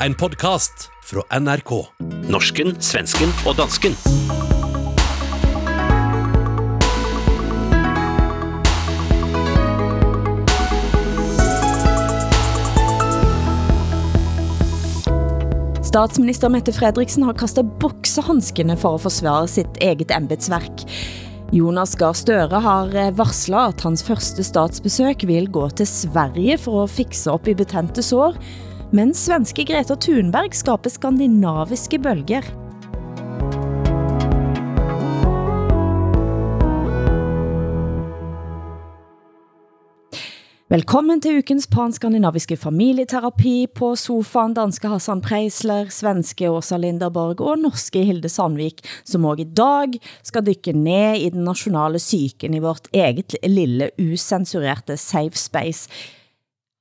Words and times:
En 0.00 0.14
podkast 0.14 0.90
fra 1.08 1.22
NRK. 1.40 1.70
Norsken, 2.28 2.74
svensken 2.84 3.30
og 3.48 3.54
dansken. 3.56 3.94
Statsminister 15.80 16.52
Mette 16.52 16.74
Fredriksen 16.76 17.24
har 17.24 17.38
kastet 17.40 17.64
boksehandskene 17.80 18.76
for 18.76 18.98
å 18.98 19.02
forsvare 19.06 19.48
sitt 19.48 19.80
eget 19.80 20.12
embedsverk. 20.12 20.84
Jonas 21.56 21.96
Gahr 21.96 22.12
Støre 22.18 22.60
har 22.60 22.92
eh, 22.92 23.14
varslet 23.16 23.72
at 23.72 23.88
hans 23.88 24.04
første 24.04 24.44
statsbesøk 24.44 25.24
vil 25.24 25.48
gå 25.48 25.64
til 25.80 25.88
Sverige 25.88 26.60
for 26.60 26.84
å 26.84 26.88
fikse 26.90 27.32
op 27.32 27.48
i 27.48 27.56
betente 27.56 28.04
sår, 28.04 28.36
men 28.94 29.14
svenske 29.14 29.64
Greta 29.66 29.96
Thunberg 29.98 30.54
skaber 30.54 30.92
skandinaviske 30.92 31.98
bølger. 31.98 32.46
Velkommen 40.66 41.20
til 41.22 41.38
ukens 41.38 41.68
panskandinaviske 41.70 42.56
familieterapi 42.58 43.68
på 43.70 43.92
sofaen 43.96 44.54
danske 44.54 44.90
Hassan 44.90 45.22
Preisler, 45.22 45.86
svenske 45.94 46.50
Åsa 46.50 46.74
Linderborg 46.82 47.38
og 47.38 47.60
norske 47.62 48.02
Hilde 48.02 48.28
Sandvik, 48.28 48.82
som 49.06 49.28
også 49.30 49.46
i 49.46 49.50
dag 49.62 49.94
skal 50.26 50.46
dykke 50.48 50.74
ned 50.74 51.22
i 51.22 51.30
den 51.30 51.46
nationale 51.46 52.02
syken 52.02 52.58
i 52.58 52.62
vårt 52.64 52.90
eget 52.90 53.38
lille 53.46 53.92
usensurerte 54.02 54.98
safe 54.98 55.38
space. 55.38 55.86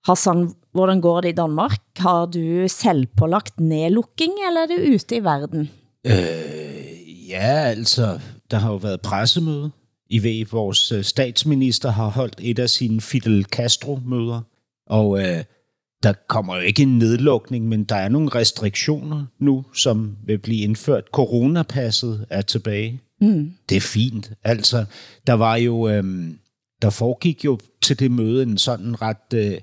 Hassan, 0.10 0.48
hvordan 0.76 1.02
går 1.02 1.22
det 1.22 1.30
i 1.30 1.32
Danmark? 1.32 1.78
Har 1.98 2.26
du 2.26 2.68
selvpålagt 2.68 3.60
nedlukking, 3.60 4.34
eller 4.48 4.62
er 4.62 4.66
det 4.66 4.96
ute 4.96 5.16
i 5.16 5.24
verden? 5.24 5.70
Øh, 6.06 7.30
ja, 7.30 7.64
altså, 7.76 8.20
der 8.52 8.58
har 8.58 8.72
jo 8.72 8.78
været 8.78 9.02
pressemøde. 9.02 9.72
I 10.10 10.24
ved, 10.24 10.46
vores 10.52 10.92
øh, 10.92 11.04
statsminister 11.04 11.90
har 11.90 12.10
holdt 12.10 12.36
et 12.40 12.60
af 12.60 12.70
sine 12.70 13.02
Fidel 13.02 13.46
Castro-møder, 13.46 14.42
og 14.88 15.20
øh, 15.20 15.44
der 16.04 16.14
kommer 16.28 16.56
jo 16.56 16.62
ikke 16.62 16.84
en 16.84 16.98
nedlukning, 16.98 17.68
men 17.68 17.84
der 17.84 17.96
er 17.96 18.10
nogle 18.10 18.30
restriktioner 18.30 19.26
nu, 19.40 19.66
som 19.74 20.18
vil 20.26 20.38
blive 20.38 20.62
indført. 20.62 21.04
Coronapasset 21.12 22.26
er 22.30 22.42
tilbage. 22.42 23.02
Mm. 23.22 23.52
Det 23.70 23.76
er 23.76 23.82
fint. 23.82 24.32
Altså, 24.44 24.86
der 25.28 25.34
var 25.34 25.56
jo, 25.56 25.90
øh, 25.90 26.04
der 26.82 26.90
foregik 26.90 27.46
jo 27.46 27.60
til 27.82 28.00
det 28.00 28.12
møde 28.12 28.44
en 28.44 28.58
sådan 28.58 29.02
ret 29.02 29.34
øh, 29.34 29.58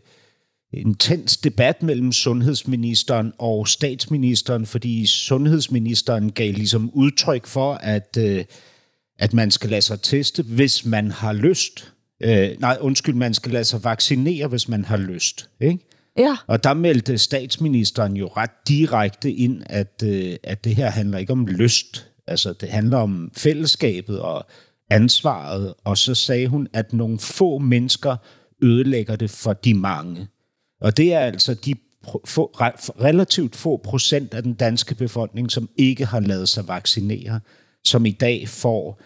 intens 0.73 1.37
debat 1.37 1.83
mellem 1.83 2.13
sundhedsministeren 2.13 3.33
og 3.39 3.69
statsministeren, 3.69 4.67
fordi 4.67 5.07
sundhedsministeren 5.07 6.33
gav 6.33 6.53
ligesom 6.53 6.91
udtryk 6.95 7.47
for, 7.47 7.75
at 7.75 8.17
øh, 8.19 8.45
at 9.23 9.33
man 9.33 9.51
skal 9.51 9.71
lade 9.71 9.83
sig 9.83 10.01
teste, 10.01 10.43
hvis 10.43 10.85
man 10.85 11.11
har 11.11 11.33
lyst. 11.33 11.93
Øh, 12.23 12.51
nej, 12.61 12.79
undskyld, 12.81 13.15
man 13.15 13.35
skal 13.35 13.53
lade 13.53 13.65
sig 13.65 13.85
vaccinere, 13.85 14.49
hvis 14.49 14.69
man 14.69 14.85
har 14.85 14.97
lyst. 14.97 15.49
Ikke? 15.61 15.79
Ja. 16.19 16.37
Og 16.47 16.65
der 16.65 16.75
meldte 16.75 17.19
statsministeren 17.19 18.17
jo 18.17 18.27
ret 18.27 18.51
direkte 18.69 19.33
ind, 19.33 19.63
at, 19.67 20.03
øh, 20.05 20.37
at 20.43 20.65
det 20.65 20.77
her 20.77 20.91
handler 20.91 21.19
ikke 21.19 21.33
om 21.33 21.47
lyst. 21.47 22.07
Altså, 22.27 22.53
det 22.53 22.69
handler 22.69 22.97
om 22.97 23.31
fællesskabet 23.37 24.21
og 24.21 24.47
ansvaret. 24.91 25.75
Og 25.85 25.99
så 25.99 26.15
sagde 26.15 26.49
hun, 26.49 26.69
at 26.73 26.93
nogle 26.93 27.19
få 27.19 27.59
mennesker 27.59 28.17
ødelægger 28.63 29.17
det 29.17 29.31
for 29.31 29.53
de 29.53 29.75
mange. 29.75 30.29
Og 30.83 30.97
det 30.97 31.13
er 31.13 31.21
altså 31.21 31.55
de 31.55 31.75
få, 32.25 32.47
relativt 33.01 33.57
få 33.57 33.77
procent 33.85 34.35
af 34.35 34.43
den 34.43 34.55
danske 34.55 34.95
befolkning, 34.95 35.51
som 35.51 35.69
ikke 35.77 36.07
har 36.07 36.21
lavet 36.21 36.49
sig 36.49 36.69
vaccinere, 36.69 37.41
som 37.85 38.07
i 38.07 38.11
dag 38.11 38.49
får 38.49 39.01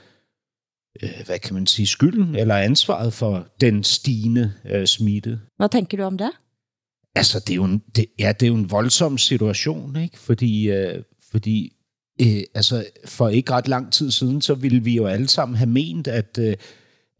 øh, 1.03 1.27
hvad 1.27 1.39
kan 1.39 1.55
man 1.55 1.67
sige, 1.67 1.87
skylden 1.87 2.37
eller 2.37 2.57
ansvaret 2.57 3.13
for 3.13 3.47
den 3.61 3.85
stigende 3.85 4.53
øh, 4.65 4.87
smitte. 4.87 5.41
Hvad 5.57 5.69
tænker 5.69 5.97
du 5.97 6.03
om 6.03 6.19
det? 6.19 6.31
Altså, 7.15 7.41
det 7.41 7.51
er 7.51 7.55
jo 7.55 7.65
en, 7.65 7.83
det, 7.97 8.07
ja, 8.19 8.33
det 8.41 8.47
er 8.47 8.51
jo 8.51 8.57
en 8.57 8.71
voldsom 8.71 9.19
situation, 9.19 9.97
ikke? 9.97 10.19
Fordi, 10.19 10.71
øh, 10.71 11.03
fordi 11.31 11.73
øh, 12.21 12.43
altså, 12.55 12.85
for 13.05 13.29
ikke 13.29 13.53
ret 13.53 13.69
lang 13.69 13.93
tid 13.93 14.11
siden, 14.11 14.43
så 14.43 14.55
ville 14.55 14.85
vi 14.85 14.97
jo 14.97 15.07
alle 15.07 15.29
sammen 15.29 15.57
have 15.57 15.71
ment, 15.71 16.09
at, 16.09 16.39
øh, 16.39 16.55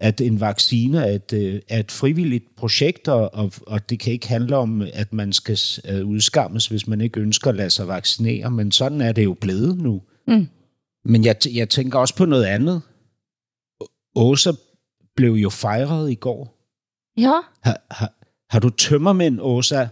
at 0.01 0.21
en 0.21 0.41
vaccine 0.41 1.07
er 1.07 1.15
et, 1.15 1.33
øh, 1.33 1.61
er 1.69 1.81
et 1.81 1.93
frivilligt 1.93 2.57
projekt, 2.57 3.09
og, 3.09 3.35
og, 3.35 3.91
det 3.91 4.01
kan 4.01 4.13
ikke 4.13 4.29
handle 4.29 4.57
om, 4.57 4.83
at 4.93 5.13
man 5.13 5.33
skal 5.33 5.59
øh, 5.89 6.07
udskammes, 6.07 6.67
hvis 6.67 6.87
man 6.87 7.01
ikke 7.01 7.21
ønsker 7.21 7.51
at 7.51 7.57
lade 7.57 7.71
sig 7.71 7.89
vaccinere. 7.89 8.51
Men 8.51 8.73
sådan 8.73 9.01
er 9.01 9.13
det 9.13 9.25
jo 9.25 9.35
blevet 9.35 9.79
nu. 9.79 10.03
Mm. 10.27 10.49
Men 11.05 11.25
jeg, 11.25 11.37
jeg 11.55 11.69
tænker 11.69 11.99
også 11.99 12.17
på 12.17 12.25
noget 12.25 12.45
andet. 12.45 12.83
Åsa 14.15 14.53
blev 15.17 15.33
jo 15.33 15.51
fejret 15.51 16.11
i 16.11 16.15
går. 16.15 16.57
Ja. 17.17 17.41
Har, 17.61 17.81
har, 17.91 18.13
har 18.51 18.61
du 18.61 18.71
tømmermænd, 18.71 19.41
Åsa? 19.41 19.87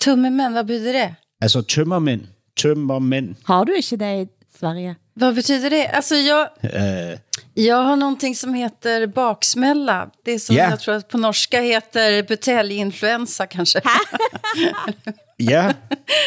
Tømmermænd, 0.00 0.52
hvad 0.52 0.64
betyder 0.64 1.04
det? 1.04 1.14
Altså 1.40 1.62
tømmermænd. 1.62 2.22
Tømmermænd. 2.56 3.34
Har 3.44 3.64
du 3.64 3.72
ikke 3.72 3.96
det 3.96 4.26
i 4.26 4.28
Sverige? 4.58 4.94
Vad 5.16 5.34
betyder 5.34 5.70
det? 5.70 5.88
Alltså 5.88 6.14
jag, 6.14 6.48
Uh, 6.64 7.18
jag 7.54 7.76
har 7.76 7.96
någonting 7.96 8.34
som 8.36 8.54
heter 8.54 9.06
baksmälla. 9.06 10.10
Det 10.24 10.38
som 10.38 10.56
Ja. 10.56 10.70
jag 10.70 10.80
tror 10.80 10.94
att 10.94 11.08
på 11.08 11.18
norska 11.18 11.60
heter 11.60 12.22
buteljinfluensa 12.22 13.46
kanske. 13.46 13.80
ja, 15.36 15.72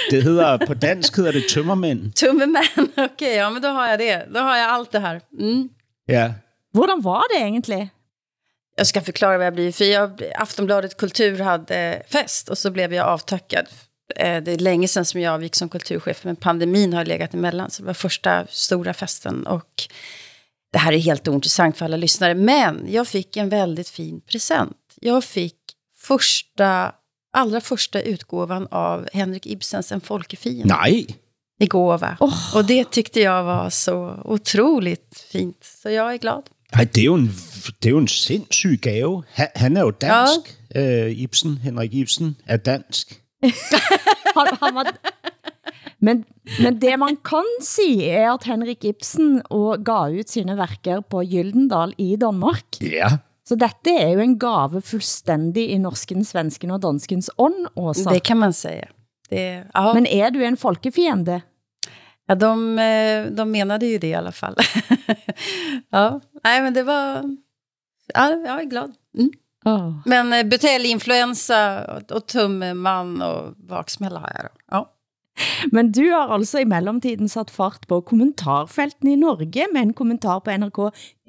det 0.09 0.21
hedder, 0.21 0.57
på 0.57 0.73
dansk 0.73 1.17
hedder 1.17 1.33
det 1.33 1.49
tømmermænd. 1.49 2.15
Tummermän, 2.15 2.63
okej, 3.11 3.35
ja 3.35 3.49
men 3.49 3.61
då 3.61 3.67
har 3.67 3.87
jag 3.87 3.99
det. 3.99 4.25
Då 4.33 4.39
har 4.39 4.57
jag 4.57 4.69
allt 4.69 4.91
det 4.91 4.99
här. 4.99 5.21
Mm. 5.39 5.69
Ja. 6.05 6.31
Hvordan 6.73 7.01
var 7.01 7.23
det 7.33 7.45
egentlig? 7.45 7.89
Jag 8.77 8.87
ska 8.87 9.01
förklara 9.01 9.37
vad 9.37 9.45
jag 9.45 9.53
blir. 9.53 9.71
För 9.71 9.85
jag, 9.85 10.23
Aftonbladet 10.35 10.97
Kultur 10.97 11.39
hade 11.39 12.03
fest 12.11 12.49
och 12.49 12.57
så 12.57 12.71
blev 12.71 12.93
jag 12.93 13.07
avtackad. 13.07 13.65
Eh, 14.15 14.43
Det 14.43 14.51
är 14.51 14.57
länge 14.57 14.87
sedan 14.87 15.05
som 15.05 15.21
jag 15.21 15.33
avgick 15.33 15.55
som 15.55 15.69
kulturchef, 15.69 16.23
men 16.23 16.35
pandemin 16.35 16.93
har 16.93 17.05
legat 17.05 17.33
emellan. 17.33 17.71
Så 17.71 17.81
det 17.81 17.87
var 17.87 17.93
första 17.93 18.47
stora 18.49 18.93
festen. 18.93 19.47
Och 19.47 19.83
det 20.73 20.77
här 20.77 20.93
är 20.93 20.97
helt 20.97 21.27
ointressant 21.27 21.77
för 21.77 21.85
alla 21.85 21.97
lyssnare, 21.97 22.35
men 22.35 22.87
jag 22.89 23.07
fick 23.07 23.37
en 23.37 23.49
väldigt 23.49 23.89
fin 23.89 24.21
present. 24.21 24.77
Jag 25.01 25.23
fick 25.23 25.55
första, 25.99 26.91
allra 27.33 27.61
första 27.61 28.01
utgåvan 28.01 28.67
av 28.71 29.07
Henrik 29.13 29.45
Ibsens 29.45 29.91
En 29.91 30.01
folkefiende 30.01 30.75
Nej. 30.81 31.07
i 31.59 31.65
gåva. 31.67 32.17
Och 32.53 32.65
det 32.65 32.91
tyckte 32.91 33.19
jag 33.19 33.43
var 33.43 33.69
så 33.69 34.21
otroligt 34.25 35.25
fint. 35.31 35.63
Så 35.81 35.89
jag 35.89 36.13
är 36.13 36.17
glad. 36.17 36.43
Nej, 36.75 36.85
det 36.93 37.01
er 37.01 37.05
jo 37.05 37.13
en, 37.15 37.27
det 37.81 37.87
er 37.87 37.89
jo 37.89 37.97
en 37.97 38.07
sindssyg 38.07 38.81
gave. 38.81 39.23
Han, 39.33 39.47
han 39.55 39.77
er 39.77 39.81
jo 39.81 39.91
dansk, 39.91 40.49
ja. 40.75 40.81
uh, 40.81 41.21
Ibsen, 41.21 41.57
Henrik 41.57 41.93
Ibsen, 41.93 42.35
er 42.45 42.57
dansk. 42.57 43.21
Han, 44.35 44.47
han 44.61 44.75
var... 44.75 44.91
Men, 45.99 46.25
men 46.61 46.77
det 46.81 46.93
man 46.99 47.17
kan 47.25 47.47
sige 47.65 48.11
er 48.11 48.29
at 48.35 48.45
Henrik 48.45 48.85
Ibsen 48.85 49.39
og 49.49 49.81
gav 49.85 50.13
ut 50.19 50.29
sine 50.29 50.57
værker 50.57 51.01
på 51.01 51.23
Gyldendal 51.25 51.95
i 51.97 52.15
Danmark. 52.21 52.81
Ja. 52.81 53.17
Så 53.47 53.55
dette 53.55 53.93
er 53.95 54.11
jo 54.11 54.21
en 54.21 54.35
gave 54.39 54.81
fuldstændig 54.83 55.69
i 55.71 55.77
norsken, 55.79 56.25
svensken 56.27 56.73
og 56.75 56.81
danskens 56.83 57.29
ånd, 57.37 57.67
Åsa. 57.75 58.09
Det 58.11 58.23
kan 58.23 58.37
man 58.37 58.53
säga. 58.53 58.87
Det, 59.29 59.63
ja. 59.73 59.93
Men 59.93 60.05
er 60.05 60.29
du 60.29 60.43
en 60.43 60.57
folkefiende? 60.57 61.41
Ja, 62.27 62.35
de, 62.35 62.79
eh, 62.79 63.31
de 63.31 63.45
menade 63.51 63.87
ju 63.87 63.97
det 63.97 64.07
i 64.07 64.13
alla 64.13 64.31
fall. 64.31 64.55
ja, 65.91 66.19
nej 66.43 66.61
men 66.61 66.73
det 66.73 66.83
var... 66.83 67.23
Ja, 68.13 68.29
jag 68.29 68.61
är 68.61 68.63
glad. 68.63 68.93
Mm. 69.17 69.31
Oh. 69.67 69.93
Men 70.05 70.33
eh, 70.33 70.43
buteljinfluensa 70.43 71.85
och, 71.85 72.11
och 72.11 72.27
tummeman 72.27 73.21
och 73.21 73.53
baksmälla 73.57 74.19
har 74.19 74.31
jag 74.35 74.45
då. 74.45 74.51
Ja. 74.71 74.93
Men 75.71 75.91
du 75.91 76.11
har 76.11 76.27
altså 76.27 76.59
i 76.59 76.65
mellemtiden 76.65 77.29
sat 77.29 77.51
fart 77.51 77.87
på 77.87 78.01
kommentarfelten 78.01 79.09
i 79.09 79.15
Norge 79.15 79.67
med 79.73 79.81
en 79.81 79.93
kommentar 79.93 80.39
på 80.39 80.51
NRK 80.51 80.79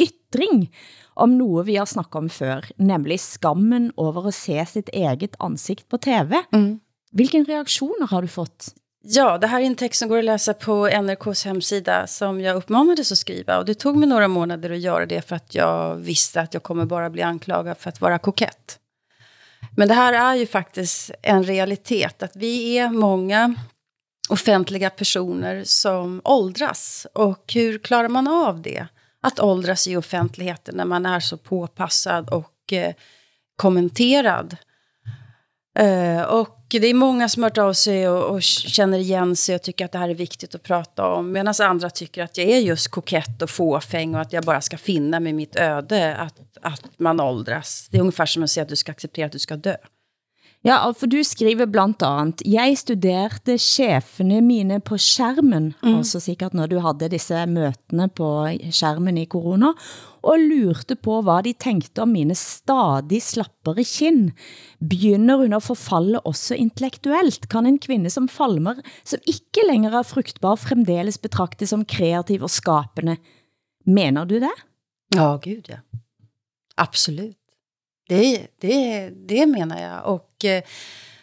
Ytring 0.00 0.68
om 1.14 1.38
noget 1.38 1.66
vi 1.66 1.76
har 1.76 1.86
snakket 1.86 2.16
om 2.16 2.28
før, 2.30 2.64
nemlig 2.78 3.20
skammen 3.20 3.90
over 3.96 4.28
at 4.28 4.34
se 4.34 4.64
sitt 4.66 4.88
eget 4.92 5.36
ansigt 5.40 5.88
på 5.88 5.98
TV. 5.98 6.42
Mm. 6.52 6.80
Hvilken 7.12 7.44
reaktioner 7.44 8.06
har 8.06 8.22
du 8.22 8.28
fått? 8.28 8.74
Ja, 9.10 9.38
det 9.38 9.46
här 9.46 9.60
är 9.60 9.64
en 9.64 9.74
text 9.74 9.98
som 9.98 10.08
går 10.08 10.18
att 10.18 10.24
läsa 10.24 10.54
på 10.54 10.88
NRKs 10.88 11.44
hemsida 11.44 12.06
som 12.06 12.40
jag 12.40 12.56
uppmanades 12.56 13.12
att 13.12 13.18
skriva. 13.18 13.58
Och 13.58 13.64
det 13.64 13.74
tog 13.74 13.96
mig 13.96 14.08
några 14.08 14.28
månader 14.28 14.70
att 14.70 14.78
göra 14.78 15.06
det 15.06 15.28
för 15.28 15.36
att 15.36 15.54
jag 15.54 15.96
visste 15.96 16.40
att 16.40 16.54
jag 16.54 16.62
kommer 16.62 16.84
bara 16.84 17.10
bli 17.10 17.22
anklagad 17.22 17.78
för 17.78 17.88
att 17.88 18.00
vara 18.00 18.18
kokett. 18.18 18.78
Men 19.76 19.88
det 19.88 19.94
här 19.94 20.12
är 20.12 20.34
ju 20.34 20.46
faktiskt 20.46 21.10
en 21.22 21.44
realitet, 21.44 22.22
att 22.22 22.36
vi 22.36 22.78
är 22.78 22.88
många 22.88 23.54
offentliga 24.28 24.90
personer 24.90 25.64
som 25.64 26.20
åldras. 26.24 27.06
Och 27.14 27.52
hur 27.54 27.78
klarar 27.78 28.08
man 28.08 28.28
av 28.28 28.62
det? 28.62 28.86
Att 29.22 29.40
åldras 29.40 29.88
i 29.88 29.96
offentligheten 29.96 30.76
när 30.76 30.84
man 30.84 31.06
är 31.06 31.20
så 31.20 31.36
påpassad 31.36 32.30
och 32.30 32.72
eh, 32.72 32.94
kommenterad. 33.56 34.56
Eh, 35.78 36.22
och 36.22 36.66
det 36.68 36.86
är 36.86 36.94
många 36.94 37.28
som 37.28 37.42
har 37.42 37.50
hört 37.50 37.58
av 37.58 37.72
sig 37.72 38.08
och, 38.08 38.34
och 38.34 38.42
känner 38.42 38.98
igen 38.98 39.36
sig 39.36 39.54
och 39.54 39.62
tycker 39.62 39.84
att 39.84 39.92
det 39.92 39.98
här 39.98 40.08
är 40.08 40.14
viktigt 40.14 40.54
att 40.54 40.62
prata 40.62 41.06
om. 41.06 41.32
Medan 41.32 41.54
andra 41.62 41.90
tycker 41.90 42.22
att 42.22 42.38
jag 42.38 42.46
är 42.46 42.58
just 42.58 42.88
kokett 42.88 43.42
och 43.42 43.50
fåfäng 43.50 44.14
och 44.14 44.20
att 44.20 44.32
jag 44.32 44.44
bara 44.44 44.60
ska 44.60 44.78
finna 44.78 45.20
mig 45.20 45.32
mitt 45.32 45.56
öde, 45.56 46.16
att, 46.16 46.34
att 46.62 46.84
man 46.96 47.20
åldras. 47.20 47.88
Det 47.90 47.96
är 47.96 48.00
ungefär 48.00 48.26
som 48.26 48.42
att 48.42 48.50
säga 48.50 48.62
att 48.62 48.68
du 48.68 48.76
ska 48.76 48.92
acceptera 48.92 49.26
att 49.26 49.32
du 49.32 49.38
ska 49.38 49.56
dö. 49.56 49.76
Ja, 50.66 50.90
for 50.90 51.06
du 51.06 51.20
skriver 51.22 51.68
blandt 51.70 52.02
andet, 52.02 52.42
jeg 52.42 52.74
studerte 52.80 53.54
chefene 53.62 54.40
mine 54.42 54.80
på 54.82 54.96
skærmen, 54.98 55.70
mm. 55.82 55.94
altså 55.94 56.18
sikkert 56.20 56.54
når 56.54 56.66
du 56.66 56.80
havde 56.82 57.08
disse 57.12 57.46
møtene 57.46 58.08
på 58.08 58.48
skærmen 58.74 59.18
i 59.18 59.26
corona, 59.26 59.70
og 60.22 60.42
lurte 60.42 60.96
på, 60.98 61.20
hvad 61.22 61.46
de 61.46 61.52
tænkte 61.52 62.02
om 62.02 62.08
mine 62.08 62.34
stadig 62.34 63.22
slappere 63.22 63.84
kin. 63.84 64.32
Begynder 64.82 65.36
hun 65.36 65.54
at 65.54 65.62
forfalle 65.62 66.20
også 66.20 66.58
intellektuelt? 66.58 67.48
Kan 67.48 67.66
en 67.66 67.78
kvinde 67.78 68.10
som 68.10 68.28
Falmer, 68.28 68.82
som 69.04 69.20
ikke 69.26 69.62
længere 69.70 70.02
er 70.02 70.02
fruktbar, 70.02 70.58
fremdeles 70.58 71.18
betragtes 71.18 71.70
som 71.70 71.84
kreativ 71.84 72.42
og 72.42 72.50
skapende? 72.50 73.16
Mener 73.86 74.24
du 74.24 74.42
det? 74.42 74.56
Ja, 75.14 75.36
gud 75.38 75.70
ja. 75.70 75.78
Absolut. 76.76 77.36
Det, 78.08 78.48
det, 78.62 79.10
det 79.28 79.46
menar 79.46 79.80
jag. 79.80 80.04
Och 80.04 80.27
eh, 80.44 80.62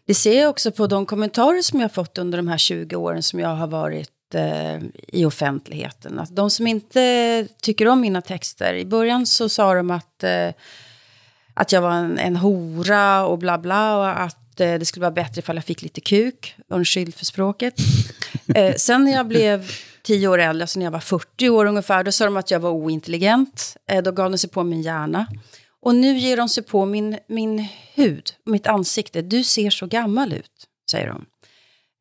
det 0.05 0.13
ser 0.13 0.41
jag 0.41 0.49
också 0.49 0.71
på 0.71 0.87
de 0.87 1.05
kommentarer 1.05 1.61
som 1.61 1.79
jag 1.79 1.83
har 1.83 1.93
fått 1.93 2.17
under 2.17 2.37
de 2.37 2.47
här 2.47 2.57
20 2.57 2.95
åren 2.95 3.23
som 3.23 3.39
jag 3.39 3.55
har 3.55 3.67
varit 3.67 4.09
eh, 4.33 4.77
i 5.07 5.25
offentligheten. 5.25 6.19
Att 6.19 6.35
de 6.35 6.49
som 6.49 6.67
inte 6.67 7.47
tycker 7.61 7.87
om 7.87 8.01
mina 8.01 8.21
texter, 8.21 8.73
i 8.73 8.85
början 8.85 9.25
så 9.25 9.49
sa 9.49 9.73
de 9.73 9.91
att, 9.91 10.23
eh, 10.23 10.49
att 11.53 11.71
jag 11.71 11.81
var 11.81 11.91
en, 11.91 12.19
en 12.19 12.35
hora 12.35 13.25
och 13.25 13.37
bla 13.37 13.57
bla 13.57 13.97
och 13.97 14.21
att 14.21 14.59
eh, 14.59 14.73
det 14.73 14.85
skulle 14.85 15.01
vara 15.01 15.11
bättre 15.11 15.39
ifall 15.39 15.55
jag 15.55 15.65
fick 15.65 15.81
lite 15.81 16.01
kuk, 16.01 16.55
undskyld 16.67 17.15
för 17.15 17.25
språket. 17.25 17.73
Eh, 18.55 18.75
sen 18.75 19.03
när 19.03 19.11
jag 19.11 19.27
blev 19.27 19.71
tio 20.03 20.27
år 20.27 20.37
äldre, 20.37 20.63
alltså 20.63 20.79
när 20.79 20.85
jag 20.85 20.91
var 20.91 20.99
40 20.99 21.49
år 21.49 21.65
ungefär, 21.65 22.03
då 22.03 22.11
sa 22.11 22.25
de 22.25 22.37
att 22.37 22.51
jag 22.51 22.59
var 22.59 22.69
ointelligent. 22.69 23.77
Eh, 23.89 24.03
då 24.03 24.11
gav 24.11 24.31
de 24.31 24.37
sig 24.37 24.49
på 24.49 24.63
min 24.63 24.81
hjärna. 24.81 25.27
Och 25.85 25.95
nu 25.95 26.17
ger 26.17 26.37
de 26.37 26.49
sig 26.49 26.63
på 26.63 26.85
min, 26.85 27.19
min 27.27 27.67
hud, 27.93 28.31
mitt 28.45 28.67
ansikte. 28.67 29.21
Du 29.21 29.43
ser 29.43 29.69
så 29.69 29.85
gammal 29.85 30.33
ut, 30.33 30.51
säger 30.91 31.07
de. 31.07 31.25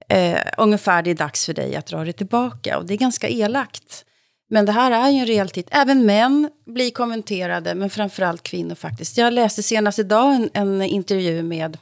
Eh, 0.09 0.41
ungefär 0.59 1.03
det 1.03 1.11
är 1.11 1.15
dags 1.15 1.47
för 1.47 1.55
dig 1.55 1.77
att 1.77 1.87
dra 1.87 2.05
dig 2.05 2.13
tillbaka. 2.13 2.79
Och 2.79 2.87
det 2.87 2.95
är 2.95 2.99
ganska 2.99 3.29
elakt. 3.29 4.05
Men 4.51 4.67
det 4.67 4.73
här 4.73 4.91
är 4.91 5.11
ju 5.11 5.19
en 5.19 5.27
realitet. 5.27 5.67
Även 5.71 6.07
män 6.07 6.51
blir 6.67 6.91
kommenterade, 6.91 7.75
men 7.75 7.91
framförallt 7.91 8.43
kvinnor 8.43 8.75
faktiskt. 8.75 9.19
Jag 9.19 9.33
läste 9.33 9.63
senast 9.63 9.99
idag 9.99 10.35
en, 10.35 10.51
en 10.53 10.83
intervju 10.83 11.43
med 11.43 11.79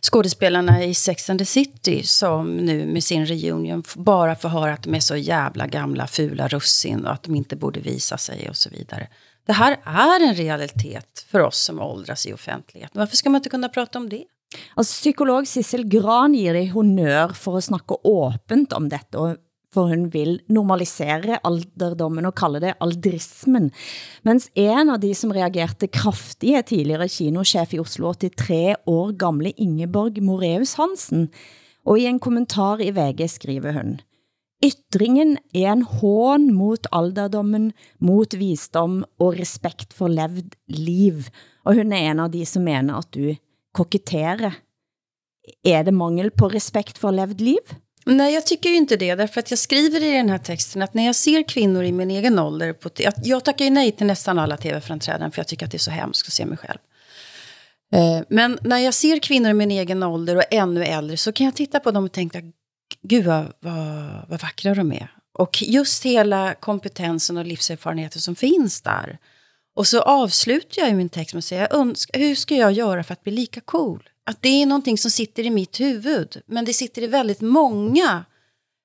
skådespelarna 0.00 0.84
i 0.84 0.94
Sex 0.94 1.30
and 1.30 1.38
the 1.38 1.46
City 1.46 2.02
som 2.02 2.56
nu 2.56 2.86
med 2.86 3.04
sin 3.04 3.26
reunion 3.26 3.82
bara 3.96 4.36
får 4.36 4.48
höra 4.48 4.72
att 4.72 4.82
de 4.82 4.94
är 4.94 5.00
så 5.00 5.16
jävla 5.16 5.66
gamla, 5.66 6.06
fula 6.06 6.48
russin 6.48 7.04
och 7.06 7.12
att 7.12 7.22
de 7.22 7.34
inte 7.34 7.56
borde 7.56 7.80
visa 7.80 8.18
sig 8.18 8.48
och 8.48 8.56
så 8.56 8.70
vidare. 8.70 9.08
Det 9.46 9.52
här 9.52 9.80
är 9.84 10.28
en 10.28 10.34
realitet 10.34 11.26
för 11.28 11.40
oss 11.40 11.58
som 11.58 11.80
åldras 11.80 12.26
i 12.26 12.32
offentligheten. 12.32 12.98
Varför 12.98 13.16
ska 13.16 13.30
man 13.30 13.38
inte 13.38 13.48
kunna 13.48 13.68
prata 13.68 13.98
om 13.98 14.08
det? 14.08 14.24
Altså, 14.74 14.92
psykolog 14.92 15.46
Sissel 15.48 15.84
Gran 15.88 16.34
giver 16.34 16.54
dig 16.54 16.70
honør 16.70 17.34
for 17.34 17.58
at 17.58 17.66
snakke 17.66 17.98
åbent 18.06 18.72
om 18.72 18.88
dette, 18.88 19.18
og 19.18 19.40
for 19.74 19.90
hun 19.90 20.06
vil 20.12 20.36
normalisere 20.54 21.40
alderdommen 21.42 22.28
og 22.28 22.36
kalde 22.38 22.62
det 22.62 22.76
aldrismen. 22.84 23.72
Mens 24.22 24.46
en 24.54 24.92
av 24.94 25.00
de 25.02 25.10
som 25.18 25.34
reagerte 25.34 25.90
kraftigt 25.90 26.54
er 26.54 26.66
tidligere 26.68 27.10
kinochef 27.10 27.74
i 27.74 27.82
Oslo 27.82 28.14
83 28.14 28.76
år 28.86 29.12
gamle 29.18 29.50
Ingeborg 29.58 30.22
Moreus 30.22 30.76
Hansen, 30.78 31.28
og 31.84 31.98
i 32.00 32.06
en 32.08 32.22
kommentar 32.22 32.80
i 32.80 32.92
VG 32.94 33.26
skriver 33.28 33.74
hun, 33.76 33.96
Ytringen 34.64 35.36
er 35.52 35.72
en 35.74 35.82
hån 35.84 36.48
mot 36.56 36.86
alderdommen, 36.94 37.72
mot 38.00 38.34
visdom 38.34 39.02
og 39.20 39.36
respekt 39.38 39.92
for 39.92 40.08
levd 40.08 40.54
liv. 40.72 41.28
Og 41.68 41.80
hun 41.80 41.92
er 41.92 42.10
en 42.12 42.22
av 42.24 42.30
de 42.32 42.44
som 42.48 42.64
mener 42.64 42.96
at 42.96 43.10
du 43.12 43.34
koketterer. 43.76 44.56
Er 45.64 45.84
det 45.84 45.92
mangel 45.92 46.30
på 46.32 46.48
respekt 46.48 47.00
for 47.00 47.12
levd 47.12 47.42
liv? 47.44 47.74
Nej, 48.06 48.34
jag 48.34 48.46
tycker 48.46 48.68
ju 48.68 48.76
inte 48.76 48.96
det. 48.96 49.14
Därför 49.14 49.40
att 49.40 49.50
jag 49.50 49.58
skriver 49.58 50.02
i 50.02 50.10
den 50.10 50.28
här 50.28 50.38
texten 50.38 50.82
att 50.82 50.94
när 50.94 51.06
jag 51.06 51.16
ser 51.16 51.42
kvinnor 51.48 51.84
i 51.84 51.92
min 51.92 52.10
egen 52.10 52.38
ålder... 52.38 52.72
På 52.72 52.88
att 52.88 53.26
jag 53.26 53.44
tackar 53.44 53.64
ju 53.64 53.70
nej 53.70 53.92
till 53.92 54.06
nästan 54.06 54.38
alla 54.38 54.56
tv-framträdanden 54.56 55.30
för 55.32 55.38
jag 55.38 55.46
tycker 55.46 55.66
att 55.66 55.72
det 55.72 55.76
är 55.76 55.78
så 55.78 55.90
hemskt 55.90 56.28
att 56.28 56.32
se 56.32 56.46
mig 56.46 56.58
själv. 56.58 56.78
Eh, 57.92 58.24
men 58.28 58.58
när 58.62 58.78
jag 58.78 58.94
ser 58.94 59.18
kvinnor 59.18 59.50
i 59.50 59.54
min 59.54 59.70
egen 59.70 60.02
ålder 60.02 60.36
och 60.36 60.44
ännu 60.50 60.84
äldre 60.84 61.16
så 61.16 61.32
kan 61.32 61.44
jag 61.44 61.54
titta 61.54 61.80
på 61.80 61.90
dem 61.90 62.04
och 62.04 62.12
tänka 62.12 62.40
gud 63.02 63.24
vad, 63.24 63.52
vad, 63.60 64.26
vad 64.28 64.40
vackra 64.40 64.74
de 64.74 64.92
är. 64.92 65.08
Och 65.32 65.62
just 65.62 66.04
hela 66.04 66.54
kompetensen 66.54 67.36
och 67.36 67.44
livserfarenheten 67.44 68.20
som 68.20 68.36
finns 68.36 68.80
där. 68.80 69.18
Och 69.76 69.86
så 69.86 70.00
avslutar 70.02 70.82
jag 70.82 70.90
i 70.90 70.94
min 70.94 71.08
text 71.08 71.34
med 71.34 71.38
att 71.38 71.44
säga, 71.44 71.68
hur 72.12 72.34
ska 72.34 72.56
jag 72.56 72.72
göra 72.72 73.04
för 73.04 73.12
att 73.12 73.22
bli 73.22 73.32
lika 73.32 73.60
cool? 73.60 74.08
Att 74.26 74.42
det 74.42 74.48
är 74.48 74.66
någonting 74.66 74.98
som 74.98 75.10
sitter 75.10 75.46
i 75.46 75.50
mitt 75.50 75.80
huvud, 75.80 76.42
men 76.46 76.64
det 76.64 76.72
sitter 76.72 77.02
i 77.02 77.06
väldigt 77.06 77.40
många 77.40 78.24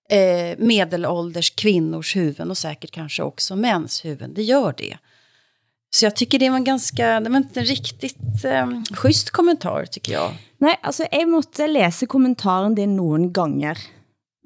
eh, 0.09 0.57
medelålders 0.57 1.49
kvinnors 1.49 2.15
huvuden 2.15 2.49
och 2.49 2.57
säkert 2.57 2.91
kanske 2.91 3.23
också 3.23 3.55
mäns 3.55 4.05
huvuden. 4.05 4.33
Det 4.33 4.43
gör 4.43 4.73
det. 4.77 4.97
Så 5.91 6.05
jag 6.05 6.15
tycker 6.15 6.39
det 6.39 6.49
var 6.49 6.57
en 6.57 6.63
ganska, 6.63 7.19
det 7.19 7.29
var 7.29 7.37
inte 7.37 7.59
en 7.59 7.65
riktigt 7.65 8.45
eh, 8.45 8.67
schysst 8.93 9.29
kommentar 9.29 9.85
tycker 9.85 10.13
jag. 10.13 10.31
Nej, 10.57 10.79
alltså 10.81 11.05
jag 11.11 11.29
måste 11.29 11.67
läsa 11.67 12.05
kommentaren 12.05 12.75
din 12.75 12.95
någon 12.95 13.33
gånger 13.33 13.77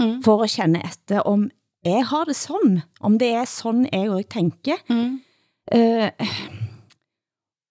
mm. 0.04 0.24
for 0.24 0.44
at 0.44 0.50
kende 0.50 0.82
efter, 0.86 1.20
om 1.20 1.50
jeg 1.86 2.06
har 2.06 2.24
det 2.24 2.36
sådan, 2.36 2.82
om 3.00 3.20
det 3.20 3.30
er 3.30 3.46
sådan 3.46 3.90
jeg 3.94 4.10
også 4.10 4.30
tænker. 4.30 4.78
Mm. 4.90 5.20
Uh, 5.76 6.10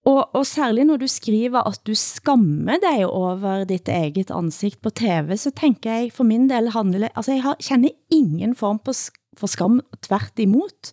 og, 0.06 0.34
og 0.34 0.46
særligt 0.46 0.87
når 0.87 0.96
du 0.96 1.06
skriver 1.06 1.62
at 1.69 1.81
du 1.87 1.94
skammer 1.94 2.76
dig 2.82 3.06
over 3.06 3.64
dit 3.64 3.88
eget 3.88 4.31
ansigt 4.31 4.82
på 4.82 4.90
tv, 4.90 5.37
så 5.37 5.50
tænker 5.50 5.93
jeg 5.93 6.12
for 6.12 6.25
min 6.25 6.50
del 6.50 6.70
handler, 6.70 7.08
altså 7.14 7.32
jeg 7.32 7.43
har, 7.43 7.56
kender 7.61 7.90
ingen 8.11 8.55
form 8.55 8.79
på, 8.79 8.93
for 9.38 9.46
skam 9.46 9.81
tvært 10.02 10.38
imot. 10.38 10.93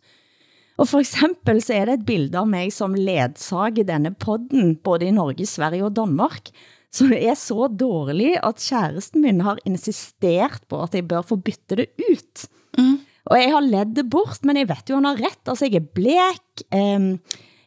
Og 0.80 0.88
for 0.88 1.00
eksempel 1.00 1.62
så 1.62 1.74
er 1.74 1.86
det 1.90 2.00
et 2.00 2.06
billede 2.06 2.38
av 2.40 2.48
mig 2.48 2.72
som 2.72 2.94
ledsager 2.96 3.84
denne 3.84 4.14
podden, 4.16 4.78
både 4.84 5.10
i 5.10 5.12
Norge, 5.12 5.46
Sverige 5.46 5.86
og 5.86 5.96
Danmark, 5.96 6.54
som 6.94 7.12
er 7.14 7.36
så 7.38 7.68
dårlig, 7.70 8.34
at 8.42 8.64
kæresten 8.64 9.22
min 9.26 9.44
har 9.46 9.62
insisteret 9.70 10.64
på, 10.70 10.82
at 10.84 10.96
jeg 10.98 11.08
bør 11.08 11.22
få 11.22 11.38
bytte 11.38 11.78
det 11.78 11.90
ut. 12.10 12.48
Mm. 12.78 12.98
Og 13.30 13.38
jeg 13.38 13.54
har 13.54 13.62
ledd 13.66 13.94
det 14.00 14.08
bort, 14.10 14.42
men 14.48 14.58
jeg 14.58 14.70
vet 14.72 14.90
jo, 14.90 14.98
han 14.98 15.10
har 15.10 15.22
ret. 15.22 15.44
Altså, 15.46 15.68
jeg 15.70 15.84
er 15.84 15.94
blek, 15.94 16.64
um, 16.74 17.12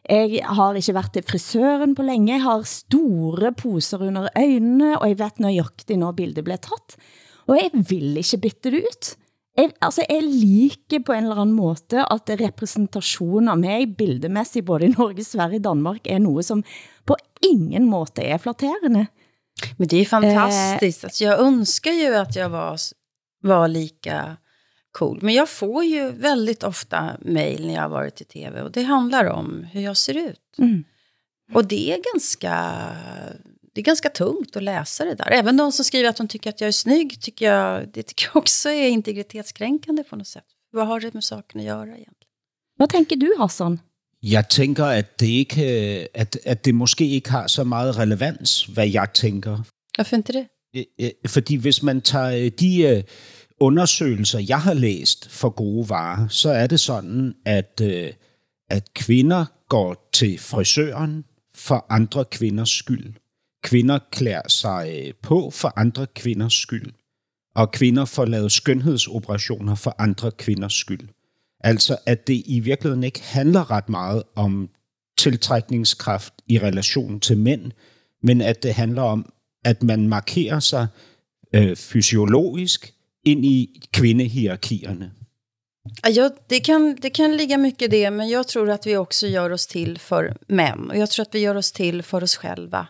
jeg 0.09 0.43
har 0.43 0.75
ikke 0.75 0.95
været 0.97 1.13
til 1.15 1.23
frisøren 1.23 1.95
på 1.95 2.03
længe, 2.03 2.33
jeg 2.33 2.43
har 2.43 2.65
store 2.67 3.53
poser 3.55 4.03
under 4.03 4.27
øjnene, 4.35 4.97
og 4.99 5.07
jeg 5.07 5.19
vet 5.19 5.39
nøjagtigt, 5.39 5.99
når 5.99 6.17
bildet 6.19 6.43
blev 6.43 6.59
taget. 6.59 6.97
Og 7.47 7.59
jeg 7.59 7.71
vil 7.89 8.17
ikke 8.19 8.41
bytte 8.43 8.71
det 8.71 8.83
ut. 8.83 9.15
Jeg, 9.57 9.71
altså, 9.81 10.05
jeg 10.09 10.23
liker 10.23 11.03
på 11.05 11.13
en 11.13 11.23
eller 11.23 11.41
anden 11.41 11.55
måde, 11.55 12.05
at 12.11 12.29
representation 12.41 13.47
av 13.47 13.57
mig 13.57 13.97
bildemæssigt, 13.97 14.65
både 14.65 14.85
i 14.85 14.93
Norge, 14.97 15.23
Sverige 15.23 15.59
og 15.59 15.63
Danmark, 15.63 16.07
er 16.07 16.17
noget, 16.17 16.45
som 16.45 16.63
på 17.05 17.15
ingen 17.41 17.85
måde 17.85 18.21
är 18.21 18.37
flatterande. 18.37 19.07
Men 19.77 19.87
det 19.87 19.97
är 19.97 20.05
fantastiskt. 20.05 21.03
Eh, 21.03 21.07
alltså, 21.07 21.23
jag 21.23 21.39
önskar 21.39 21.91
ju 21.91 22.15
att 22.15 22.35
jag 22.35 22.49
var, 22.49 22.79
var 23.41 23.67
lika 23.67 24.37
cool. 24.91 25.19
Men 25.21 25.33
jag 25.33 25.49
får 25.49 25.83
ju 25.83 26.11
väldigt 26.11 26.63
ofta 26.63 27.17
mejl 27.21 27.67
när 27.67 27.73
jag 27.73 27.81
har 27.81 27.89
varit 27.89 28.21
i 28.21 28.25
tv 28.25 28.61
och 28.61 28.71
det 28.71 28.83
handlar 28.83 29.25
om 29.25 29.67
hur 29.71 29.81
jag 29.81 29.97
ser 29.97 30.17
ut. 30.17 30.57
Mm. 30.57 30.83
Och 31.53 31.67
det 31.67 31.93
är 31.93 32.13
ganska 32.13 32.53
det 33.73 33.81
är 33.81 33.85
ganska 33.85 34.09
tungt 34.09 34.55
att 34.55 34.63
läsa 34.63 35.05
det 35.05 35.15
där. 35.15 35.31
Även 35.31 35.57
de 35.57 35.71
som 35.71 35.85
skriver 35.85 36.09
att 36.09 36.17
de 36.17 36.27
tycker 36.27 36.49
att 36.49 36.61
jag 36.61 36.67
är 36.67 36.71
snygg, 36.71 37.21
tycker 37.21 37.51
jag, 37.51 37.87
det 37.93 38.03
tycker 38.03 38.25
jag 38.25 38.35
också 38.35 38.69
är 38.69 38.87
integritetskränkande 38.87 40.03
på 40.03 40.15
något 40.15 40.27
sätt. 40.27 40.45
Vad 40.71 40.87
har 40.87 40.99
det 40.99 41.13
med 41.13 41.23
saken 41.23 41.59
at 41.59 41.65
gøre 41.65 41.87
egentligen? 41.87 42.29
Hvad 42.77 42.87
tænker 42.87 43.15
du, 43.15 43.35
Hassan? 43.37 43.79
Jeg 44.23 44.49
tænker, 44.49 44.85
at 44.85 45.19
det, 45.19 45.27
ikke, 45.27 45.63
at, 46.13 46.37
at 46.45 46.65
det 46.65 46.75
måske 46.75 47.07
ikke 47.07 47.31
har 47.31 47.47
så 47.47 47.63
meget 47.63 47.97
relevans, 47.97 48.63
hvad 48.63 48.87
jeg 48.87 49.07
tænker. 49.13 49.63
Hvorfor 49.95 50.17
ikke 50.17 50.33
det? 50.33 50.47
Øh, 50.75 50.83
øh, 50.99 51.11
fordi 51.27 51.55
hvis 51.55 51.83
man 51.83 52.01
tager 52.01 52.49
de 52.49 52.81
øh, 52.81 53.03
undersøgelser, 53.59 54.39
jeg 54.39 54.61
har 54.61 54.73
læst 54.73 55.29
for 55.29 55.49
gode 55.49 55.89
varer, 55.89 56.27
så 56.27 56.49
er 56.49 56.67
det 56.67 56.79
sådan, 56.79 57.35
at, 57.45 57.81
at 58.69 58.93
kvinder 58.93 59.45
går 59.69 60.09
til 60.13 60.39
frisøren 60.39 61.23
for 61.55 61.85
andre 61.89 62.25
kvinders 62.25 62.69
skyld. 62.69 63.13
Kvinder 63.63 63.99
klæder 64.11 64.47
sig 64.47 65.03
øh, 65.05 65.13
på 65.21 65.49
for 65.49 65.73
andre 65.75 66.07
kvinders 66.15 66.53
skyld. 66.53 66.93
Og 67.55 67.71
kvinder 67.71 68.05
får 68.05 68.25
lavet 68.25 68.51
skønhedsoperationer 68.51 69.75
for 69.75 69.95
andre 69.97 70.31
kvinders 70.31 70.73
skyld. 70.73 71.09
Altså, 71.59 71.97
at 72.05 72.27
det 72.27 72.43
i 72.45 72.59
virkeligheden 72.59 73.03
ikke 73.03 73.21
handler 73.23 73.71
ret 73.71 73.89
meget 73.89 74.23
om 74.35 74.69
tiltrækningskraft 75.17 76.33
i 76.47 76.59
relation 76.59 77.19
til 77.19 77.37
mænd, 77.37 77.71
men 78.23 78.41
at 78.41 78.63
det 78.63 78.73
handler 78.73 79.01
om 79.01 79.33
at 79.65 79.83
man 79.83 80.07
markerer 80.07 80.59
sig 80.59 80.87
øh, 81.55 81.75
fysiologisk 81.75 82.93
ind 83.25 83.45
i 83.45 83.81
kvindehierarkierne. 83.93 85.11
Ja, 86.15 86.29
det, 86.49 86.63
kan, 86.63 86.97
det 87.01 87.13
kan 87.13 87.35
ligga 87.35 87.57
mycket 87.57 87.81
i 87.81 87.87
det, 87.87 88.13
men 88.13 88.29
jag 88.29 88.47
tror 88.47 88.69
att 88.69 88.87
vi 88.87 88.97
också 88.97 89.27
gör 89.27 89.49
oss 89.49 89.67
till 89.67 89.97
för 89.97 90.37
män. 90.47 90.91
Och 90.91 90.97
jag 90.97 91.09
tror 91.09 91.25
att 91.25 91.35
vi 91.35 91.39
gör 91.39 91.55
oss 91.55 91.71
till 91.71 92.03
för 92.03 92.23
oss 92.23 92.35
själva. 92.35 92.87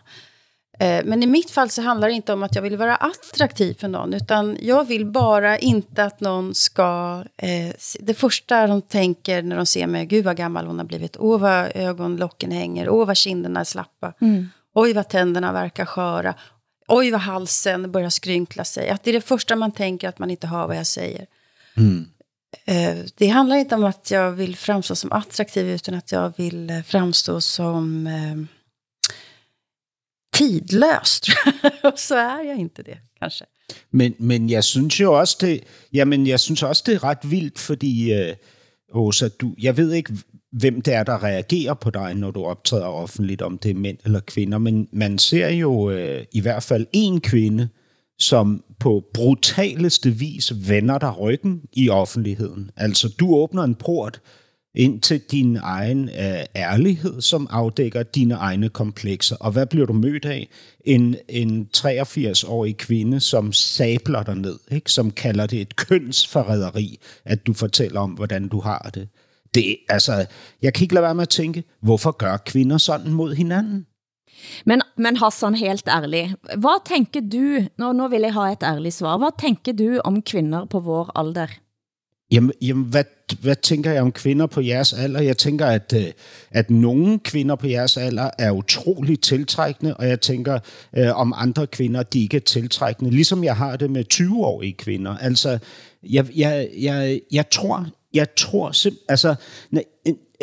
Eh, 0.78 1.04
men 1.04 1.22
i 1.22 1.26
mitt 1.26 1.50
fall 1.50 1.70
så 1.70 1.82
handlar 1.82 2.08
det 2.08 2.14
inte 2.14 2.32
om 2.32 2.42
att 2.42 2.54
jag 2.54 2.62
vill 2.62 2.76
vara 2.76 2.96
attraktiv 2.96 3.74
för 3.74 3.88
någon, 3.88 4.14
utan 4.14 4.58
jag 4.60 4.84
vill 4.84 5.06
bara 5.06 5.58
inte 5.58 6.04
att 6.04 6.20
någon 6.20 6.54
ska... 6.54 7.24
Eh, 7.36 7.74
det 8.00 8.14
första 8.14 8.66
de 8.66 8.82
tänker 8.82 9.42
när 9.42 9.56
de 9.56 9.66
ser 9.66 9.86
mig, 9.86 10.06
gud 10.06 10.24
vad 10.24 10.36
gammal 10.36 10.66
hon 10.66 10.78
har 10.78 10.86
blivit, 10.86 11.16
åh 11.18 11.40
vad 11.40 11.72
ögonlocken 11.74 12.50
hänger, 12.50 12.88
åh 12.88 13.06
vad 13.06 13.16
kinderna 13.16 13.60
är 13.60 13.64
slappa, 13.64 14.12
mm. 14.20 14.48
oj 14.74 14.92
vad 14.92 15.08
tänderna 15.08 15.52
verkar 15.52 15.84
sköra, 15.84 16.34
oj 16.88 17.10
vad 17.10 17.20
halsen 17.20 17.92
börjar 17.92 18.10
skrynkla 18.10 18.64
sig. 18.64 18.88
Att 18.88 19.04
det 19.04 19.10
är 19.10 19.14
det 19.14 19.20
första 19.20 19.56
man 19.56 19.72
tänker, 19.72 20.08
att 20.08 20.18
man 20.18 20.30
inte 20.30 20.46
hör 20.46 20.66
vad 20.66 20.76
jag 20.76 20.86
säger. 20.86 21.26
Mm. 21.76 22.06
Eh, 22.64 23.04
det 23.16 23.28
handlar 23.28 23.56
inte 23.56 23.74
om 23.74 23.84
att 23.84 24.10
jag 24.10 24.30
vill 24.30 24.56
framstå 24.56 24.96
som 24.96 25.12
attraktiv, 25.12 25.66
utan 25.66 25.94
att 25.94 26.12
jag 26.12 26.32
vill 26.36 26.70
eh, 26.70 26.82
framstå 26.82 27.40
som 27.40 28.06
eh, 28.06 28.53
tidløst. 30.34 31.30
og 31.84 31.92
så 31.96 32.16
er 32.16 32.40
jeg 32.46 32.58
ikke 32.58 32.70
det, 32.76 32.98
kanskje. 33.22 33.46
Men, 33.90 34.14
men 34.18 34.50
jeg 34.50 34.64
synes 34.64 35.00
jo 35.00 35.18
også, 35.18 35.36
det, 35.40 35.60
jamen, 35.92 36.26
jeg 36.26 36.40
synes 36.40 36.62
også, 36.62 36.82
det 36.86 36.94
er 36.94 37.04
ret 37.04 37.30
vildt, 37.30 37.58
fordi, 37.58 38.12
øh, 38.12 38.34
Åsa, 38.94 39.28
du, 39.28 39.54
jeg 39.62 39.76
ved 39.76 39.92
ikke, 39.92 40.12
hvem 40.52 40.80
det 40.80 40.94
er, 40.94 41.02
der 41.02 41.22
reagerer 41.22 41.74
på 41.74 41.90
dig, 41.90 42.14
når 42.14 42.30
du 42.30 42.44
optræder 42.44 42.86
offentligt, 42.86 43.42
om 43.42 43.58
det 43.58 43.70
er 43.70 43.74
mænd 43.74 43.98
eller 44.04 44.20
kvinder, 44.20 44.58
men 44.58 44.88
man 44.92 45.18
ser 45.18 45.48
jo 45.48 45.90
øh, 45.90 46.24
i 46.32 46.40
hvert 46.40 46.62
fald 46.62 46.86
en 46.92 47.20
kvinde, 47.20 47.68
som 48.18 48.64
på 48.80 49.04
brutaleste 49.14 50.10
vis 50.10 50.52
vender 50.68 50.98
dig 50.98 51.18
ryggen 51.18 51.62
i 51.72 51.88
offentligheden. 51.88 52.70
Altså, 52.76 53.08
du 53.08 53.34
åbner 53.34 53.62
en 53.62 53.74
port 53.74 54.20
ind 54.74 55.00
til 55.00 55.20
din 55.20 55.58
egen 55.62 56.08
øh, 56.08 56.44
ærlighed, 56.56 57.20
som 57.20 57.46
afdækker 57.50 58.02
dine 58.02 58.34
egne 58.34 58.68
komplekser. 58.68 59.36
Og 59.36 59.52
hvad 59.52 59.66
bliver 59.66 59.86
du 59.86 59.92
mødt 59.92 60.24
af? 60.24 60.48
En, 60.84 61.16
en 61.28 61.68
83-årig 61.76 62.76
kvinde, 62.76 63.20
som 63.20 63.52
sabler 63.52 64.22
dig 64.22 64.34
ned, 64.36 64.58
ikke? 64.70 64.92
som 64.92 65.10
kalder 65.10 65.46
det 65.46 65.60
et 65.60 65.76
kønsforræderi, 65.76 66.98
at 67.24 67.46
du 67.46 67.52
fortæller 67.52 68.00
om, 68.00 68.10
hvordan 68.10 68.48
du 68.48 68.60
har 68.60 68.90
det. 68.94 69.08
det 69.54 69.76
altså, 69.88 70.26
jeg 70.62 70.74
kan 70.74 70.84
ikke 70.84 70.94
lade 70.94 71.04
være 71.04 71.14
med 71.14 71.22
at 71.22 71.28
tænke, 71.28 71.64
hvorfor 71.80 72.10
gør 72.10 72.36
kvinder 72.36 72.78
sådan 72.78 73.12
mod 73.12 73.34
hinanden? 73.34 73.86
Men, 74.66 74.82
men 74.96 75.16
Hassan, 75.16 75.54
helt 75.54 75.88
ærlig, 75.88 76.34
hvad 76.56 76.88
tænker 76.88 77.20
du, 77.20 77.66
når 77.78 77.92
nu 77.92 78.08
vil 78.08 78.20
jeg 78.20 78.32
have 78.32 78.52
et 78.52 78.62
ærligt 78.62 78.94
svar, 78.94 79.18
hvad 79.18 79.40
tænker 79.40 79.72
du 79.72 80.00
om 80.04 80.22
kvinder 80.22 80.64
på 80.64 80.80
vår 80.80 81.18
alder? 81.18 81.46
Jamen, 82.32 82.52
jamen 82.62 82.84
hvad, 82.84 83.04
hvad 83.40 83.56
tænker 83.56 83.92
jeg 83.92 84.02
om 84.02 84.12
kvinder 84.12 84.46
på 84.46 84.60
jeres 84.60 84.92
alder? 84.92 85.20
Jeg 85.20 85.36
tænker, 85.36 85.66
at, 85.66 85.92
øh, 85.96 86.12
at 86.50 86.70
nogle 86.70 87.18
kvinder 87.18 87.56
på 87.56 87.66
jeres 87.66 87.96
alder 87.96 88.30
er 88.38 88.50
utroligt 88.50 89.22
tiltrækkende, 89.22 89.96
og 89.96 90.08
jeg 90.08 90.20
tænker 90.20 90.58
øh, 90.96 91.20
om 91.20 91.32
andre 91.36 91.66
kvinder, 91.66 92.02
de 92.02 92.22
ikke 92.22 92.36
er 92.36 92.40
tiltrækkende, 92.40 93.10
ligesom 93.10 93.44
jeg 93.44 93.56
har 93.56 93.76
det 93.76 93.90
med 93.90 94.04
20-årige 94.14 94.72
kvinder. 94.72 95.16
Altså, 95.16 95.58
jeg, 96.02 96.26
jeg, 96.36 96.68
jeg, 96.78 97.20
jeg 97.32 97.50
tror, 97.50 97.86
jeg 98.14 98.26
tror 98.36 98.72
simpelthen, 98.72 99.06
altså, 99.08 99.34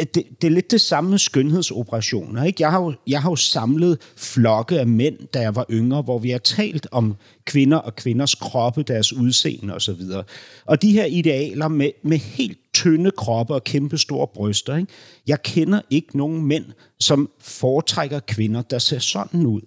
det, 0.03 0.23
det 0.41 0.47
er 0.47 0.51
lidt 0.51 0.71
det 0.71 0.81
samme 0.81 1.09
med 1.09 1.17
skønhedsoperationer. 1.17 2.43
Ikke? 2.43 2.63
Jeg, 2.63 2.71
har 2.71 2.81
jo, 2.81 2.93
jeg 3.07 3.21
har 3.21 3.29
jo 3.29 3.35
samlet 3.35 3.97
flokke 4.17 4.79
af 4.79 4.87
mænd, 4.87 5.17
da 5.33 5.39
jeg 5.39 5.55
var 5.55 5.65
yngre, 5.71 6.01
hvor 6.01 6.19
vi 6.19 6.29
har 6.29 6.37
talt 6.37 6.87
om 6.91 7.15
kvinder 7.45 7.77
og 7.77 7.95
kvinders 7.95 8.35
kroppe, 8.35 8.83
deres 8.83 9.13
udseende 9.13 9.73
osv. 9.73 10.01
Og, 10.13 10.25
og 10.65 10.81
de 10.81 10.91
her 10.91 11.05
idealer 11.05 11.67
med, 11.67 11.89
med 12.03 12.17
helt 12.17 12.57
tynde 12.73 13.11
kroppe 13.11 13.53
og 13.53 13.63
kæmpe 13.63 13.97
store 13.97 14.27
bryster. 14.27 14.75
Ikke? 14.75 14.91
Jeg 15.27 15.43
kender 15.43 15.81
ikke 15.89 16.17
nogen 16.17 16.45
mænd, 16.45 16.65
som 16.99 17.29
foretrækker 17.39 18.19
kvinder, 18.19 18.61
der 18.61 18.79
ser 18.79 18.99
sådan 18.99 19.45
ud. 19.45 19.61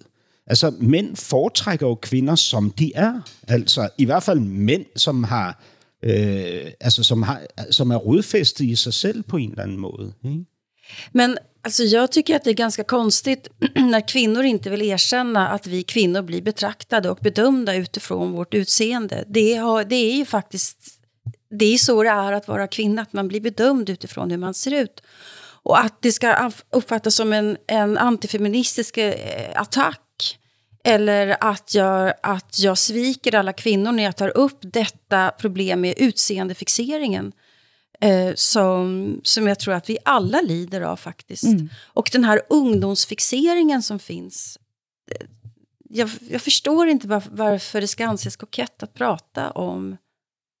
Altså, 0.47 0.73
mænd 0.79 1.15
foretrækker 1.15 1.87
jo 1.87 1.95
kvinder, 1.95 2.35
som 2.35 2.71
de 2.71 2.91
er. 2.95 3.21
Altså, 3.47 3.89
i 3.97 4.05
hvert 4.05 4.23
fald 4.23 4.39
mænd, 4.39 4.85
som 4.95 5.23
har 5.23 5.61
øh, 6.05 6.71
alltså 6.81 7.03
som, 7.03 7.23
har, 7.23 7.41
som 7.71 7.91
är 7.91 7.97
rodfästet 7.97 8.65
i 8.65 8.75
sig 8.75 8.93
själv 8.93 9.23
på 9.23 9.37
en 9.37 9.51
eller 9.51 9.63
anden 9.63 9.79
måde. 9.79 10.13
Ikke? 10.23 10.45
Men 11.11 11.37
alltså, 11.63 11.83
jag 11.83 12.11
tycker 12.11 12.35
att 12.35 12.43
det 12.43 12.49
är 12.49 12.53
ganska 12.53 12.83
konstigt 12.83 13.49
när 13.75 14.07
kvinnor 14.07 14.43
inte 14.43 14.69
vill 14.69 14.81
erkänna 14.81 15.47
att 15.47 15.67
vi 15.67 15.83
kvinnor 15.83 16.21
blir 16.21 16.41
betraktade 16.41 17.09
och 17.09 17.17
bedömda 17.21 17.75
utifrån 17.75 18.31
vårt 18.31 18.53
utseende. 18.53 19.23
Det, 19.27 19.53
har, 19.53 19.83
det 19.83 19.95
är 19.95 20.15
ju 20.17 20.25
faktiskt 20.25 20.77
det 21.59 21.73
är 21.73 21.77
så 21.77 22.03
det 22.03 22.09
är 22.09 22.31
att 22.33 22.47
vara 22.47 22.67
kvinna, 22.67 23.01
att 23.01 23.13
man 23.13 23.27
blir 23.27 23.41
bedömd 23.41 23.89
utifrån 23.89 24.31
hur 24.31 24.37
man 24.37 24.53
ser 24.53 24.81
ut. 24.81 25.01
Och 25.63 25.79
att 25.79 26.01
det 26.01 26.11
ska 26.11 26.51
uppfattas 26.69 27.15
som 27.15 27.33
en, 27.33 27.57
en 27.67 27.97
antifeministisk 27.97 28.97
eh, 28.97 29.61
attack 29.61 30.01
eller 30.85 31.37
att 31.39 31.73
jag, 31.73 32.13
att 32.23 32.59
jag 32.59 32.77
sviker 32.77 33.35
alla 33.35 33.53
kvinnor 33.53 33.91
när 33.91 34.03
jag 34.03 34.15
tar 34.15 34.37
upp 34.37 34.57
detta 34.61 35.31
problem 35.31 35.81
med 35.81 35.93
utseendefixeringen. 35.97 37.31
Eh, 38.01 38.33
som, 38.35 39.19
som 39.23 39.47
jag 39.47 39.59
tror 39.59 39.73
att 39.73 39.89
vi 39.89 39.97
alla 40.05 40.41
lider 40.41 40.81
av 40.81 40.95
faktiskt. 40.95 41.43
Mm. 41.43 41.69
Och 41.83 42.09
den 42.11 42.23
här 42.23 42.41
ungdomsfixeringen 42.49 43.81
som 43.81 43.99
finns. 43.99 44.59
Eh, 45.11 45.27
jag, 45.89 46.09
jag 46.29 46.41
förstår 46.41 46.87
inte 46.87 47.07
var, 47.07 47.23
varför 47.31 47.81
det 47.81 47.87
ska 47.87 48.05
anses 48.05 48.35
kokett 48.35 48.83
att 48.83 48.93
prata 48.93 49.51
om, 49.51 49.97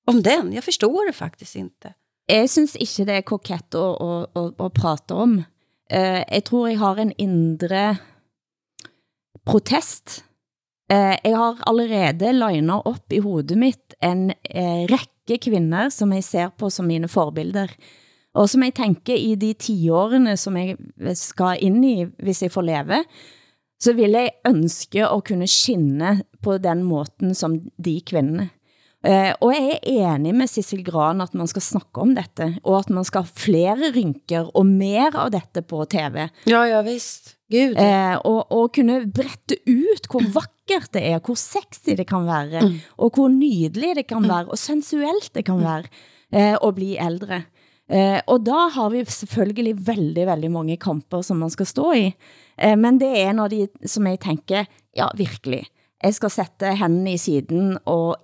om 0.07 0.21
den. 0.21 0.53
Jag 0.53 0.63
förstår 0.63 1.07
det 1.07 1.13
faktiskt 1.13 1.55
inte. 1.55 1.93
Jag 2.25 2.49
synes 2.49 2.75
inte 2.75 3.03
det 3.03 3.13
är 3.13 3.21
kokett 3.21 3.75
att, 3.75 4.01
att, 4.01 4.37
att, 4.37 4.61
att 4.61 4.73
prata 4.73 5.15
om. 5.15 5.43
Uh, 5.93 6.23
jeg 6.33 6.45
tror 6.45 6.69
jeg 6.69 6.77
har 6.77 6.97
en 6.97 7.11
indre 7.17 7.97
protest. 9.45 10.23
Eh, 10.91 11.15
jeg 11.23 11.37
har 11.37 11.61
allerede 11.69 12.33
linet 12.33 12.85
op 12.85 13.13
i 13.13 13.21
hovedet 13.23 13.57
mitt 13.57 13.95
en 14.03 14.29
eh, 14.31 14.85
række 14.89 15.39
kvinder, 15.41 15.89
som 15.89 16.13
jeg 16.13 16.23
ser 16.23 16.51
på 16.57 16.69
som 16.69 16.85
mine 16.89 17.09
forbilder. 17.09 17.71
Og 18.35 18.49
som 18.51 18.65
jeg 18.65 18.75
tænker 18.75 19.15
i 19.15 19.35
de 19.39 19.53
10 19.53 19.89
årene, 19.89 20.35
som 20.37 20.57
jeg 20.57 20.75
eh, 21.01 21.15
skal 21.15 21.61
ind 21.61 21.85
i, 21.85 21.95
hvis 22.23 22.43
jeg 22.43 22.51
får 22.51 22.67
leve, 22.67 23.03
så 23.81 23.93
vil 23.93 24.15
jeg 24.15 24.35
ønske 24.47 25.07
at 25.07 25.23
kunne 25.27 25.47
skinne 25.47 26.21
på 26.43 26.57
den 26.57 26.83
måten 26.83 27.35
som 27.35 27.57
de 27.59 27.95
kvinder. 28.05 28.51
Eh, 29.05 29.31
og 29.43 29.53
jeg 29.53 29.75
er 29.77 30.15
enig 30.15 30.33
med 30.33 30.49
Sissel 30.49 30.81
Gran 30.85 31.21
at 31.21 31.35
man 31.37 31.49
skal 31.49 31.61
snakke 31.61 32.01
om 32.01 32.15
dette, 32.17 32.55
og 32.63 32.79
at 32.79 32.89
man 32.89 33.05
skal 33.05 33.25
have 33.25 33.37
flere 33.37 33.91
rynker 33.93 34.49
og 34.55 34.65
mer 34.65 35.13
av 35.13 35.29
dette 35.35 35.61
på 35.61 35.83
TV. 35.91 36.27
Ja, 36.49 36.63
ja, 36.65 36.81
visst. 36.85 37.34
Gud. 37.51 37.75
Uh, 37.77 38.15
og, 38.25 38.39
og 38.53 38.71
kunne 38.73 39.01
brette 39.13 39.59
ut 39.69 40.07
hvor 40.09 40.25
vakkert 40.33 40.89
det 40.95 41.03
er, 41.11 41.19
hvor 41.21 41.37
sexy 41.37 41.93
det 41.97 42.07
kan 42.09 42.25
være, 42.25 42.63
mm. 42.65 42.79
og 42.97 43.11
hvor 43.17 43.29
nydelig 43.29 43.93
det 43.99 44.07
kan 44.09 44.25
være, 44.25 44.49
og 44.49 44.57
sensuelt 44.59 45.29
det 45.37 45.45
kan 45.45 45.61
være 45.61 45.85
uh, 45.85 46.55
at 46.57 46.71
bli 46.77 46.95
ældre. 47.01 47.43
Uh, 47.85 48.17
og 48.33 48.41
da 48.47 48.65
har 48.73 48.89
vi 48.89 49.03
selvfølgelig 49.05 49.75
veldig, 49.87 50.25
veldig 50.31 50.51
mange 50.51 50.77
kamper, 50.81 51.21
som 51.21 51.37
man 51.37 51.53
skal 51.53 51.69
stå 51.69 51.91
i. 51.93 52.05
Uh, 52.57 52.73
men 52.81 52.97
det 53.01 53.11
er 53.13 53.29
en 53.29 53.43
av 53.45 53.53
de, 53.53 53.67
som 53.85 54.09
jeg 54.09 54.23
tænker, 54.25 54.65
ja, 54.97 55.09
virkelig, 55.17 55.67
jeg 56.01 56.17
skal 56.17 56.33
sætte 56.33 56.73
hændene 56.77 57.13
i 57.13 57.21
siden 57.21 57.77
og 57.85 58.15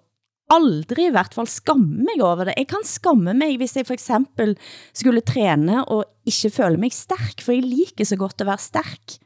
aldrig 0.51 1.07
i 1.07 1.13
hvert 1.15 1.35
fall 1.35 1.49
skamme 1.49 2.05
mig 2.05 2.21
over 2.23 2.49
det. 2.49 2.57
Jeg 2.59 2.69
kan 2.71 2.85
skamme 2.87 3.33
mig, 3.37 3.57
hvis 3.61 3.75
jeg 3.77 3.87
for 3.87 3.95
eksempel 3.97 4.55
skulle 4.93 5.23
træne 5.25 5.83
og 5.85 6.05
ikke 6.27 6.53
føle 6.53 6.79
mig 6.81 6.93
stærk, 6.95 7.41
for 7.41 7.55
jeg 7.55 7.67
liker 7.67 8.07
så 8.07 8.19
godt 8.19 8.43
at 8.43 8.49
være 8.51 8.61
stærk. 8.61 9.17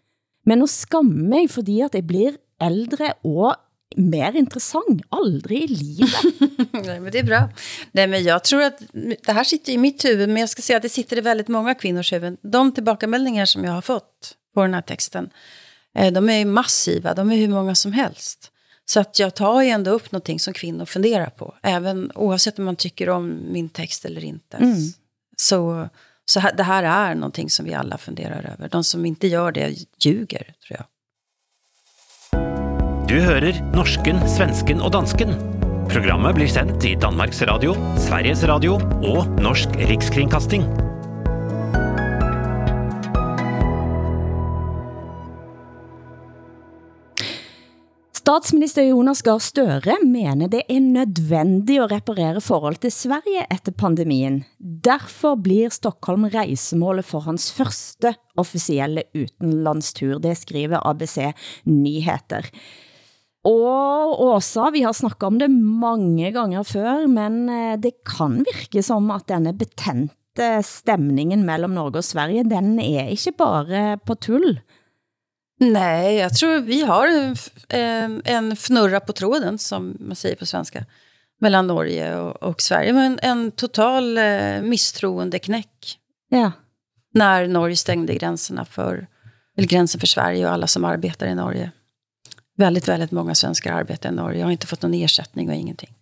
Men 0.45 0.61
at 0.61 0.69
skamme 0.69 1.29
mig, 1.29 1.49
fordi 1.49 1.81
at 1.81 1.95
jeg 1.97 2.07
blir 2.07 2.37
äldre 2.61 3.13
og 3.25 3.55
mer 3.97 4.35
interessant. 4.35 5.01
Aldrig 5.11 5.63
i 5.63 5.67
livet. 5.67 6.09
Nej, 6.85 6.99
men 6.99 7.11
det 7.11 7.19
är 7.19 7.23
bra. 7.23 7.49
Nej, 7.91 8.07
men 8.07 8.23
jag 8.23 8.43
tror 8.43 8.63
att 8.63 8.81
det 9.25 9.31
här 9.31 9.43
sitter 9.43 9.73
i 9.73 9.77
mitt 9.77 10.05
huvud, 10.05 10.29
men 10.29 10.37
jag 10.37 10.49
ska 10.49 10.61
säga 10.61 10.77
att 10.77 10.83
det 10.83 10.89
sitter 10.89 11.17
i 11.17 11.21
väldigt 11.21 11.47
många 11.47 11.75
kvinnors 11.75 12.13
huvud. 12.13 12.37
De 12.41 12.71
tillbakameldingar 12.71 13.45
som 13.45 13.63
jag 13.63 13.71
har 13.71 13.81
fått 13.81 14.35
på 14.53 14.61
den 14.61 14.73
här 14.73 14.81
texten, 14.81 15.29
eh, 15.95 16.13
de 16.13 16.29
är 16.29 16.45
massiva, 16.45 17.13
de 17.13 17.31
är 17.31 17.35
hur 17.35 17.47
många 17.47 17.75
som 17.75 17.91
helst. 17.91 18.51
Så 18.85 18.99
att 18.99 19.19
jag 19.19 19.35
tar 19.35 19.61
ju 19.61 19.69
ändå 19.69 19.91
upp 19.91 20.11
någonting 20.11 20.39
som 20.39 20.53
kvinnor 20.53 20.85
funderar 20.85 21.29
på. 21.29 21.53
Även 21.61 22.11
oavsett 22.15 22.59
om 22.59 22.65
man 22.65 22.75
tycker 22.75 23.09
om 23.09 23.39
min 23.51 23.69
text 23.69 24.05
eller 24.05 24.23
inte. 24.23 24.57
Mm. 24.57 24.77
Så, 25.37 25.89
så 26.25 26.39
här, 26.39 26.53
det 26.55 26.63
här 26.63 26.83
är 26.83 27.15
någonting 27.15 27.49
som 27.49 27.65
vi 27.65 27.73
alla 27.73 27.97
funderar 27.97 28.51
över. 28.53 28.69
De 28.69 28.83
som 28.83 29.05
inte 29.05 29.27
gör 29.27 29.51
det 29.51 29.75
ljuger, 29.99 30.53
tror 30.67 30.79
jag. 30.79 30.85
Du 33.07 33.21
hører 33.21 33.61
norsken, 33.75 34.17
svensken 34.29 34.81
og 34.81 34.91
dansken. 34.91 35.29
Programmet 35.89 36.35
blir 36.35 36.47
sendt 36.47 36.85
i 36.85 36.95
Danmarks 36.95 37.41
Radio, 37.41 37.75
Sveriges 38.07 38.43
Radio 38.43 38.79
og 39.05 39.29
Norsk 39.41 39.77
Rikskringkasting. 39.77 40.84
Statsminister 48.25 48.81
Jonas 48.81 49.19
Gahr 49.21 49.37
Støre 49.37 49.99
mener 50.01 50.49
det 50.49 50.63
er 50.65 50.79
nødvendig 50.81 51.75
at 51.83 51.91
reparere 51.91 52.39
forhold 52.41 52.79
til 52.81 52.89
Sverige 52.89 53.43
efter 53.53 53.75
pandemien. 53.77 54.39
Derfor 54.57 55.35
blir 55.37 55.69
Stockholm 55.69 56.25
rejsemålet 56.33 57.05
for 57.05 57.21
hans 57.27 57.51
første 57.53 58.15
officielle 58.41 59.03
utenlandstur. 59.13 60.17
Det 60.23 60.33
skriver 60.39 60.81
ABC 60.81 61.19
Nyheter. 61.69 62.49
Og 63.45 64.17
Åsa, 64.25 64.71
vi 64.73 64.81
har 64.87 64.97
snakket 64.97 65.27
om 65.29 65.37
det 65.43 65.51
mange 65.53 66.31
ganger 66.33 66.65
før, 66.65 67.05
men 67.05 67.43
eh, 67.45 67.75
det 67.77 67.99
kan 68.09 68.39
virke 68.41 68.81
som 68.81 69.13
at 69.13 69.27
denne 69.29 69.53
betente 69.53 70.49
stemningen 70.65 71.45
mellem 71.45 71.77
Norge 71.77 72.01
og 72.01 72.09
Sverige, 72.09 72.49
den 72.49 72.79
er 72.81 73.13
ikke 73.13 73.37
bare 73.37 73.85
på 74.01 74.17
tull. 74.17 74.55
Nej, 75.59 76.15
jag 76.15 76.33
tror 76.33 76.59
vi 76.59 76.81
har 76.81 77.07
en, 77.69 78.21
en 78.25 78.51
fnurra 78.51 78.99
på 78.99 79.13
tråden, 79.13 79.57
som 79.57 79.97
man 79.99 80.15
säger 80.15 80.35
på 80.35 80.45
svenska, 80.45 80.85
mellan 81.39 81.67
Norge 81.67 82.19
och, 82.19 82.43
och 82.43 82.61
Sverige. 82.61 82.93
Men 82.93 83.19
en 83.21 83.51
total 83.51 84.17
eh, 84.17 84.61
misstroendeknäck. 84.61 85.99
Ja. 86.29 86.51
När 87.13 87.47
Norge 87.47 87.75
stängde 87.75 88.15
gränserna 88.15 88.65
för, 88.65 89.07
eller 89.57 89.67
gränsen 89.67 89.99
för 89.99 90.07
Sverige 90.07 90.45
och 90.45 90.53
alla 90.53 90.67
som 90.67 90.85
arbetar 90.85 91.27
i 91.27 91.35
Norge. 91.35 91.71
Väldigt, 92.57 92.87
väldigt 92.87 93.11
många 93.11 93.35
svenskar 93.35 93.73
arbetar 93.73 94.09
i 94.09 94.15
Norge. 94.15 94.39
Jag 94.39 94.47
har 94.47 94.51
inte 94.51 94.67
fått 94.67 94.81
någon 94.81 94.93
ersättning 94.93 95.49
och 95.49 95.55
ingenting. 95.55 95.93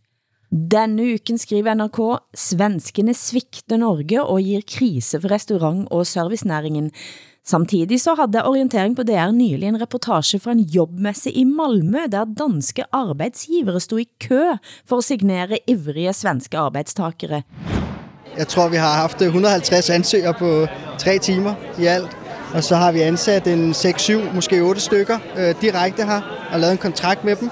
Denne 0.49 1.03
uken 1.03 1.39
skriver 1.39 1.75
NRK, 1.75 2.19
svenskene 2.33 3.13
svikter 3.13 3.79
Norge 3.81 4.21
og 4.21 4.41
gir 4.41 4.61
krise 4.61 5.17
for 5.21 5.33
restaurant- 5.33 5.87
og 5.89 6.05
servicenæringen. 6.05 6.91
Samtidig 7.45 8.01
så 8.01 8.15
havde 8.15 8.45
Orientering 8.45 8.95
på 8.95 9.03
DR 9.03 9.31
nylig 9.31 9.67
en 9.67 9.81
reportage 9.81 10.39
fra 10.39 10.51
en 10.51 10.59
jobbmesse 10.59 11.31
i 11.31 11.43
Malmø, 11.43 11.97
der 12.11 12.25
danske 12.39 12.83
arbejdsgivere 12.91 13.79
stod 13.79 13.99
i 13.99 14.07
kø 14.21 14.41
for 14.89 14.97
at 14.97 15.03
signere 15.03 15.57
ivrige 15.67 16.13
svenske 16.13 16.57
arbejdstagere. 16.57 17.41
Jeg 18.37 18.47
tror, 18.47 18.69
vi 18.69 18.75
har 18.75 18.93
haft 18.93 19.21
eh, 19.21 19.27
150 19.27 19.89
ansøgere 19.89 20.33
på 20.33 20.67
tre 20.97 21.17
timer 21.17 21.53
i 21.79 21.85
alt. 21.85 22.17
Og 22.53 22.63
så 22.63 22.75
har 22.75 22.91
vi 22.91 23.01
ansat 23.01 23.47
en 23.47 23.71
6-7, 23.71 24.35
måske 24.35 24.61
8 24.61 24.81
stykker 24.81 25.19
øh, 25.37 25.55
direkte 25.61 26.05
her, 26.05 26.21
og 26.51 26.59
lavet 26.59 26.71
en 26.71 26.77
kontrakt 26.77 27.23
med 27.23 27.35
dem. 27.35 27.49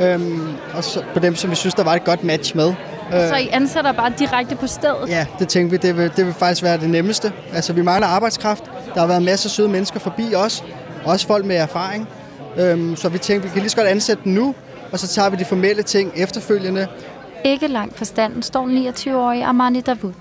Øhm, 0.00 0.48
og 0.74 0.84
så 0.84 1.02
på 1.14 1.18
dem, 1.18 1.34
som 1.34 1.50
vi 1.50 1.56
synes, 1.56 1.74
der 1.74 1.84
var 1.84 1.94
et 1.94 2.04
godt 2.04 2.24
match 2.24 2.56
med. 2.56 2.74
Øh, 3.14 3.28
så 3.28 3.36
I 3.36 3.48
ansætter 3.52 3.92
bare 3.92 4.12
direkte 4.18 4.56
på 4.56 4.66
stedet? 4.66 5.08
Ja, 5.08 5.26
det 5.38 5.48
tænkte 5.48 5.70
vi, 5.70 5.88
det 5.88 5.96
vil, 5.96 6.10
det 6.16 6.26
vil 6.26 6.34
faktisk 6.34 6.62
være 6.62 6.78
det 6.78 6.90
nemmeste. 6.90 7.32
Altså, 7.54 7.72
vi 7.72 7.82
mangler 7.82 8.06
arbejdskraft. 8.06 8.64
Der 8.94 9.00
har 9.00 9.06
været 9.06 9.22
masser 9.22 9.46
af 9.46 9.50
søde 9.50 9.68
mennesker 9.68 10.00
forbi 10.00 10.34
os. 10.34 10.64
Også 11.04 11.26
folk 11.26 11.44
med 11.44 11.56
erfaring. 11.56 12.08
Øhm, 12.58 12.96
så 12.96 13.08
vi 13.08 13.18
tænkte, 13.18 13.48
vi 13.48 13.52
kan 13.52 13.60
lige 13.62 13.70
så 13.70 13.76
godt 13.76 13.88
ansætte 13.88 14.24
dem 14.24 14.32
nu, 14.32 14.54
og 14.92 14.98
så 14.98 15.08
tager 15.08 15.30
vi 15.30 15.36
de 15.36 15.44
formelle 15.44 15.82
ting 15.82 16.12
efterfølgende. 16.16 16.86
Ikke 17.44 17.66
langt 17.68 17.98
fra 17.98 18.04
standen 18.04 18.42
står 18.42 18.66
29-årige 18.66 19.44
Armani 19.44 19.80
Davud. 19.80 20.12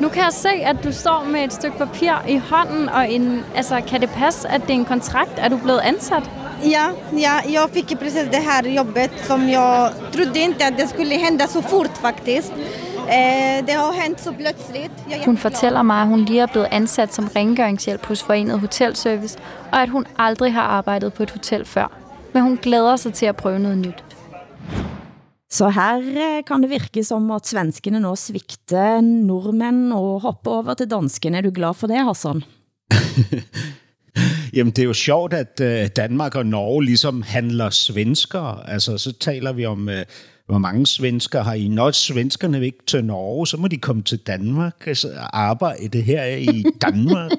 Nu 0.00 0.08
kan 0.08 0.22
jeg 0.22 0.32
se, 0.32 0.48
at 0.48 0.76
du 0.84 0.92
står 0.92 1.26
med 1.30 1.44
et 1.44 1.52
stykke 1.52 1.78
papir 1.78 2.24
i 2.28 2.40
hånden, 2.50 2.88
og 2.88 3.12
en, 3.12 3.44
altså, 3.56 3.80
kan 3.86 4.00
det 4.00 4.10
passe, 4.10 4.48
at 4.48 4.60
det 4.60 4.70
er 4.70 4.74
en 4.74 4.84
kontrakt? 4.84 5.30
Er 5.36 5.48
du 5.48 5.56
blevet 5.56 5.80
ansat? 5.80 6.30
Ja, 6.62 6.92
ja, 7.12 7.42
jag 7.46 7.70
fick 7.70 7.98
precis 7.98 8.28
det 8.30 8.38
här 8.38 8.62
jobbet 8.62 9.10
som 9.26 9.48
jag 9.48 9.92
trodde 10.12 10.38
inte 10.38 10.66
att 10.66 10.76
det 10.76 10.86
skulle 10.86 11.14
hända 11.14 11.46
så 11.46 11.62
fort 11.62 11.96
faktiskt. 12.02 12.52
Eh, 13.08 13.64
det 13.66 13.72
har 13.72 13.92
hänt 13.92 14.20
så 14.20 14.32
plötsligt. 14.32 14.90
Jeg 15.10 15.22
hun 15.24 15.36
fortæller 15.36 15.82
mig, 15.82 16.02
at 16.02 16.08
hun 16.08 16.24
lige 16.24 16.42
er 16.42 16.46
blevet 16.46 16.68
ansat 16.70 17.14
som 17.14 17.28
rengøringshjælp 17.36 18.06
hos 18.06 18.22
Forenet 18.22 18.60
Hotelservice, 18.60 19.38
og 19.72 19.82
at 19.82 19.88
hun 19.88 20.06
aldrig 20.18 20.52
har 20.52 20.62
arbejdet 20.62 21.12
på 21.12 21.22
et 21.22 21.30
hotel 21.30 21.64
før. 21.64 21.92
Men 22.34 22.42
hun 22.42 22.56
glæder 22.62 22.96
sig 22.96 23.14
til 23.14 23.26
at 23.26 23.36
prøve 23.36 23.58
noget 23.58 23.78
nyt. 23.78 24.04
Så 25.50 25.68
her 25.68 25.96
eh, 25.96 26.44
kan 26.44 26.62
det 26.62 26.70
virke 26.70 27.04
som 27.04 27.30
at 27.30 27.46
svenskene 27.46 28.00
nå 28.00 28.16
svigter 28.16 29.00
nordmænd 29.00 29.92
og 29.92 30.20
hopper 30.20 30.50
over 30.50 30.74
til 30.74 30.90
danskene. 30.90 31.38
Er 31.38 31.40
du 31.40 31.50
glad 31.54 31.74
for 31.74 31.86
det, 31.86 32.04
Hassan? 32.04 32.42
Jamen, 34.52 34.70
det 34.70 34.82
er 34.82 34.86
jo 34.86 34.92
sjovt, 34.92 35.32
at 35.32 35.60
øh, 35.62 35.88
Danmark 35.96 36.34
og 36.34 36.46
Norge 36.46 36.84
ligesom 36.84 37.22
handler 37.22 37.70
svensker. 37.70 38.62
Altså, 38.68 38.98
så 38.98 39.12
taler 39.12 39.52
vi 39.52 39.66
om, 39.66 39.88
øh, 39.88 40.04
hvor 40.48 40.58
mange 40.58 40.86
svensker 40.86 41.42
har 41.42 41.54
I. 41.54 41.68
Når 41.68 41.90
svenskerne 41.90 42.64
ikke 42.64 42.78
til 42.86 43.04
Norge, 43.04 43.46
så 43.46 43.56
må 43.56 43.68
de 43.68 43.76
komme 43.76 44.02
til 44.02 44.18
Danmark 44.18 44.86
altså, 44.86 45.08
og 45.08 45.40
arbejde 45.40 46.00
her 46.00 46.24
i 46.24 46.64
Danmark. 46.82 47.30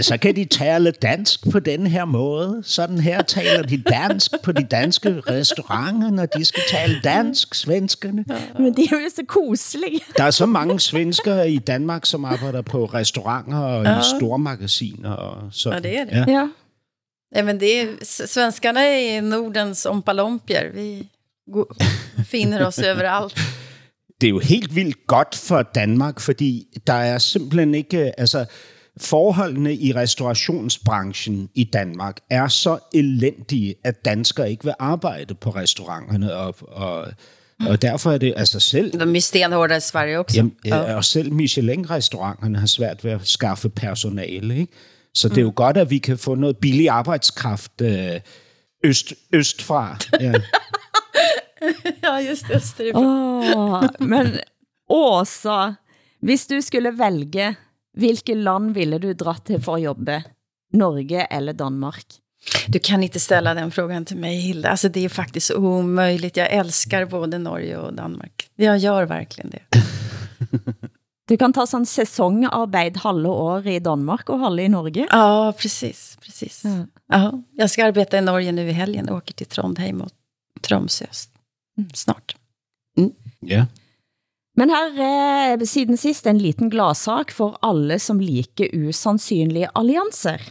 så 0.00 0.16
kan 0.16 0.36
de 0.36 0.44
tale 0.44 0.90
dansk 0.90 1.50
på 1.50 1.58
den 1.58 1.86
her 1.86 2.04
måde. 2.04 2.62
Sådan 2.64 2.98
her 2.98 3.22
taler 3.22 3.62
de 3.62 3.82
dansk 3.82 4.32
på 4.42 4.52
de 4.52 4.64
danske 4.64 5.20
restauranter, 5.20 6.10
når 6.10 6.26
de 6.26 6.44
skal 6.44 6.62
tale 6.70 7.00
dansk, 7.04 7.54
svenskerne. 7.54 8.24
Men 8.58 8.74
det 8.74 8.84
er 8.84 8.96
jo 8.96 9.10
så 9.16 9.22
koselige. 9.28 10.00
Der 10.16 10.24
er 10.24 10.30
så 10.30 10.46
mange 10.46 10.80
svensker 10.80 11.42
i 11.42 11.58
Danmark, 11.58 12.06
som 12.06 12.24
arbejder 12.24 12.62
på 12.62 12.84
restauranter 12.84 13.58
og 13.58 13.84
ja. 13.84 14.00
i 14.00 14.02
stormagasiner. 14.18 15.10
Og 15.10 15.48
så. 15.52 15.70
Ja, 15.70 15.78
det 15.78 15.98
er 15.98 16.04
det. 16.04 16.12
Ja. 16.12 16.24
ja. 16.32 16.48
Ja, 17.34 17.42
men 17.42 17.60
det 17.60 17.80
är, 17.80 18.04
svenskarna 18.26 18.80
är 18.80 19.22
Nordens 19.22 19.86
ompalompier. 19.86 20.70
Vi 20.74 21.08
finner 22.24 22.66
os 22.66 22.78
överallt. 22.78 23.38
Det 24.20 24.26
er 24.26 24.30
jo 24.30 24.38
helt 24.38 24.76
vildt 24.76 25.06
godt 25.06 25.34
for 25.34 25.62
Danmark, 25.62 26.20
fordi 26.20 26.66
der 26.86 26.92
er 26.92 27.18
simpelthen 27.18 27.74
ikke... 27.74 28.20
Altså, 28.20 28.44
forholdene 28.96 29.74
i 29.74 29.92
restaurationsbranchen 29.92 31.48
i 31.54 31.64
Danmark 31.64 32.16
er 32.30 32.48
så 32.48 32.78
elendige, 32.94 33.74
at 33.84 34.04
danskere 34.04 34.50
ikke 34.50 34.64
vil 34.64 34.74
arbejde 34.78 35.34
på 35.34 35.50
restauranterne, 35.50 36.34
og, 36.34 36.54
og, 36.60 37.06
og 37.66 37.82
derfor 37.82 38.12
er 38.12 38.18
det 38.18 38.34
altså 38.36 38.60
selv... 38.60 38.92
De 38.92 39.16
er 39.16 39.20
stenhårde 39.20 39.76
i 39.76 39.80
Sverige 39.80 40.18
også. 40.18 40.36
Jamen, 40.36 40.56
ja. 40.64 40.94
Og 40.96 41.04
selv 41.04 41.32
Michelin-restauranterne 41.32 42.58
har 42.58 42.66
svært 42.66 43.04
ved 43.04 43.10
at 43.10 43.20
skaffe 43.24 43.68
personale, 43.68 44.56
ikke? 44.56 44.72
Så 45.14 45.28
det 45.28 45.38
er 45.38 45.42
jo 45.42 45.48
mm. 45.48 45.54
godt, 45.54 45.76
at 45.76 45.90
vi 45.90 45.98
kan 45.98 46.18
få 46.18 46.34
noget 46.34 46.56
billig 46.56 46.88
arbejdskraft 46.88 47.80
øh, 47.80 48.20
øst, 48.84 49.14
østfra. 49.32 49.98
Ja. 50.20 50.32
ja, 52.00 52.20
just 52.20 52.76
det. 52.76 52.94
Oh, 52.94 53.84
men 53.98 54.38
Åsa, 54.88 55.74
hvis 56.20 56.46
du 56.46 56.62
skulle 56.62 56.90
vælge, 56.90 57.54
hvilke 57.98 58.34
land 58.34 58.74
ville 58.74 58.98
du 58.98 59.12
dra 59.12 59.34
til 59.34 59.62
for 59.62 59.76
at 59.76 59.82
jobbe? 59.82 60.22
Norge 60.72 61.26
eller 61.30 61.52
Danmark? 61.52 62.06
Du 62.68 62.78
kan 62.78 63.02
inte 63.02 63.20
ställa 63.20 63.54
den 63.54 63.70
frågan 63.70 64.04
till 64.04 64.16
mig, 64.16 64.36
Hilda. 64.36 64.68
Alltså, 64.68 64.88
det 64.88 65.04
är 65.04 65.08
faktiskt 65.08 65.50
omöjligt. 65.50 66.36
Jag 66.36 66.52
älskar 66.52 67.04
både 67.04 67.38
Norge 67.38 67.76
och 67.76 67.94
Danmark. 67.94 68.50
Jag 68.56 68.78
gör 68.78 69.04
verkligen 69.04 69.50
det. 69.50 69.62
Du 71.28 71.36
kan 71.36 71.52
ta 71.52 71.66
sådan 71.66 71.86
säsongarbejde 71.86 72.98
halve 72.98 73.28
år 73.28 73.66
i 73.66 73.80
Danmark 73.80 74.28
och 74.28 74.38
halve 74.38 74.62
i 74.62 74.68
Norge. 74.68 75.06
Ja, 75.10 75.52
precis. 75.58 76.18
precis. 76.20 76.62
Ja. 76.64 76.86
Ja, 77.06 77.42
jag 77.52 77.70
ska 77.70 77.84
arbeta 77.84 78.18
i 78.18 78.20
Norge 78.20 78.52
nu 78.52 78.68
i 78.68 78.72
helgen. 78.72 79.06
Jag 79.06 79.16
åker 79.16 79.34
till 79.34 79.46
Trondheim 79.46 80.00
och 80.00 80.10
Tromsø 80.60 81.04
mm. 81.04 81.14
Snart. 81.94 82.36
Mm. 82.98 83.12
Yeah. 83.42 83.66
Men 84.56 84.70
her 84.70 84.98
er 85.00 85.62
siden 85.64 85.96
sist 85.96 86.26
en 86.28 86.40
liten 86.40 86.70
gladsak 86.72 87.32
for 87.32 87.56
alle 87.64 87.96
som 88.02 88.20
liker 88.20 88.72
usandsynlige 88.76 89.70
allianser. 89.78 90.42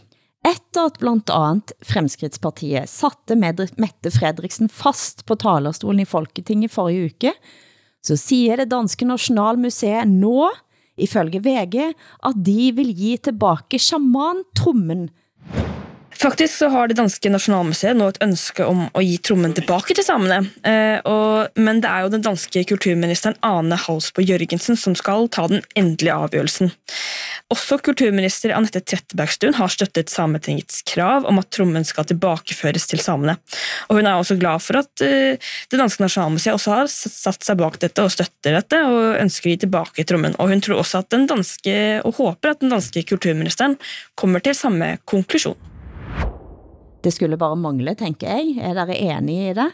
Efter 0.42 0.88
at 0.88 0.98
blandt 0.98 1.30
andet 1.30 1.70
Fremskridtspartiet 1.86 2.90
satte 2.90 3.36
Mette 3.38 4.10
Fredriksen 4.10 4.68
fast 4.68 5.22
på 5.26 5.36
talerstolen 5.38 6.02
i 6.02 6.08
Folketinget 6.08 6.74
forrige 6.74 7.12
uke, 7.12 7.32
så 8.02 8.18
siger 8.18 8.58
det 8.58 8.72
danske 8.72 9.06
Nationalmuseet 9.06 10.10
nå, 10.10 10.50
ifølge 10.98 11.38
VG, 11.44 11.94
at 12.26 12.40
de 12.42 12.72
vil 12.74 12.90
give 12.90 13.22
tilbage 13.22 13.78
shaman-trummen 13.78 15.06
Faktisk 16.22 16.54
så 16.58 16.68
har 16.70 16.86
det 16.86 16.94
danske 17.00 17.30
Nationalmuseet 17.32 17.96
nå 17.98 18.06
et 18.12 18.20
ønske 18.22 18.62
om 18.62 18.84
å 18.94 19.00
gi 19.02 19.16
trommen 19.26 19.50
tilbake 19.56 19.96
til 19.98 20.04
samene. 20.06 20.36
Eh, 20.62 21.00
og, 21.08 21.56
men 21.58 21.80
det 21.82 21.88
er 21.90 22.04
jo 22.04 22.12
den 22.12 22.22
danske 22.22 22.62
kulturministeren 22.70 23.34
Ane 23.42 23.74
Halsbo 23.88 24.22
Jørgensen 24.22 24.78
som 24.78 24.94
skal 24.98 25.26
ta 25.34 25.48
den 25.50 25.64
endelige 25.74 26.14
avgjørelsen. 26.14 26.70
Også 27.50 27.80
kulturminister 27.82 28.54
Annette 28.54 28.84
Trettebergstuen 28.86 29.56
har 29.58 29.72
støttet 29.74 30.12
Sametingets 30.14 30.84
krav 30.92 31.26
om 31.26 31.42
at 31.42 31.50
trommen 31.50 31.82
skal 31.88 32.06
tilbakeføres 32.12 32.86
til 32.92 33.02
samene. 33.02 33.34
Og 33.90 33.98
hun 33.98 34.06
er 34.06 34.14
også 34.14 34.38
glad 34.38 34.62
for 34.62 34.78
at 34.84 35.02
eh, 35.02 35.50
det 35.74 35.82
danske 35.82 36.06
Nationalmuseet 36.06 36.54
også 36.54 36.76
har 36.76 36.86
satt 36.92 37.42
seg 37.42 37.58
bak 37.64 37.80
dette 37.82 38.06
og 38.06 38.14
støtter 38.14 38.60
dette, 38.60 38.84
og 38.86 39.18
ønsker 39.18 39.50
å 39.50 39.56
gi 39.56 39.64
tilbake 39.66 40.06
trommen. 40.06 40.38
Og 40.38 40.54
hun 40.54 40.62
tror 40.62 40.84
også 40.84 41.02
at 41.02 41.10
den 41.18 41.26
danske, 41.26 41.76
og 42.06 42.14
håper 42.22 42.54
at 42.54 42.62
den 42.62 42.70
danske 42.70 43.02
kulturministeren 43.10 43.74
kommer 44.14 44.46
til 44.46 44.54
samme 44.54 44.94
konklusjon. 45.02 45.71
Det 47.04 47.12
skulle 47.12 47.36
bare 47.36 47.56
mangle, 47.56 47.94
tænker 47.94 48.28
jeg. 48.28 48.56
Er 48.60 48.74
dere 48.74 48.98
enige 48.98 49.50
i 49.50 49.54
det? 49.54 49.70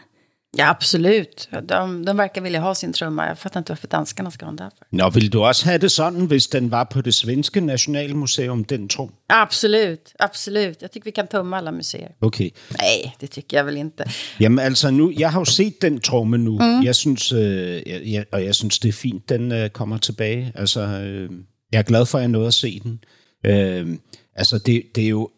Ja, 0.57 0.69
absolut. 0.69 1.49
De, 1.69 2.05
de 2.05 2.17
verkar 2.17 2.41
vilja 2.41 2.59
ha 2.59 2.75
sin 2.75 2.93
trumma. 2.93 3.27
Jag 3.27 3.39
fattar 3.39 3.59
inte 3.59 3.71
varför 3.71 3.87
danskarna 3.87 4.31
ska 4.31 4.45
ha 4.45 4.51
den 4.51 4.55
därför. 4.55 4.85
Nå, 4.91 5.09
vil 5.09 5.29
du 5.29 5.43
også 5.43 5.65
have 5.65 5.77
det 5.77 5.91
sådan, 5.91 6.25
hvis 6.25 6.47
den 6.47 6.71
var 6.71 6.83
på 6.83 7.01
det 7.01 7.13
svenske 7.13 7.61
nationalmuseum, 7.61 8.63
den 8.63 8.87
trum? 8.87 9.11
Absolut, 9.29 10.13
absolut. 10.19 10.81
Jag 10.81 10.91
tycker 10.91 11.05
vi 11.05 11.11
kan 11.11 11.27
tumma 11.27 11.57
alla 11.57 11.71
museer. 11.71 12.11
Okay. 12.21 12.49
Nej, 12.71 13.15
det 13.21 13.27
tycker 13.27 13.57
jag 13.57 13.63
väl 13.63 13.77
inte. 13.77 14.03
Jamen 14.39 14.59
altså 14.59 14.91
nu, 14.91 15.13
jeg 15.17 15.31
har 15.31 15.39
jo 15.39 15.45
set 15.45 15.81
den 15.81 15.99
tromme 15.99 16.37
nu. 16.37 16.51
Mm. 16.51 16.83
Jeg 16.83 16.95
synes, 16.95 17.31
øh, 17.31 18.11
jeg, 18.11 18.25
og 18.31 18.45
jeg 18.45 18.55
synes, 18.55 18.79
det 18.79 18.89
er 18.89 18.93
fint, 18.93 19.29
den 19.29 19.51
øh, 19.51 19.69
kommer 19.69 19.97
tilbage. 19.97 20.51
Altså, 20.55 20.81
øh, 20.81 21.29
jeg 21.71 21.79
er 21.79 21.83
glad 21.83 22.05
for, 22.05 22.17
at 22.17 22.21
jeg 22.21 22.29
nåede 22.29 22.47
at 22.47 22.53
se 22.53 22.79
den. 22.79 23.03
Øh, 23.45 23.97
altså, 24.35 24.57
det, 24.57 24.83
det 24.95 25.03
er 25.03 25.09
jo... 25.09 25.29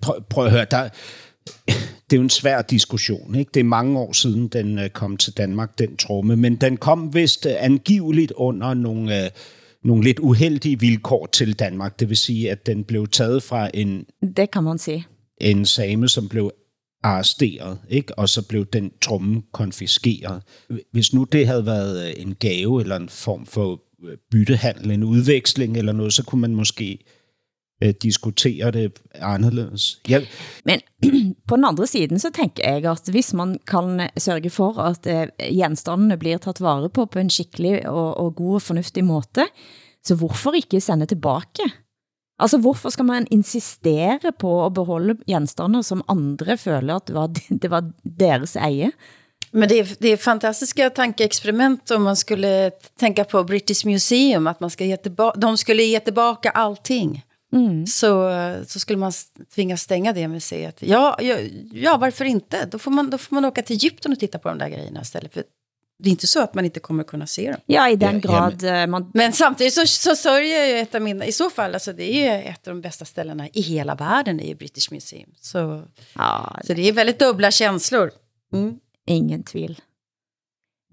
Prøv, 0.00 0.22
prøv 0.30 0.44
at 0.44 0.50
høre, 0.50 0.66
der, 0.70 0.88
det 2.10 2.12
er 2.12 2.16
jo 2.16 2.22
en 2.22 2.30
svær 2.30 2.62
diskussion. 2.62 3.34
Ikke? 3.34 3.50
Det 3.54 3.60
er 3.60 3.64
mange 3.64 3.98
år 3.98 4.12
siden, 4.12 4.48
den 4.48 4.78
øh, 4.78 4.90
kom 4.90 5.16
til 5.16 5.36
Danmark, 5.36 5.78
den 5.78 5.96
tromme, 5.96 6.36
men 6.36 6.56
den 6.56 6.76
kom 6.76 7.14
vist 7.14 7.46
øh, 7.46 7.52
angiveligt 7.58 8.32
under 8.36 8.74
nogle, 8.74 9.24
øh, 9.24 9.30
nogle 9.84 10.04
lidt 10.04 10.18
uheldige 10.18 10.80
vilkår 10.80 11.26
til 11.26 11.58
Danmark. 11.58 12.00
Det 12.00 12.08
vil 12.08 12.16
sige, 12.16 12.50
at 12.50 12.66
den 12.66 12.84
blev 12.84 13.06
taget 13.08 13.42
fra 13.42 13.70
en, 13.74 14.04
Det 14.36 14.50
kan 14.50 14.62
man 14.62 14.78
sige. 14.78 15.06
en 15.40 15.66
same, 15.66 16.08
som 16.08 16.28
blev 16.28 16.50
arresteret, 17.02 17.78
ikke? 17.88 18.18
og 18.18 18.28
så 18.28 18.42
blev 18.48 18.66
den 18.66 18.92
tromme 19.02 19.42
konfiskeret. 19.52 20.42
Hvis 20.92 21.14
nu 21.14 21.24
det 21.24 21.46
havde 21.46 21.66
været 21.66 22.22
en 22.22 22.34
gave 22.34 22.80
eller 22.80 22.96
en 22.96 23.08
form 23.08 23.46
for 23.46 23.80
byttehandel, 24.30 24.90
en 24.90 25.04
udveksling 25.04 25.76
eller 25.76 25.92
noget, 25.92 26.12
så 26.12 26.24
kunne 26.24 26.40
man 26.40 26.54
måske 26.54 26.98
øh, 27.82 27.94
diskutere 28.02 28.70
det 28.70 29.00
anderledes. 29.20 30.00
Jeg, 30.08 30.26
Men 30.64 30.80
på 31.48 31.56
den 31.56 31.64
andre 31.64 31.86
siden 31.86 32.18
så 32.18 32.30
tænker 32.30 32.70
jeg, 32.70 32.90
at 32.90 33.08
hvis 33.10 33.34
man 33.34 33.58
kan 33.66 34.08
sørge 34.18 34.50
for, 34.50 34.78
at 34.78 35.06
eh, 35.06 35.28
gjenstandene 35.50 36.16
blir 36.16 36.38
taget 36.38 36.60
vare 36.60 36.88
på 36.88 37.06
på 37.06 37.18
en 37.18 37.30
skikkelig 37.30 37.88
og, 37.88 38.16
og 38.16 38.34
god 38.34 38.54
og 38.54 38.62
fornuftig 38.62 39.04
måte, 39.04 39.46
så 40.04 40.14
hvorfor 40.14 40.52
ikke 40.52 40.80
sende 40.80 41.06
tilbage? 41.06 41.70
Altså, 42.38 42.58
hvorfor 42.58 42.90
skal 42.90 43.04
man 43.04 43.26
insistere 43.30 44.32
på 44.38 44.66
at 44.66 44.74
beholde 44.74 45.16
genstander, 45.26 45.82
som 45.82 46.02
andre 46.08 46.56
føler, 46.58 46.96
at 46.96 47.06
det 47.06 47.14
var, 47.14 47.30
det 47.62 47.70
var 47.70 47.90
deres 48.20 48.56
eje? 48.56 48.92
Men 49.56 49.68
det 49.68 49.78
är, 49.78 49.88
det 49.98 50.08
är 50.08 50.16
fantastiska 50.16 50.90
tankeexperiment 50.90 51.90
om 51.90 52.02
man 52.02 52.16
skulle 52.16 52.70
tänka 52.98 53.24
på 53.24 53.44
British 53.44 53.86
Museum, 53.86 54.46
att 54.46 54.60
man 54.60 54.70
ska 54.70 54.84
ge 54.84 54.96
tillbaka, 54.96 55.38
de 55.38 55.56
skulle 55.56 55.82
ge 55.82 56.00
tillbaka 56.00 56.50
allting. 56.50 57.24
Mm. 57.54 57.86
Så, 57.86 58.30
så 58.66 58.78
skulle 58.78 58.98
man 58.98 59.12
tvingas 59.54 59.82
stänga 59.82 60.12
det 60.12 60.28
museet. 60.28 60.76
Ja, 60.80 61.16
ja, 61.20 61.36
ja, 61.72 61.96
varför 61.96 62.24
inte? 62.24 62.66
Då 62.66 62.78
får, 62.78 62.90
man, 62.90 63.10
då 63.10 63.18
får 63.18 63.34
man 63.34 63.44
åka 63.44 63.62
till 63.62 63.74
Egypten 63.74 64.12
och 64.12 64.18
titta 64.18 64.38
på 64.38 64.48
de 64.48 64.58
där 64.58 64.68
grejerna 64.68 65.00
istället. 65.02 65.34
För 65.34 65.42
det 65.98 66.08
är 66.08 66.10
inte 66.10 66.26
så 66.26 66.42
att 66.42 66.54
man 66.54 66.64
inte 66.64 66.80
kommer 66.80 67.04
kunna 67.04 67.26
se 67.26 67.50
dem. 67.50 67.60
Ja, 67.66 67.90
i 67.90 67.96
den 67.96 68.20
Ja, 68.24 68.30
grad 68.30 68.64
eh, 68.64 68.86
man... 68.86 69.10
Men 69.14 69.32
samtidigt 69.32 69.74
så, 69.74 69.86
så 69.86 70.16
sörjer 70.16 70.58
jag 70.58 70.68
ju 70.68 70.78
ett 70.78 70.94
av 70.94 71.02
mina, 71.02 71.26
i 71.26 71.32
så 71.32 71.50
fall, 71.50 71.74
alltså 71.74 71.92
det 71.92 72.14
är 72.14 72.42
ju 72.42 72.48
ett 72.48 72.68
av 72.68 72.74
de 72.74 72.80
bästa 72.80 73.04
ställena 73.04 73.48
i 73.48 73.60
hela 73.60 73.94
världen 73.94 74.40
i 74.40 74.54
British 74.54 74.90
Museum. 74.90 75.30
Så, 75.40 75.82
Ja, 76.14 76.60
så 76.64 76.74
det 76.74 76.88
är 76.88 76.92
väldigt 76.92 77.18
dubbla 77.18 77.50
känslor. 77.50 78.10
Mm. 78.52 78.78
ingen 79.06 79.42
tvil. 79.42 79.80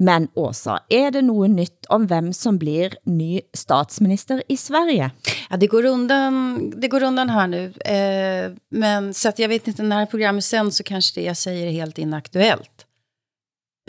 Men 0.02 0.28
Åsa, 0.34 0.80
er 0.90 1.12
det 1.12 1.22
noget 1.22 1.52
nyt 1.52 1.86
om 1.90 2.08
hvem 2.10 2.32
som 2.34 2.58
blir 2.58 2.96
ny 3.06 3.42
statsminister 3.54 4.44
i 4.48 4.58
Sverige? 4.58 5.12
Ja, 5.50 5.58
det 5.58 5.68
går 5.68 5.86
undan, 5.86 6.74
det 6.76 6.88
går 6.88 7.04
undan 7.04 7.30
här 7.30 7.48
nu. 7.48 7.74
Eh, 7.80 8.52
men 8.70 9.14
så 9.14 9.30
att 9.30 9.40
jag 9.40 9.50
vet 9.50 9.68
inte 9.68 9.84
när 9.84 10.06
programmet 10.06 10.44
sen 10.44 10.72
så 10.72 10.84
kanske 10.84 11.20
det 11.20 11.26
jag 11.26 11.38
säger 11.38 11.68
är 11.68 11.72
helt 11.72 11.98
inaktuellt. 11.98 12.86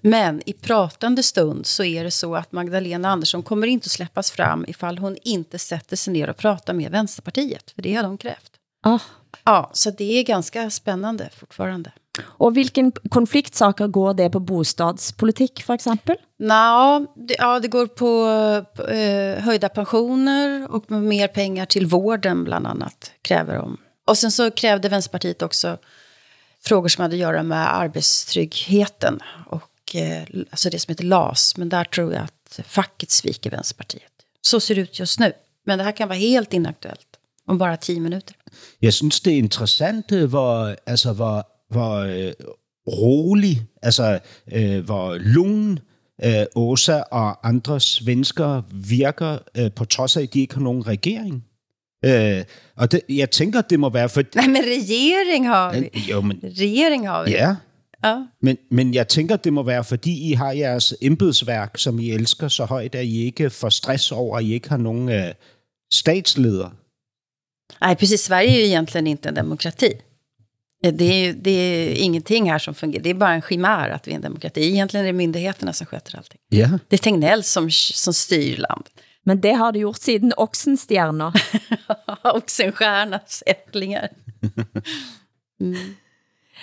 Men 0.03 0.43
i 0.47 0.53
pratande 0.53 1.23
stund 1.23 1.67
så 1.67 1.85
är 1.85 2.05
det 2.05 2.11
så 2.11 2.37
att 2.37 2.53
Magdalena 2.53 3.09
Andersson 3.09 3.43
kommer 3.43 3.67
inte 3.67 3.87
att 3.87 3.93
släppas 3.93 4.31
fram 4.31 4.65
ifall 4.69 4.99
hon 4.99 5.17
inte 5.23 5.59
sätter 5.59 5.97
sig 5.97 6.13
ner 6.13 6.31
och 6.31 6.37
pratar 6.37 6.75
med 6.75 6.91
Vänsterpartiet. 6.91 7.71
För 7.71 7.83
det 7.83 7.95
har 7.95 8.03
de 8.03 8.19
krävt. 8.19 8.53
Ah. 8.83 8.99
Ja, 9.45 9.71
så 9.73 9.91
det 9.91 10.19
är 10.19 10.23
ganska 10.23 10.71
spännande 10.71 11.31
fortfarande. 11.37 11.93
Og 12.21 12.53
hvilken 12.53 12.91
konfliktsaker 13.11 13.89
går 13.89 14.13
det 14.19 14.29
på 14.35 14.41
bostadspolitik, 14.45 15.63
for 15.65 15.75
eksempel? 15.75 16.19
Nå, 16.39 17.07
det, 17.17 17.39
ja, 17.39 17.59
det 17.61 17.71
går 17.73 17.87
på, 17.97 18.11
eh, 18.89 19.43
höjda 19.45 19.69
pensioner 19.69 20.67
och 20.73 20.91
mer 20.91 21.29
pengar 21.29 21.67
till 21.67 21.87
vården 21.87 22.45
bland 22.45 22.67
annat 22.67 23.13
kräver 23.23 23.57
de. 23.57 23.79
Och 24.07 24.19
sen 24.19 24.33
så 24.33 24.51
krävde 24.51 24.89
Vänsterpartiet 24.89 25.43
också 25.43 25.79
frågor 26.65 26.89
som 26.89 27.03
hade 27.03 27.15
att 27.15 27.21
göra 27.21 27.43
med 27.43 27.75
arbetstryggheten 27.77 29.21
och 29.47 29.97
eh, 29.97 30.23
alltså 30.51 30.71
det 30.71 30.79
som 30.79 30.93
heter 30.93 31.05
LAS. 31.05 31.57
Men 31.57 31.69
där 31.69 31.85
tror 31.85 32.13
jag 32.13 32.23
att 32.23 32.61
facket 32.67 33.11
sviker 33.11 33.51
Vänsterpartiet. 33.51 34.13
Så 34.41 34.61
ser 34.61 34.75
det 34.75 34.81
ut 34.81 34.99
just 34.99 35.19
nu. 35.19 35.33
Men 35.67 35.79
det 35.79 35.85
här 35.85 35.93
kan 35.93 36.09
vara 36.09 36.19
helt 36.19 36.53
inaktuellt 36.53 37.07
om 37.47 37.59
bara 37.59 37.77
tio 37.77 38.01
minuter. 38.01 38.37
jeg 38.81 38.93
synes, 38.93 39.21
det 39.21 39.33
er 39.33 39.39
interessant, 39.39 40.11
hvor, 40.11 40.77
altså, 40.87 41.13
hvor, 41.13 41.47
hvor 41.73 41.95
øh, 41.97 42.33
rolig, 42.87 43.63
altså 43.83 44.19
øh, 44.53 44.85
hvor 44.85 45.15
lun 45.19 45.79
øh, 46.25 46.47
Åsa 46.57 47.01
og 47.11 47.49
andre 47.49 47.81
svensker 47.81 48.63
virker, 48.73 49.39
øh, 49.57 49.73
på 49.77 49.85
trods 49.85 50.17
af, 50.17 50.23
at 50.23 50.35
de 50.35 50.41
ikke 50.41 50.55
har 50.55 50.63
nogen 50.63 50.87
regering. 50.87 51.45
Øh, 52.05 52.45
og 52.77 52.93
det, 52.93 53.01
jeg 53.09 53.31
tænker, 53.31 53.61
det 53.61 53.81
må 53.81 53.91
være 53.91 54.09
for... 54.09 54.23
Nej, 54.35 54.47
men 54.47 54.57
regering 54.57 55.49
har 55.49 55.73
vi. 55.73 55.91
Jo, 56.11 56.21
men, 56.21 56.41
Regering 56.45 57.09
har 57.09 57.25
vi. 57.25 57.31
ja, 57.31 57.57
ja. 58.05 58.17
men, 58.43 58.57
men 58.71 58.95
jeg 58.95 59.09
tænker, 59.09 59.37
det 59.37 59.53
må 59.53 59.63
være, 59.63 59.85
fordi 59.85 60.31
I 60.31 60.33
har 60.33 60.53
jeres 60.53 60.95
embedsværk, 61.03 61.79
som 61.79 61.99
I 61.99 62.11
elsker 62.11 62.49
så 62.49 62.65
højt, 62.65 62.95
at 62.95 63.05
I 63.05 63.25
ikke 63.25 63.51
får 63.51 63.69
stress 63.69 64.13
over, 64.13 64.39
at 64.39 64.45
I 64.45 64.53
ikke 64.53 64.69
har 64.69 64.77
nogen 64.77 65.09
øh, 65.09 65.35
statsleder. 65.93 66.71
Nej, 67.81 67.95
precis. 67.95 68.21
Sverige 68.21 68.51
är 68.51 68.59
ju 68.59 68.65
egentligen 68.65 69.07
inte 69.07 69.29
en 69.29 69.37
demokrati. 69.37 69.93
Det 70.91 71.05
är, 71.05 71.33
det 71.33 71.51
är 71.51 71.95
ingenting 71.95 72.51
här 72.51 72.59
som 72.59 72.75
fungerar. 72.75 73.03
Det 73.03 73.11
är 73.11 73.15
bara 73.15 73.33
en 73.35 73.43
chimär 73.43 73.91
att 73.91 74.09
vi 74.09 74.11
är 74.13 74.17
en 74.17 74.23
demokrati. 74.23 74.61
Egentligen 74.61 75.07
är 75.07 75.13
det 75.13 75.17
myndigheterna 75.17 75.73
som 75.73 75.87
sköter 75.87 76.17
allting. 76.17 76.39
Ja. 76.49 76.69
Det 76.89 76.97
är 76.97 76.99
Tegnell 76.99 77.43
som, 77.45 77.71
som 77.71 78.15
styr 78.15 78.57
land. 78.57 78.85
Men 79.25 79.41
det 79.41 79.53
har 79.53 79.73
det 79.73 79.79
gjort 79.79 79.97
siden 79.97 80.33
Oxenstjerner. 80.37 81.33
Oxenstiernas 82.25 83.43
ättlingar. 83.47 84.09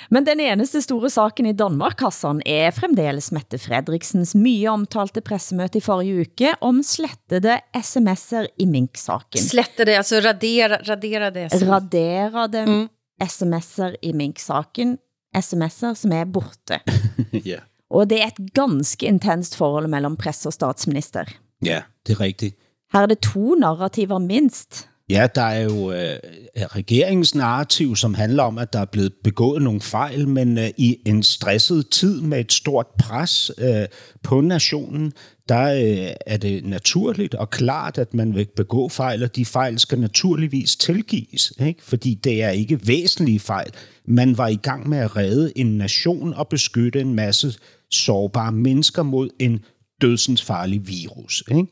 Men 0.10 0.26
den 0.26 0.40
eneste 0.40 0.82
store 0.82 1.10
saken 1.10 1.46
i 1.46 1.54
Danmark, 1.54 2.02
Hassan, 2.02 2.42
er 2.46 2.72
fremdeles 2.72 3.32
Mette 3.32 3.58
Fredriksens 3.60 4.36
mye 4.36 4.70
omtalte 4.72 5.22
pressemøte 5.26 5.78
i 5.78 5.82
forrige 5.84 6.22
uke 6.24 6.54
om 6.62 6.80
slettede 6.84 7.58
sms'er 7.76 8.48
i 8.58 8.66
Mink-saken. 8.66 9.42
Slätter 9.42 9.86
det, 9.86 9.96
alltså 9.98 10.16
radera, 10.24 10.78
radera 10.84 11.32
det. 11.32 11.50
som- 11.50 11.68
Raderede 11.68 12.60
Mm. 12.60 12.88
Sms'er 13.24 13.96
i 14.02 14.14
Mink-saken, 14.14 14.98
sms'er 15.36 15.94
som 15.98 16.14
er 16.16 16.26
borte. 16.26 16.80
ja. 17.52 17.64
Og 17.90 18.10
det 18.10 18.22
er 18.22 18.32
et 18.32 18.54
ganske 18.54 19.06
intenst 19.06 19.58
forhold 19.58 19.90
mellem 19.90 20.18
presse 20.18 20.50
og 20.50 20.54
statsminister. 20.54 21.30
Ja, 21.66 21.84
det 22.06 22.16
er 22.16 22.22
rigtigt. 22.22 22.56
Her 22.94 23.06
er 23.06 23.12
det 23.12 23.22
to 23.26 23.56
narrativer 23.56 24.20
mindst. 24.22 24.88
Ja, 25.10 25.28
der 25.36 25.42
er 25.42 25.64
jo 25.64 25.92
øh, 25.92 26.20
regeringens 26.56 27.36
narrativ, 27.36 27.96
som 27.96 28.14
handler 28.14 28.44
om, 28.44 28.58
at 28.58 28.74
der 28.74 28.80
er 28.80 28.86
blevet 28.86 29.14
begået 29.24 29.62
nogle 29.62 29.82
fejl, 29.82 30.28
men 30.28 30.58
øh, 30.58 30.70
i 30.78 30.98
en 31.06 31.24
stresset 31.24 31.90
tid 31.90 32.22
med 32.22 32.40
et 32.40 32.54
stort 32.54 32.88
pres 33.00 33.52
øh, 33.58 33.86
på 34.24 34.42
nationen, 34.42 35.14
der 35.50 35.74
øh, 35.74 36.14
er 36.26 36.38
det 36.38 36.66
naturligt 36.66 37.36
og 37.36 37.50
klart, 37.50 37.98
at 37.98 38.14
man 38.14 38.36
vil 38.36 38.48
begå 38.56 38.90
fejl, 38.90 39.24
og 39.24 39.36
de 39.36 39.46
fejl 39.46 39.80
skal 39.80 40.00
naturligvis 40.00 40.76
tilgives, 40.76 41.54
ikke? 41.60 41.84
fordi 41.84 42.14
det 42.14 42.44
er 42.44 42.50
ikke 42.50 42.88
væsentlige 42.88 43.40
fejl. 43.40 43.72
Man 44.06 44.38
var 44.38 44.48
i 44.48 44.56
gang 44.56 44.90
med 44.90 44.98
at 44.98 45.16
redde 45.16 45.52
en 45.56 45.78
nation 45.78 46.34
og 46.34 46.48
beskytte 46.48 47.02
en 47.02 47.14
masse 47.14 47.54
sårbare 47.92 48.52
mennesker 48.52 49.04
mod 49.04 49.30
en 49.40 49.60
dødsensfarlig 50.02 50.88
virus. 50.88 51.44
Ikke? 51.52 51.68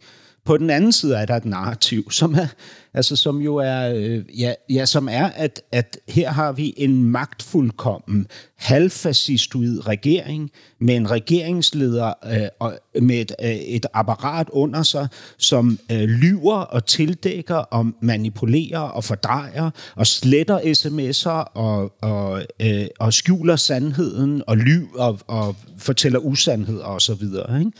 På 0.47 0.57
den 0.57 0.69
anden 0.69 0.91
side 0.91 1.15
er 1.15 1.25
der 1.25 1.35
et 1.35 1.45
narrativ, 1.45 2.11
som 2.11 2.33
er, 2.33 2.47
altså 2.93 3.15
som 3.15 3.37
jo 3.37 3.55
er, 3.55 3.93
øh, 3.95 4.39
ja, 4.39 4.53
ja, 4.69 4.85
som 4.85 5.07
er, 5.11 5.25
at, 5.25 5.61
at 5.71 5.99
her 6.07 6.31
har 6.31 6.51
vi 6.51 6.73
en 6.77 7.03
magtfuldkommen, 7.03 8.27
halvfascistoid 8.57 9.87
regering 9.87 10.51
med 10.79 10.95
en 10.95 11.11
regeringsleder 11.11 12.13
øh, 12.25 12.47
og 12.59 12.79
med 13.01 13.21
et, 13.21 13.31
øh, 13.43 13.49
et 13.49 13.85
apparat 13.93 14.49
under 14.49 14.83
sig, 14.83 15.07
som 15.37 15.79
øh, 15.91 16.01
lyver 16.01 16.57
og 16.57 16.85
tildækker 16.85 17.55
og 17.55 17.85
manipulerer 18.01 18.79
og 18.79 19.03
fordrejer 19.03 19.69
og 19.95 20.07
sletter 20.07 20.59
sms'er 20.59 21.51
og, 21.59 21.93
og, 22.01 22.41
øh, 22.61 22.87
og 22.99 23.13
skjuler 23.13 23.55
sandheden 23.55 24.43
og 24.47 24.57
lyver 24.57 24.99
og, 24.99 25.19
og 25.27 25.55
fortæller 25.77 26.19
usandheder 26.19 26.85
osv. 26.85 27.23
Ikke? 27.59 27.71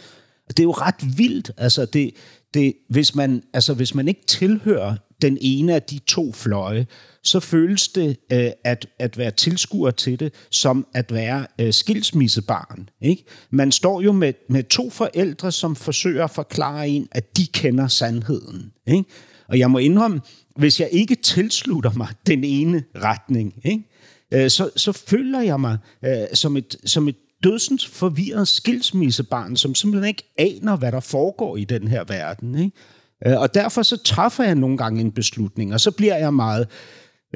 Det 0.48 0.60
er 0.60 0.64
jo 0.64 0.72
ret 0.72 1.18
vildt. 1.18 1.52
Altså, 1.58 1.86
det, 1.86 2.12
det, 2.54 2.74
hvis, 2.90 3.16
man, 3.16 3.44
altså, 3.54 3.74
hvis 3.74 3.96
man 3.96 4.08
ikke 4.08 4.26
tilhører 4.28 4.96
den 5.22 5.38
ene 5.42 5.76
af 5.76 5.84
de 5.84 6.00
to 6.00 6.32
fløje, 6.34 6.88
så 7.24 7.40
føles 7.40 7.88
det 7.88 8.18
øh, 8.34 8.52
at, 8.64 8.88
at 9.00 9.18
være 9.18 9.32
tilskuer 9.32 9.92
til 9.92 10.20
det 10.20 10.34
som 10.52 10.88
at 10.94 11.14
være 11.14 11.48
øh, 11.62 11.74
skilsmissebarn. 11.74 12.90
Ikke? 13.02 13.24
Man 13.50 13.72
står 13.72 14.02
jo 14.02 14.12
med, 14.12 14.34
med 14.50 14.64
to 14.64 14.90
forældre, 14.90 15.52
som 15.52 15.76
forsøger 15.76 16.24
at 16.24 16.32
forklare 16.32 16.90
en, 16.90 17.08
at 17.12 17.38
de 17.38 17.48
kender 17.48 17.88
sandheden. 17.88 18.72
Ikke? 18.88 19.04
Og 19.48 19.60
jeg 19.60 19.72
må 19.72 19.78
indrømme, 19.78 20.22
hvis 20.56 20.80
jeg 20.80 20.90
ikke 20.92 21.16
tilslutter 21.16 21.92
mig 21.92 22.08
den 22.28 22.44
ene 22.44 22.84
retning, 22.96 23.54
ikke? 23.66 23.84
Øh, 24.32 24.50
så, 24.50 24.70
så 24.76 24.92
føler 24.92 25.42
jeg 25.42 25.60
mig 25.60 25.78
øh, 26.06 26.12
som, 26.34 26.58
et, 26.58 26.76
som 26.86 27.08
et 27.08 27.16
dødsens 27.44 27.88
forvirret 27.88 28.48
skilsmissebarn, 28.48 29.58
som 29.58 29.76
simpelthen 29.76 30.08
ikke 30.08 30.34
aner, 30.38 30.76
hvad 30.76 30.92
der 30.92 31.00
foregår 31.00 31.58
i 31.58 31.64
den 31.64 31.88
her 31.88 32.04
verden. 32.04 32.56
Ikke? 32.56 32.78
Øh, 33.26 33.42
og 33.42 33.54
derfor 33.54 33.82
så 33.82 33.98
træffer 33.98 34.44
jeg 34.44 34.56
nogle 34.56 34.78
gange 34.78 35.02
en 35.02 35.12
beslutning, 35.12 35.74
og 35.74 35.80
så 35.80 35.92
bliver 35.92 36.18
jeg 36.18 36.34
meget 36.34 36.68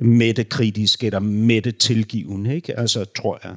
mættekritisk 0.02 1.04
eller 1.04 1.20
mætte 1.20 1.72
tilgivende, 1.72 2.56
ikke? 2.56 2.80
Altså, 2.80 3.06
tror 3.06 3.40
jeg. 3.44 3.56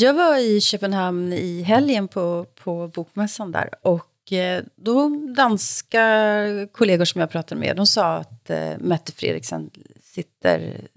Jag 0.00 0.14
var 0.14 0.36
i 0.36 0.60
Köpenhamn 0.60 1.32
i 1.32 1.62
helgen 1.62 2.08
på, 2.08 2.46
på 2.64 2.88
bokmässan 2.94 3.52
där 3.52 3.68
och 3.82 4.32
eh, 4.32 4.64
de 4.76 4.84
då 4.84 5.10
danska 5.36 6.66
kollegor 6.72 7.04
som 7.04 7.20
jag 7.20 7.30
pratade 7.30 7.60
med, 7.60 7.76
de 7.76 7.86
sa 7.86 8.16
att 8.16 8.50
eh, 8.50 8.78
Mette 8.78 9.12
Frederiksen 9.12 9.70
sitter 10.14 10.88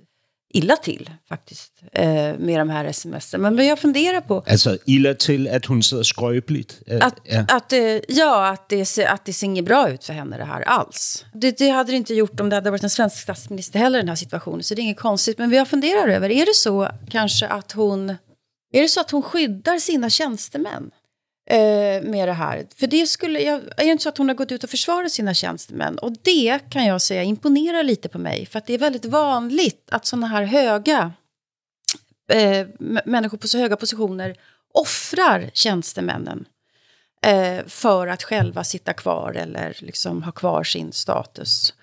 illa 0.53 0.75
till 0.75 1.09
faktiskt 1.29 1.71
eh, 1.93 2.05
med 2.37 2.59
de 2.59 2.69
här 2.69 2.85
sms. 2.85 3.35
Men 3.37 3.67
jag 3.67 3.79
funderar 3.79 4.21
på... 4.21 4.43
Alltså 4.47 4.77
illa 4.85 5.13
till 5.13 5.47
att 5.47 5.65
hon 5.65 5.83
sidder 5.83 6.03
skröpligt? 6.03 6.81
Att, 6.91 7.03
att, 7.03 7.19
ja. 7.23 7.45
Att, 7.47 7.73
eh, 7.73 7.99
ja, 8.07 8.47
att 8.47 8.69
det, 8.69 8.85
ser, 8.85 9.07
att 9.07 9.25
det 9.25 9.33
ser 9.33 9.47
inget 9.47 9.65
bra 9.65 9.89
ut 9.89 10.03
för 10.03 10.13
henne 10.13 10.37
det 10.37 10.43
här 10.43 10.61
alls. 10.61 11.25
Det, 11.33 11.57
det 11.57 11.69
hade 11.69 11.91
det 11.91 11.97
inte 11.97 12.13
gjort 12.13 12.39
om 12.39 12.49
det 12.49 12.55
hade 12.55 12.71
varit 12.71 12.83
en 12.83 12.89
svensk 12.89 13.17
statsminister 13.17 13.79
heller 13.79 13.99
i 13.99 14.01
den 14.01 14.09
här 14.09 14.15
situationen. 14.15 14.63
Så 14.63 14.75
det 14.75 14.81
är 14.81 14.83
inget 14.83 14.99
konstigt. 14.99 15.37
Men 15.37 15.51
jag 15.51 15.67
funderar 15.67 16.07
över, 16.07 16.29
är 16.29 16.45
det 16.45 16.55
så 16.55 16.89
kanske 17.09 17.47
att 17.47 17.71
hon... 17.71 18.09
Är 18.73 18.81
det 18.81 18.87
så 18.87 19.01
att 19.01 19.11
hon 19.11 19.21
skyddar 19.21 19.79
sina 19.79 20.09
tjänstemän? 20.09 20.91
Eh, 21.51 22.01
med 22.03 22.27
det 22.27 22.33
här. 22.33 22.67
För 22.75 22.87
det 22.87 23.07
skulle, 23.07 23.39
jag, 23.39 23.61
är 23.61 23.85
det 23.85 23.91
inte 23.91 24.03
så 24.03 24.09
att 24.09 24.17
hon 24.17 24.27
har 24.27 24.35
gått 24.35 24.51
ut 24.51 24.63
och 24.63 24.69
försvarat 24.69 25.11
sina 25.11 25.33
tjänstemän? 25.33 25.97
Och 25.97 26.11
det 26.21 26.59
kan 26.69 26.85
jag 26.85 27.01
säga 27.01 27.23
imponerar 27.23 27.83
lite 27.83 28.09
på 28.09 28.19
mig. 28.19 28.45
För 28.45 28.57
att 28.59 28.65
det 28.67 28.73
är 28.73 28.77
väldigt 28.77 29.05
vanligt 29.05 29.87
att 29.91 30.05
sådana 30.05 30.27
här 30.27 30.43
höga 30.43 31.11
eh, 32.33 32.67
människor 33.05 33.37
på 33.37 33.47
så 33.47 33.57
höga 33.57 33.75
positioner 33.75 34.35
offrar 34.73 35.49
tjänstemännen 35.53 36.45
eh, 37.25 37.65
för 37.67 38.07
att 38.07 38.23
själva 38.23 38.63
sitta 38.63 38.93
kvar 38.93 39.33
eller 39.33 39.77
liksom 39.79 40.23
ha 40.23 40.31
kvar 40.31 40.63
sin 40.63 40.91
status. 40.91 41.73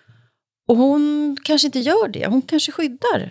Och 0.68 0.76
hon 0.76 1.36
kanske 1.44 1.66
inte 1.66 1.80
gör 1.80 2.08
det. 2.08 2.26
Hon 2.26 2.42
kanske 2.42 2.72
skyddar 2.72 3.30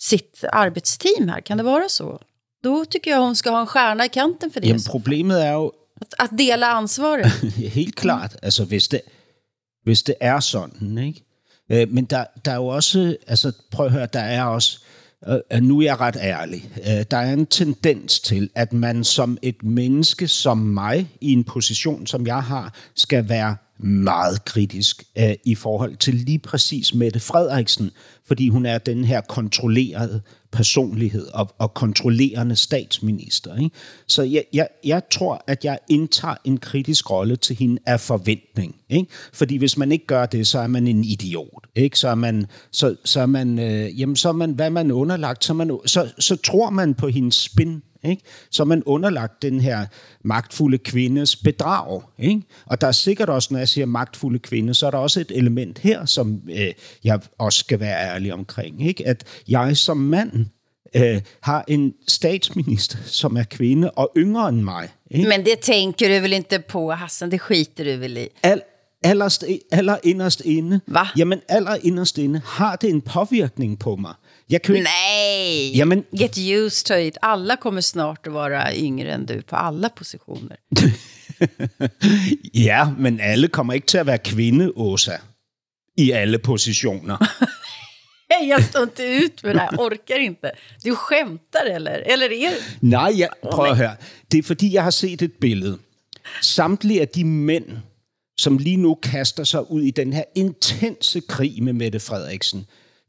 sitt 0.00 0.44
arbetsteam 0.52 1.28
här. 1.28 1.40
Kan 1.40 1.58
det 1.58 1.64
vara 1.64 1.88
så? 1.88 2.20
Då 2.64 2.84
tycker 2.84 3.10
jag 3.10 3.20
hon 3.20 3.36
ska 3.36 3.50
ha 3.50 3.60
en 3.60 3.66
stjärna 3.66 4.04
i 4.04 4.08
kanten 4.08 4.50
för 4.50 4.60
det. 4.60 4.66
Jamen, 4.66 4.82
problemet 4.82 5.44
er 5.44 5.52
jo... 5.52 5.72
At, 6.00 6.14
at 6.18 6.38
dele 6.38 6.66
ansvaret. 6.66 7.26
Helt 7.78 7.96
klart. 7.96 8.36
Altså, 8.42 8.64
hvis 8.64 8.88
det, 8.88 9.00
hvis 9.84 10.02
det 10.02 10.14
er 10.20 10.40
sådan, 10.40 10.98
ikke? 10.98 11.24
Øh, 11.70 11.92
men 11.92 12.04
der, 12.04 12.24
der 12.44 12.50
er 12.50 12.56
jo 12.56 12.66
også... 12.66 13.16
Altså, 13.26 13.52
prøv 13.70 13.86
at 13.86 13.92
høre, 13.92 14.06
der 14.12 14.20
er 14.20 14.44
også... 14.44 14.78
Øh, 15.28 15.60
nu 15.62 15.78
er 15.78 15.82
jeg 15.82 16.00
ret 16.00 16.16
ærlig. 16.20 16.70
Øh, 16.76 17.04
der 17.10 17.16
er 17.16 17.32
en 17.32 17.46
tendens 17.46 18.20
til, 18.20 18.50
at 18.54 18.72
man 18.72 19.04
som 19.04 19.38
et 19.42 19.62
menneske 19.62 20.28
som 20.28 20.58
mig, 20.58 21.10
i 21.20 21.32
en 21.32 21.44
position, 21.44 22.06
som 22.06 22.26
jeg 22.26 22.42
har, 22.42 22.74
skal 22.94 23.28
være 23.28 23.56
meget 23.82 24.44
kritisk 24.44 25.04
øh, 25.18 25.34
i 25.44 25.54
forhold 25.54 25.96
til 25.96 26.14
lige 26.14 26.38
præcis 26.38 26.94
Mette 26.94 27.20
Frederiksen, 27.20 27.90
fordi 28.30 28.48
hun 28.48 28.66
er 28.66 28.78
den 28.78 29.04
her 29.04 29.20
kontrollerede 29.20 30.20
personlighed 30.52 31.26
og, 31.34 31.48
og 31.58 31.74
kontrollerende 31.74 32.56
statsminister. 32.56 33.56
Ikke? 33.56 33.70
Så 34.06 34.22
jeg, 34.22 34.44
jeg, 34.52 34.68
jeg 34.84 35.02
tror, 35.10 35.44
at 35.46 35.64
jeg 35.64 35.78
indtager 35.88 36.34
en 36.44 36.58
kritisk 36.58 37.10
rolle 37.10 37.36
til 37.36 37.56
hende 37.56 37.78
af 37.86 38.00
forventning. 38.00 38.76
Ikke? 38.90 39.12
Fordi 39.32 39.56
hvis 39.56 39.76
man 39.76 39.92
ikke 39.92 40.06
gør 40.06 40.26
det, 40.26 40.46
så 40.46 40.58
er 40.58 40.66
man 40.66 40.86
en 40.86 41.04
idiot. 41.04 41.66
Ikke? 41.74 41.98
Så 41.98 42.08
er 42.08 42.14
man, 42.14 42.46
så, 42.70 42.96
så 43.04 43.20
er 43.20 43.26
man, 43.26 43.58
øh, 43.58 44.00
jamen, 44.00 44.16
så 44.16 44.28
er 44.28 44.32
man, 44.32 44.50
hvad 44.50 44.66
er 44.66 44.70
man 44.70 44.90
underlagt? 44.90 45.44
Så, 45.44 45.54
man, 45.54 45.78
så, 45.86 46.12
så 46.18 46.36
tror 46.36 46.70
man 46.70 46.94
på 46.94 47.08
hendes 47.08 47.34
spin 47.34 47.82
ikke? 48.04 48.22
Så 48.50 48.64
man 48.64 48.82
underlagt 48.86 49.42
den 49.42 49.60
her 49.60 49.86
magtfulde 50.24 50.78
kvindes 50.78 51.36
bedrag. 51.36 52.02
Ikke? 52.18 52.42
Og 52.66 52.80
der 52.80 52.86
er 52.86 52.92
sikkert 52.92 53.28
også, 53.28 53.48
når 53.54 53.58
jeg 53.58 53.68
siger 53.68 53.86
magtfulde 53.86 54.38
kvinde, 54.38 54.74
så 54.74 54.86
er 54.86 54.90
der 54.90 54.98
også 54.98 55.20
et 55.20 55.32
element 55.34 55.78
her, 55.78 56.04
som 56.04 56.42
øh, 56.50 56.72
jeg 57.04 57.20
også 57.38 57.58
skal 57.58 57.80
være 57.80 58.19
ærlig 58.20 58.32
omkring. 58.32 58.86
Ikke? 58.88 59.06
At 59.06 59.24
jeg 59.48 59.76
som 59.76 59.96
mand 59.96 60.46
øh, 60.96 61.20
har 61.40 61.64
en 61.68 61.94
statsminister, 62.08 62.98
som 63.06 63.36
er 63.36 63.44
kvinde 63.44 63.90
og 63.90 64.12
yngre 64.16 64.48
end 64.48 64.60
mig. 64.60 64.88
Ikke? 65.10 65.28
Men 65.28 65.44
det 65.44 65.58
tænker 65.62 66.08
du 66.08 66.22
vel 66.22 66.32
ikke 66.32 66.62
på, 66.68 66.90
Hassan? 66.90 67.30
Det 67.30 67.40
skiter 67.40 67.84
du 67.84 68.00
vel 68.00 68.16
i? 68.16 68.28
Al, 68.42 68.62
allerst, 69.04 69.44
aller 69.72 69.96
inderst 70.04 70.40
inde, 70.44 70.80
Hva? 70.86 71.08
jamen 71.16 71.40
aller 71.48 71.76
inderst 71.82 72.18
inde, 72.18 72.42
har 72.44 72.76
det 72.76 72.90
en 72.90 73.00
påvirkning 73.00 73.78
på 73.78 73.96
mig. 73.96 74.14
Jag 74.50 74.62
kan... 74.62 74.74
Nej! 74.74 75.76
Jamen... 75.76 76.04
Get 76.12 76.38
used 76.38 76.86
to 76.86 76.94
it. 76.94 77.18
Alla 77.22 77.56
kommer 77.56 77.80
snart 77.80 78.26
att 78.26 78.32
vara 78.32 78.74
yngre 78.74 79.12
än 79.12 79.26
du 79.26 79.42
på 79.42 79.56
alla 79.56 79.88
positioner. 79.88 80.56
ja, 82.52 82.94
men 82.98 83.20
alle 83.20 83.48
kommer 83.48 83.74
ikke 83.74 83.86
til 83.86 83.98
at 83.98 84.06
være 84.06 84.18
kvinde, 84.18 84.72
Åsa. 84.76 85.16
I 85.96 86.10
alle 86.10 86.38
positioner. 86.38 87.16
jag 88.48 88.64
står 88.64 88.82
inte 88.82 89.02
ut 89.02 89.44
med 89.44 89.54
det 89.54 89.60
här, 89.60 89.76
orkar 89.78 90.18
inte. 90.18 90.50
Du 90.84 90.94
skämtar 90.94 91.64
eller? 91.64 92.02
Eller 92.12 92.32
är 92.32 92.50
Nej, 92.80 93.18
jeg, 93.18 93.28
prøv 93.52 93.70
at 93.70 93.76
høre. 93.76 93.96
Det 94.32 94.38
er 94.38 94.42
fordi, 94.42 94.74
jeg 94.74 94.82
har 94.82 94.90
set 94.90 95.22
et 95.22 95.32
billede. 95.32 95.78
Samtlige 96.42 97.00
af 97.00 97.08
de 97.08 97.24
mænd, 97.24 97.66
som 98.38 98.58
lige 98.58 98.76
nu 98.76 98.94
kaster 98.94 99.44
sig 99.44 99.70
ud 99.70 99.82
i 99.82 99.90
den 99.90 100.12
her 100.12 100.24
intense 100.34 101.20
krig 101.20 101.62
med 101.62 101.72
Mette 101.72 102.00
Frederiksen, 102.00 102.66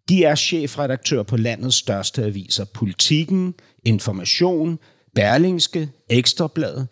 de 0.10 0.24
er 0.24 0.36
chefredaktør 0.36 1.24
på 1.24 1.38
landets 1.38 1.76
største 1.76 2.24
aviser. 2.24 2.66
Politikken, 2.66 3.54
Information, 3.86 4.80
Berlingske, 5.16 5.90
Ekstrablad, 6.10 6.86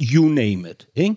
you 0.00 0.28
name 0.28 0.70
it. 0.70 0.86
Ikke? 0.96 1.16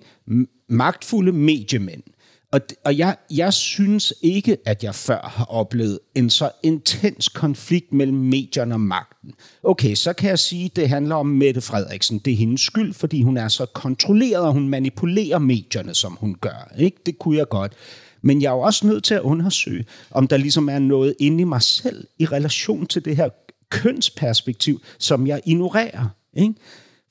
Magtfulde 0.70 1.32
mediemænd. 1.32 2.04
Og, 2.52 2.62
og 2.86 2.98
jeg, 2.98 3.16
jeg 3.32 3.54
synes 3.54 4.14
ikke, 4.22 4.58
at 4.66 4.84
jeg 4.84 4.96
før 4.96 5.32
har 5.34 5.46
oplevet 5.46 6.00
en 6.16 6.30
så 6.30 6.52
intens 6.64 7.30
konflikt 7.30 7.94
mellem 7.94 8.18
medierne 8.18 8.76
og 8.76 8.80
magten. 8.80 9.34
Okay, 9.64 9.96
så 9.96 10.14
kan 10.14 10.30
jeg 10.30 10.40
sige, 10.40 10.66
at 10.66 10.76
det 10.76 10.90
handler 10.90 11.16
om 11.16 11.26
Mette 11.26 11.62
Frederiksen. 11.62 12.20
Det 12.20 12.34
er 12.34 12.38
hendes 12.38 12.62
skyld, 12.62 12.94
fordi 12.94 13.22
hun 13.22 13.38
er 13.38 13.48
så 13.48 13.66
kontrolleret, 13.66 14.46
og 14.46 14.54
hun 14.54 14.70
manipulerer 14.70 15.40
medierne, 15.40 15.94
som 15.94 16.18
hun 16.20 16.36
gør. 16.36 16.74
Ikke? 16.78 16.98
Det 17.06 17.20
kunne 17.20 17.38
jeg 17.38 17.50
godt. 17.50 17.74
Men 18.22 18.42
jeg 18.42 18.48
er 18.50 18.54
jo 18.54 18.60
også 18.60 18.88
nødt 18.88 19.04
til 19.04 19.14
at 19.14 19.22
undersøge, 19.22 19.86
om 20.12 20.28
der 20.28 20.38
ligesom 20.38 20.70
er 20.70 20.80
noget 20.80 21.16
inde 21.20 21.42
i 21.42 21.44
mig 21.44 21.62
selv 21.62 22.08
i 22.20 22.26
relation 22.26 22.88
til 22.88 23.06
det 23.06 23.16
her 23.16 23.30
kønsperspektiv, 23.70 24.82
som 25.00 25.28
jeg 25.28 25.42
ignorerer. 25.46 26.08
Ikke? 26.38 26.54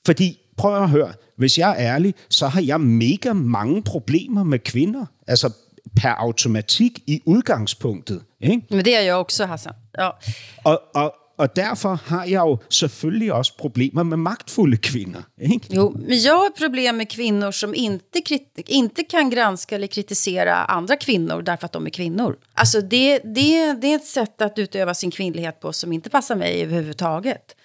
Fordi, 0.05 0.39
prøv 0.57 0.83
at 0.83 0.89
høre, 0.89 1.13
hvis 1.37 1.57
jeg 1.57 1.71
er 1.71 1.93
ærlig, 1.93 2.13
så 2.29 2.47
har 2.47 2.61
jeg 2.61 2.81
mega 2.81 3.33
mange 3.33 3.83
problemer 3.83 4.43
med 4.43 4.59
kvinder. 4.59 5.05
Altså 5.27 5.49
per 6.01 6.09
automatik 6.09 6.99
i 7.07 7.21
udgangspunktet. 7.25 8.21
Ikke? 8.41 8.61
Men 8.69 8.85
det 8.85 8.95
er 8.95 9.01
jeg 9.01 9.15
også, 9.15 9.45
Hassan. 9.45 9.73
Ja. 9.97 10.09
Og, 10.63 10.81
og, 10.95 11.15
og 11.37 11.55
derfor 11.55 11.99
har 12.05 12.23
jeg 12.23 12.39
jo 12.39 12.57
selvfølgelig 12.69 13.33
også 13.33 13.57
problemer 13.57 14.03
med 14.03 14.17
magtfulla 14.17 14.77
kvinnor. 14.77 15.23
Jo, 15.69 15.89
men 15.89 16.17
jag 16.25 16.33
har 16.33 16.51
problem 16.57 16.95
med 16.95 17.09
kvinnor 17.09 17.51
som 17.51 17.73
inte, 17.75 18.21
inte 18.67 19.03
kan 19.03 19.29
granska 19.29 19.75
eller 19.75 19.87
kritisera 19.87 20.55
andra 20.55 20.95
kvinnor 20.95 21.41
därför 21.41 21.65
att 21.65 21.71
de 21.71 21.85
är 21.85 21.89
kvinnor. 21.89 22.35
Alltså 22.53 22.81
det, 22.81 23.19
det, 23.19 23.73
det 23.73 23.87
är 23.87 23.95
ett 23.95 24.05
sätt 24.05 24.41
att 24.41 24.59
utöva 24.59 24.93
sin 24.93 25.11
kvinnlighet 25.11 25.59
på 25.59 25.73
som 25.73 25.93
inte 25.93 26.09
passar 26.09 26.35
mig 26.35 26.61
överhuvudtaget. 26.61 27.55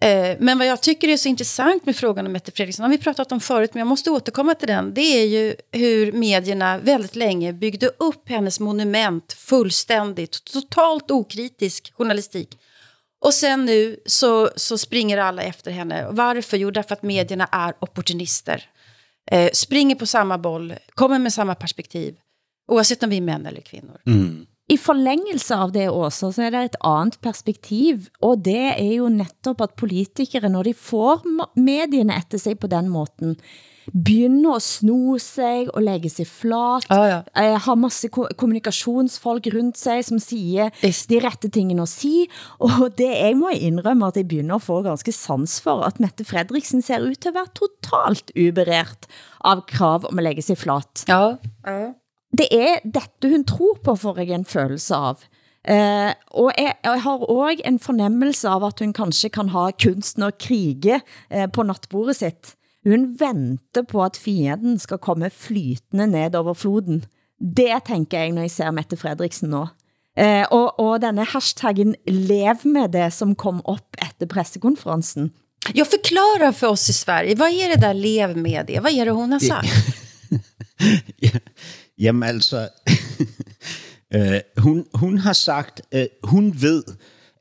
Eh, 0.00 0.36
men 0.40 0.58
vad 0.58 0.66
jag 0.66 0.82
tycker 0.82 1.08
är 1.08 1.16
så 1.16 1.28
intressant 1.28 1.86
med 1.86 1.96
frågan 1.96 2.26
om 2.26 2.32
Mette 2.32 2.52
Fredriksson, 2.52 2.84
har 2.84 2.90
vi 2.90 2.98
pratat 2.98 3.32
om 3.32 3.40
förut, 3.40 3.74
men 3.74 3.78
jag 3.78 3.86
måste 3.86 4.10
återkomma 4.10 4.54
till 4.54 4.68
den, 4.68 4.94
det 4.94 5.00
är 5.00 5.26
ju 5.26 5.54
hur 5.72 6.12
medierna 6.12 6.78
väldigt 6.78 7.16
länge 7.16 7.52
byggde 7.52 7.86
upp 7.86 8.28
hennes 8.28 8.60
monument 8.60 9.32
fullständigt, 9.32 10.44
totalt 10.44 11.10
okritisk 11.10 11.92
journalistik 11.96 12.58
och 13.24 13.34
sen 13.34 13.64
nu 13.64 14.00
så, 14.06 14.50
så 14.56 14.78
springer 14.78 15.18
alla 15.18 15.42
efter 15.42 15.70
henne. 15.70 16.06
Varför? 16.10 16.56
Jo, 16.56 16.70
därför 16.70 16.92
att 16.92 17.02
medierna 17.02 17.48
är 17.52 17.74
opportunister. 17.80 18.64
Eh, 19.30 19.50
springer 19.52 19.94
på 19.94 20.06
samma 20.06 20.38
boll, 20.38 20.74
kommer 20.94 21.18
med 21.18 21.32
samma 21.32 21.54
perspektiv. 21.54 22.14
Oavsett 22.72 23.02
om 23.02 23.10
vi 23.10 23.16
är 23.16 23.20
män 23.20 23.46
eller 23.46 23.60
kvinnor. 23.60 24.00
Mm. 24.06 24.46
I 24.72 24.78
forlængelse 24.80 25.56
av 25.60 25.74
det 25.74 25.90
også, 25.92 26.30
så 26.32 26.46
er 26.46 26.54
det 26.54 26.60
et 26.70 26.76
andet 26.88 27.18
perspektiv, 27.20 28.06
og 28.24 28.40
det 28.46 28.70
er 28.72 28.94
jo 28.96 29.10
netop 29.12 29.60
at 29.60 29.74
politikere, 29.76 30.48
når 30.48 30.70
de 30.70 30.72
får 30.74 31.20
medierne 31.60 32.16
etter 32.16 32.40
sig 32.40 32.56
på 32.58 32.70
den 32.72 32.88
måten, 32.88 33.34
begynder 33.92 34.54
at 34.56 34.62
sno 34.64 35.18
sig 35.20 35.68
og 35.74 35.82
lægge 35.84 36.08
sig 36.08 36.24
flat, 36.26 36.86
ah, 36.88 37.04
ja. 37.10 37.18
eh, 37.36 37.58
har 37.60 37.76
masse 37.76 38.08
ko 38.08 38.24
kommunikationsfolk 38.40 39.50
rundt 39.52 39.76
sig, 39.78 40.00
som 40.04 40.18
siger 40.18 40.70
Yes. 40.84 41.02
de 41.12 41.18
rette 41.20 41.50
tingene 41.52 41.82
at 41.82 41.88
sige, 41.92 42.26
og 42.58 42.88
det 42.96 43.10
jeg 43.10 43.36
må 43.36 43.50
indrømme, 43.52 44.06
at 44.06 44.16
jeg 44.16 44.28
begynder 44.28 44.56
at 44.56 44.62
få 44.64 44.80
ganske 44.82 45.12
sans 45.12 45.58
for, 45.60 45.82
at 45.84 46.00
Mette 46.00 46.24
Fredriksen 46.24 46.80
ser 46.82 47.04
ud 47.04 47.14
til 47.14 47.28
at 47.28 47.36
være 47.36 47.52
totalt 47.52 48.32
uberert 48.32 49.04
av 49.44 49.60
krav 49.68 50.08
om 50.08 50.18
at 50.18 50.24
lægge 50.24 50.42
sig 50.42 50.56
flat 50.56 51.04
Ja, 51.08 51.36
ja. 51.66 51.92
Det 52.34 52.48
er 52.50 52.82
dette 52.84 53.30
hun 53.30 53.46
tror 53.46 53.78
på, 53.84 53.94
får 54.00 54.20
jeg 54.22 54.34
en 54.34 54.48
følelse 54.48 54.98
av. 55.10 55.24
Uh, 55.64 56.12
og 56.36 56.50
jeg, 56.60 56.74
jeg 56.84 57.00
har 57.06 57.22
også 57.24 57.64
en 57.64 57.78
fornemmelse 57.80 58.50
av 58.52 58.66
at 58.66 58.82
hun 58.84 58.92
kanskje 58.96 59.30
kan 59.32 59.48
ha 59.54 59.70
kunsten 59.80 60.26
at 60.26 60.36
krige 60.42 60.98
uh, 61.32 61.46
på 61.48 61.64
nattbordet 61.64 62.18
sitt. 62.18 62.52
Hun 62.84 63.14
venter 63.20 63.86
på 63.88 64.02
at 64.04 64.18
fienden 64.20 64.76
skal 64.80 65.00
komme 65.00 65.30
flytende 65.32 66.10
ned 66.10 66.36
over 66.36 66.52
floden. 66.58 67.04
Det 67.40 67.72
tænker 67.86 68.26
jeg, 68.26 68.34
når 68.34 68.48
jeg 68.48 68.54
ser 68.58 68.76
Mette 68.76 68.98
Fredriksen 69.00 69.54
nå. 69.54 69.64
Uh, 70.20 70.44
og, 70.52 70.76
og 70.78 71.00
denne 71.02 71.24
hashtaggen 71.26 71.96
lev 72.06 72.66
med 72.68 72.92
det, 72.94 73.08
som 73.16 73.32
kom 73.34 73.64
op 73.64 73.96
efter 74.02 74.26
pressekonferensen. 74.26 75.32
Jag 75.74 75.86
förklarar 75.90 76.52
för 76.52 76.66
oss 76.66 76.88
i 76.88 76.92
Sverige, 76.92 77.34
vad 77.34 77.48
är 77.48 77.68
det 77.68 77.80
där 77.80 77.94
lev 77.94 78.36
med 78.36 78.66
det? 78.66 78.80
Vad 78.80 78.92
är 78.92 79.04
det 79.04 79.10
hon 79.10 79.32
har 79.32 79.40
sagt? 79.40 79.68
Jamen 81.98 82.22
altså, 82.22 82.68
øh, 84.14 84.40
hun, 84.56 84.86
hun 84.94 85.18
har 85.18 85.32
sagt, 85.32 85.82
øh, 85.92 86.06
hun 86.22 86.56
ved, 86.60 86.82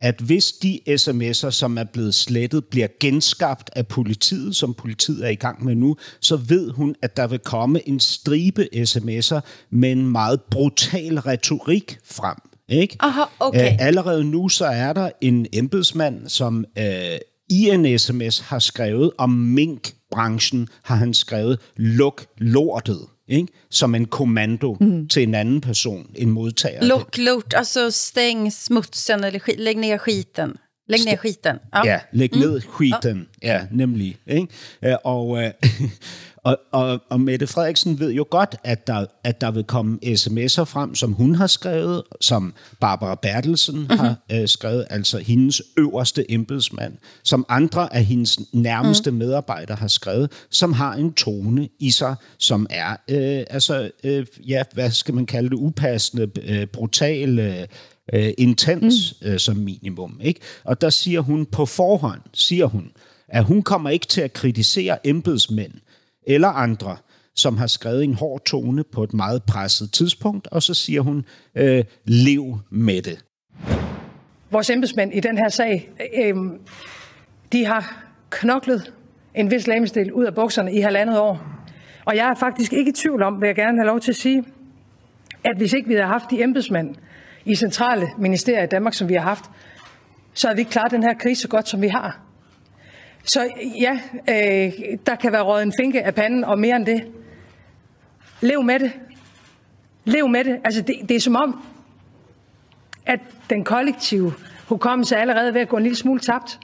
at 0.01 0.21
hvis 0.21 0.51
de 0.51 0.79
sms'er, 0.89 1.49
som 1.49 1.77
er 1.77 1.83
blevet 1.83 2.15
slettet, 2.15 2.65
bliver 2.65 2.87
genskabt 2.99 3.69
af 3.75 3.87
politiet, 3.87 4.55
som 4.55 4.73
politiet 4.73 5.25
er 5.25 5.29
i 5.29 5.35
gang 5.35 5.65
med 5.65 5.75
nu, 5.75 5.95
så 6.19 6.35
ved 6.35 6.71
hun, 6.71 6.95
at 7.01 7.17
der 7.17 7.27
vil 7.27 7.39
komme 7.39 7.87
en 7.87 7.99
stribe 7.99 8.67
sms'er 8.75 9.39
med 9.69 9.91
en 9.91 10.11
meget 10.11 10.41
brutal 10.51 11.19
retorik 11.19 11.97
frem. 12.05 12.35
Ikke? 12.69 12.97
Aha, 12.99 13.21
okay. 13.39 13.71
Øh, 13.71 13.77
allerede 13.79 14.23
nu 14.23 14.49
så 14.49 14.65
er 14.65 14.93
der 14.93 15.09
en 15.21 15.47
embedsmand, 15.53 16.29
som 16.29 16.65
øh, 16.77 17.17
i 17.49 17.69
en 17.69 17.99
sms 17.99 18.39
har 18.39 18.59
skrevet 18.59 19.11
om 19.17 19.29
minkbranchen, 19.29 20.67
har 20.83 20.95
han 20.95 21.13
skrevet, 21.13 21.59
luk 21.75 22.25
lortet. 22.37 22.99
Ikke? 23.27 23.53
Som 23.69 23.95
en 23.95 24.05
kommando 24.05 24.77
mm. 24.79 25.07
til 25.07 25.23
en 25.23 25.36
anden 25.36 25.62
person, 25.62 26.12
en 26.15 26.29
modtager. 26.29 26.83
Lock, 26.83 27.17
lort, 27.17 27.53
alltså 27.53 27.91
stäng 27.91 28.51
smutsen 28.51 29.23
eller 29.23 29.39
skit, 29.39 29.59
lägg 29.59 29.77
ner 29.77 29.97
skiten. 29.97 30.57
Lägg 30.88 31.05
ner 31.05 31.17
skiten. 31.17 31.59
Ja. 31.71 31.86
Ja, 31.86 31.99
læg 32.12 32.36
ned 32.36 32.62
skiten. 32.62 33.27
Ja, 33.41 33.62
nemlig. 33.71 34.17
Ikke? 34.27 34.47
Og, 35.05 35.43
øh, 35.43 35.51
og, 36.43 36.58
og, 36.71 36.99
og 37.10 37.21
Mette 37.21 37.47
Frederiksen 37.47 37.99
ved 37.99 38.12
jo 38.12 38.25
godt, 38.29 38.56
at 38.63 38.88
der, 38.88 39.06
at 39.23 39.41
der 39.41 39.51
vil 39.51 39.63
komme 39.63 39.99
sms'er 40.03 40.63
frem, 40.63 40.95
som 40.95 41.13
hun 41.13 41.36
har 41.36 41.47
skrevet, 41.47 42.03
som 42.21 42.53
Barbara 42.79 43.15
Bertelsen 43.15 43.75
mm-hmm. 43.79 43.97
har 43.97 44.15
øh, 44.32 44.47
skrevet, 44.47 44.86
altså 44.89 45.17
hendes 45.17 45.62
øverste 45.77 46.32
embedsmand, 46.32 46.93
som 47.23 47.45
andre 47.49 47.95
af 47.95 48.06
hendes 48.06 48.39
nærmeste 48.53 49.12
mm. 49.12 49.17
medarbejdere 49.17 49.77
har 49.77 49.88
skrevet, 49.88 50.32
som 50.49 50.73
har 50.73 50.93
en 50.93 51.13
tone 51.13 51.69
i 51.79 51.91
sig, 51.91 52.15
som 52.38 52.67
er, 52.69 52.91
øh, 52.91 53.43
altså, 53.49 53.91
øh, 54.03 54.25
ja, 54.47 54.63
hvad 54.73 54.91
skal 54.91 55.13
man 55.13 55.25
kalde 55.25 55.49
det, 55.49 55.56
upassende, 55.56 56.29
øh, 56.43 56.67
brutal, 56.67 57.39
øh, 57.39 57.67
øh, 58.13 58.34
intens 58.38 59.15
mm. 59.21 59.27
øh, 59.27 59.39
som 59.39 59.58
minimum. 59.58 60.19
Ikke? 60.23 60.39
Og 60.63 60.82
der 60.82 60.89
siger 60.89 61.21
hun 61.21 61.45
på 61.45 61.65
forhånd, 61.65 62.21
siger 62.34 62.65
hun, 62.65 62.91
at 63.27 63.43
hun 63.43 63.62
kommer 63.62 63.89
ikke 63.89 64.08
til 64.08 64.21
at 64.21 64.34
kritisere 64.34 65.08
embedsmænd 65.08 65.73
eller 66.27 66.47
andre, 66.47 66.97
som 67.36 67.57
har 67.57 67.67
skrevet 67.67 68.03
en 68.03 68.13
hård 68.13 68.41
tone 68.45 68.83
på 68.83 69.03
et 69.03 69.13
meget 69.13 69.43
presset 69.43 69.91
tidspunkt, 69.91 70.47
og 70.47 70.63
så 70.63 70.73
siger 70.73 71.01
hun, 71.01 71.25
øh, 71.55 71.83
lev 72.05 72.59
med 72.69 73.01
det. 73.01 73.25
Vores 74.51 74.69
embedsmænd 74.69 75.13
i 75.13 75.19
den 75.19 75.38
her 75.38 75.49
sag, 75.49 75.89
øh, 76.23 76.36
de 77.51 77.65
har 77.65 78.03
knoklet 78.29 78.93
en 79.36 79.51
vis 79.51 79.67
lamestil 79.67 80.12
ud 80.12 80.25
af 80.25 80.36
bukserne 80.36 80.73
i 80.73 80.79
halvandet 80.79 81.19
år. 81.19 81.41
Og 82.05 82.15
jeg 82.15 82.29
er 82.29 82.36
faktisk 82.36 82.73
ikke 82.73 82.89
i 82.89 82.93
tvivl 82.93 83.23
om, 83.23 83.41
vil 83.41 83.47
jeg 83.47 83.55
gerne 83.55 83.77
have 83.77 83.88
lov 83.88 83.99
til 83.99 84.12
at 84.12 84.15
sige, 84.15 84.43
at 85.43 85.57
hvis 85.57 85.73
ikke 85.73 85.88
vi 85.88 85.93
havde 85.93 86.07
haft 86.07 86.31
de 86.31 86.43
embedsmænd 86.43 86.95
i 87.45 87.55
centrale 87.55 88.07
ministerier 88.17 88.63
i 88.63 88.67
Danmark, 88.67 88.93
som 88.93 89.09
vi 89.09 89.13
har 89.13 89.21
haft, 89.21 89.45
så 90.33 90.47
havde 90.47 90.55
vi 90.55 90.62
ikke 90.62 90.71
klaret 90.71 90.91
den 90.91 91.03
her 91.03 91.13
krise 91.13 91.41
så 91.41 91.47
godt, 91.47 91.69
som 91.69 91.81
vi 91.81 91.88
har. 91.88 92.19
Så 93.23 93.49
ja, 93.79 93.99
øh, 94.29 94.73
der 95.05 95.15
kan 95.15 95.31
være 95.31 95.41
røget 95.41 95.63
en 95.63 95.73
finke 95.79 96.03
af 96.03 96.15
panden, 96.15 96.43
og 96.43 96.59
mere 96.59 96.75
end 96.75 96.86
det. 96.86 97.03
Lev 98.41 98.63
med 98.63 98.79
det. 98.79 98.91
Lev 100.05 100.29
med 100.29 100.43
det. 100.43 100.59
Altså, 100.63 100.81
det, 100.81 100.95
det 101.09 101.15
er 101.15 101.19
som 101.19 101.36
om, 101.36 101.63
at 103.05 103.19
den 103.49 103.63
kollektive 103.63 104.33
hukommelse 104.67 105.15
er 105.15 105.21
allerede 105.21 105.53
ved 105.53 105.62
at 105.62 105.69
gå 105.69 105.77
en 105.77 105.83
lille 105.83 105.95
smule 105.95 106.19
tabt. 106.19 106.59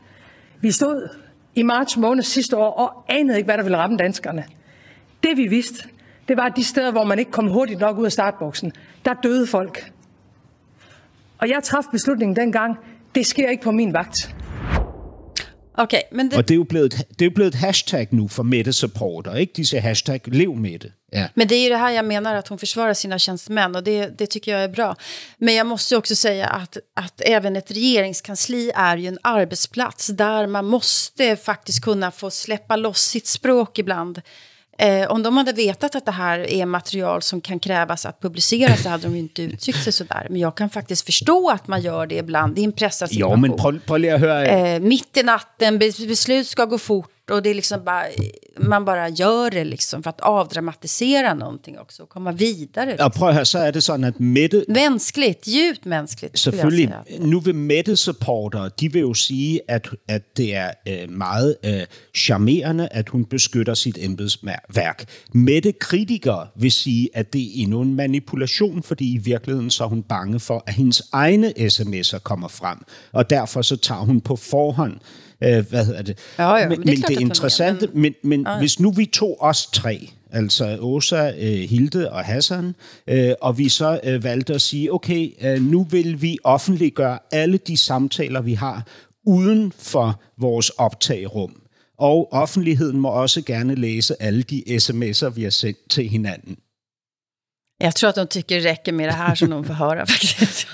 Vi 0.61 0.71
stod 0.71 1.09
i 1.55 1.63
marts 1.63 1.97
måned 1.97 2.23
sidste 2.23 2.57
år 2.57 2.71
og 2.71 3.05
anede 3.09 3.37
ikke, 3.37 3.45
hvad 3.45 3.57
der 3.57 3.63
ville 3.63 3.77
ramme 3.77 3.97
danskerne. 3.97 4.45
Det 5.23 5.37
vi 5.37 5.47
vidste, 5.47 5.89
det 6.27 6.37
var, 6.37 6.43
at 6.43 6.55
de 6.55 6.63
steder, 6.63 6.91
hvor 6.91 7.03
man 7.03 7.19
ikke 7.19 7.31
kom 7.31 7.47
hurtigt 7.47 7.79
nok 7.79 7.97
ud 7.97 8.05
af 8.05 8.11
startboksen, 8.11 8.71
der 9.05 9.13
døde 9.13 9.47
folk. 9.47 9.91
Og 11.37 11.49
jeg 11.49 11.63
traf 11.63 11.83
beslutningen 11.91 12.35
dengang, 12.35 12.77
det 13.15 13.25
sker 13.25 13.49
ikke 13.49 13.63
på 13.63 13.71
min 13.71 13.93
vagt. 13.93 14.35
Okay, 15.79 16.01
men 16.11 16.29
det, 16.29 16.37
Og 16.37 16.47
det 16.47 16.53
er 16.53 16.55
jo 16.55 16.63
blevet, 16.63 16.91
det 16.91 17.21
er 17.21 17.25
jo 17.25 17.31
blevet 17.35 17.53
et 17.53 17.59
hashtag 17.59 18.07
nu 18.11 18.27
for 18.27 18.43
Mette 18.43 18.73
supporter, 18.73 19.35
ikke? 19.35 19.53
De 19.57 19.65
siger 19.65 19.81
hashtag 19.81 20.21
lev 20.25 20.55
med 20.55 20.79
det. 20.79 20.91
Ja. 21.11 21.27
Men 21.35 21.47
det 21.47 21.55
är 21.55 21.63
ju 21.63 21.69
det 21.69 21.77
här 21.77 21.91
jag 21.91 22.05
menar, 22.05 22.35
att 22.35 22.47
hon 22.47 22.57
försvarar 22.57 22.93
sina 22.93 23.19
tjänstemän 23.19 23.75
och 23.75 23.83
det, 23.83 24.19
det 24.19 24.27
tycker 24.27 24.51
jag 24.51 24.63
är 24.63 24.67
bra. 24.67 24.95
Men 25.37 25.55
jag 25.55 25.67
måste 25.67 25.93
ju 25.93 25.97
också 25.97 26.15
säga 26.15 26.47
att, 26.47 26.77
att 26.95 27.21
även 27.21 27.55
ett 27.55 27.71
regeringskansli 27.71 28.71
är 28.75 28.97
ju 28.97 29.07
en 29.07 29.19
arbetsplats 29.23 30.07
där 30.07 30.47
man 30.47 30.65
måste 30.65 31.35
faktiskt 31.35 31.81
kunna 31.81 32.11
få 32.11 32.31
släppa 32.31 32.75
loss 32.75 33.01
sitt 33.01 33.27
språk 33.27 33.79
ibland. 33.79 34.21
Eh, 34.81 35.11
om 35.11 35.23
de 35.23 35.37
hade 35.37 35.53
vetat 35.53 35.95
att 35.95 36.05
det 36.05 36.11
här 36.11 36.39
är 36.39 36.65
material 36.65 37.21
som 37.21 37.41
kan 37.41 37.59
krävas 37.59 38.05
att 38.05 38.21
publicera 38.21 38.75
så 38.77 38.89
hade 38.89 39.03
de 39.03 39.13
ju 39.13 39.19
inte 39.19 39.41
uttryckt 39.41 39.83
sig 39.83 39.93
sådär. 39.93 40.27
Men 40.29 40.39
jag 40.41 40.55
kan 40.55 40.69
faktiskt 40.69 41.05
förstå 41.05 41.49
att 41.49 41.67
man 41.67 41.81
gör 41.81 42.07
det 42.07 42.15
ibland 42.15 42.59
i 42.59 42.63
en 42.63 42.71
pressad 42.71 43.09
situation. 43.09 43.41
men 43.41 43.51
prøv, 43.57 43.79
prøv 43.85 43.99
lige 43.99 44.13
at 44.13 44.19
høre. 44.19 44.47
eh, 44.75 44.79
mitt 44.79 45.17
i 45.17 45.23
natten, 45.23 45.79
bes- 45.81 46.07
beslut 46.07 46.47
ska 46.47 46.65
gå 46.65 46.77
fort 46.77 47.29
och 47.31 47.43
det 47.43 47.49
är 47.49 47.53
liksom 47.55 47.83
bara, 47.83 48.03
man 48.59 48.85
bara 48.85 49.09
gör 49.09 49.49
det 49.49 49.63
liksom 49.63 50.03
för 50.03 50.09
att 50.09 50.21
avdramatisera 50.21 51.33
någonting 51.33 51.79
också 51.79 52.03
och 52.03 52.09
komma 52.09 52.31
vidare. 52.31 52.95
Og 52.99 53.13
prøv 53.13 53.29
at 53.29 53.35
høre, 53.35 53.45
så 53.45 53.59
er 53.59 53.71
det 53.71 53.83
sådan, 53.83 54.03
at 54.03 54.19
Mette, 54.19 54.65
Mänskligt, 54.67 55.47
djupt 55.47 55.85
mänskligt. 55.85 56.39
Selvfølgelig. 56.39 56.93
Nu 57.19 57.39
vil 57.39 57.55
Mette-supportere, 57.55 58.69
de 58.79 58.93
vil 58.93 58.99
jo 58.99 59.13
sige, 59.13 59.61
at, 59.67 59.89
at 60.07 60.37
det 60.37 60.55
er 60.55 60.71
øh, 60.87 61.09
meget 61.09 61.55
øh, 61.65 61.81
charmerende, 62.15 62.87
at 62.91 63.09
hun 63.09 63.25
beskytter 63.25 63.73
sit 63.73 63.97
embedsværk. 64.01 65.05
Mette-kritikere 65.33 66.47
vil 66.55 66.71
sige, 66.71 67.09
at 67.13 67.33
det 67.33 67.41
er 67.41 67.63
endnu 67.63 67.81
en 67.81 67.95
manipulation, 67.95 68.83
fordi 68.83 69.13
i 69.13 69.17
virkeligheden 69.17 69.69
så 69.69 69.83
er 69.83 69.87
hun 69.87 70.03
bange 70.03 70.39
for, 70.39 70.63
at 70.67 70.73
hendes 70.73 71.01
egne 71.11 71.53
sms'er 71.57 72.19
kommer 72.19 72.47
frem. 72.47 72.77
Og 73.11 73.29
derfor 73.29 73.61
så 73.61 73.77
tager 73.77 74.01
hun 74.01 74.21
på 74.21 74.35
forhånd 74.35 74.93
øh, 75.43 75.69
hvad 75.69 75.85
hedder 75.85 76.01
det? 76.01 76.17
Ja, 76.37 76.55
ja, 76.55 76.69
men 76.69 76.69
men, 76.69 76.79
det 76.79 76.85
men 76.85 76.97
klart, 76.97 77.09
det 77.09 77.19
interessante, 77.19 77.87
mener, 77.87 78.01
men, 78.01 78.29
men 78.29 78.47
ja. 78.47 78.59
hvis 78.59 78.79
nu 78.79 78.91
vi 78.91 79.05
tog 79.05 79.37
os 79.39 79.65
tre, 79.65 80.09
altså 80.31 80.77
Åsa, 80.79 81.31
øh, 81.39 81.69
Hilde 81.69 82.11
og 82.11 82.25
Hassan, 82.25 82.75
øh, 83.07 83.31
og 83.41 83.57
vi 83.57 83.69
så 83.69 83.99
øh, 84.03 84.23
valgte 84.23 84.53
at 84.53 84.61
sige, 84.61 84.93
okay, 84.93 85.31
nu 85.59 85.83
vil 85.83 86.21
vi 86.21 86.37
offentliggøre 86.43 87.19
alle 87.31 87.57
de 87.57 87.77
samtaler, 87.77 88.41
vi 88.41 88.53
har, 88.53 88.87
uden 89.25 89.73
for 89.77 90.21
vores 90.37 90.69
optagerum. 90.69 91.61
Og 91.97 92.33
offentligheden 92.33 92.99
må 92.99 93.09
også 93.09 93.41
gerne 93.41 93.75
læse 93.75 94.21
alle 94.21 94.43
de 94.43 94.63
sms'er, 94.67 95.29
vi 95.29 95.43
har 95.43 95.49
sendt 95.49 95.89
til 95.89 96.09
hinanden. 96.09 96.57
Jag 97.81 97.95
tror 97.95 98.09
att 98.09 98.15
de 98.15 98.27
tycker 98.27 98.55
det 98.61 98.69
räcker 98.69 98.91
med 98.91 99.07
det 99.09 99.13
här 99.13 99.35
som 99.35 99.49
de 99.49 99.63
får 99.65 99.73
höra 99.73 100.05
faktiskt. 100.13 100.67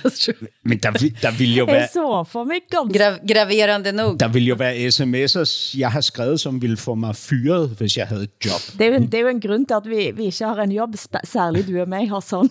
Men 0.62 0.78
der, 0.78 0.91
vil- 0.91 1.18
der 1.22 1.32
vil 1.32 1.56
jo 1.58 1.65
være... 1.65 1.76
Jeg 1.80 1.89
så 1.94 2.24
for 2.26 2.44
mig 2.46 2.62
Gra 2.72 3.18
graverande 3.28 3.91
nog. 3.91 4.20
Der 4.20 4.28
vil 4.28 4.46
jo 4.48 4.56
være 4.56 4.88
sms'er, 4.88 5.78
jeg 5.80 5.91
har 5.91 6.02
skrevet, 6.02 6.39
som 6.39 6.62
ville 6.62 6.78
få 6.78 6.96
mig 6.96 7.15
fyret, 7.15 7.70
hvis 7.78 7.98
jeg 7.98 8.08
havde 8.08 8.24
et 8.24 8.46
job. 8.46 8.62
Det 8.80 8.88
er, 8.88 8.94
jo, 8.94 9.00
det 9.06 9.13
er 9.13 9.20
jo 9.22 9.28
en 9.28 9.41
grund 9.41 9.65
til, 9.68 9.74
at 9.74 9.86
vi, 9.89 10.12
vi 10.18 10.26
ikke 10.26 10.46
har 10.46 10.62
en 10.63 10.72
jobb, 10.72 10.96
særligt 11.24 11.68
du 11.68 11.82
og 11.82 11.89
mig, 11.89 12.10
Hassan. 12.10 12.50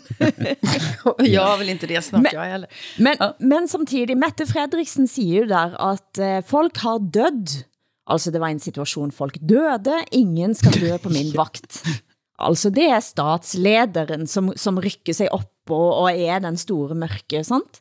Och 1.04 1.26
jag 1.36 1.58
vill 1.58 1.68
inte 1.68 1.86
det 1.86 2.04
snart, 2.04 2.22
Men- 2.22 2.32
jag 2.32 2.44
heller. 2.44 2.68
Men, 2.98 3.16
men 3.40 3.68
samtidig, 3.68 4.16
Mette 4.16 4.46
Fredriksen 4.46 5.08
siger 5.08 5.40
jo 5.40 5.46
der, 5.48 5.74
at 5.92 6.18
eh, 6.18 6.42
folk 6.46 6.76
har 6.76 6.98
dødd. 7.14 7.48
Altså, 8.10 8.30
det 8.30 8.40
var 8.40 8.48
en 8.48 8.60
situation, 8.60 9.12
folk 9.12 9.38
døde, 9.48 9.94
ingen 10.12 10.54
skal 10.54 10.72
dø 10.80 10.96
på 10.98 11.08
min 11.08 11.32
vakt. 11.42 11.82
Altså, 12.38 12.70
det 12.70 12.84
er 12.90 13.00
statslederen, 13.00 14.26
som, 14.26 14.52
som 14.56 14.78
rykker 14.78 15.12
sig 15.12 15.32
op 15.32 15.50
og, 15.70 15.94
og 15.96 16.20
er 16.20 16.38
den 16.38 16.56
store 16.56 16.94
mørke, 16.94 17.44
sant? 17.44 17.80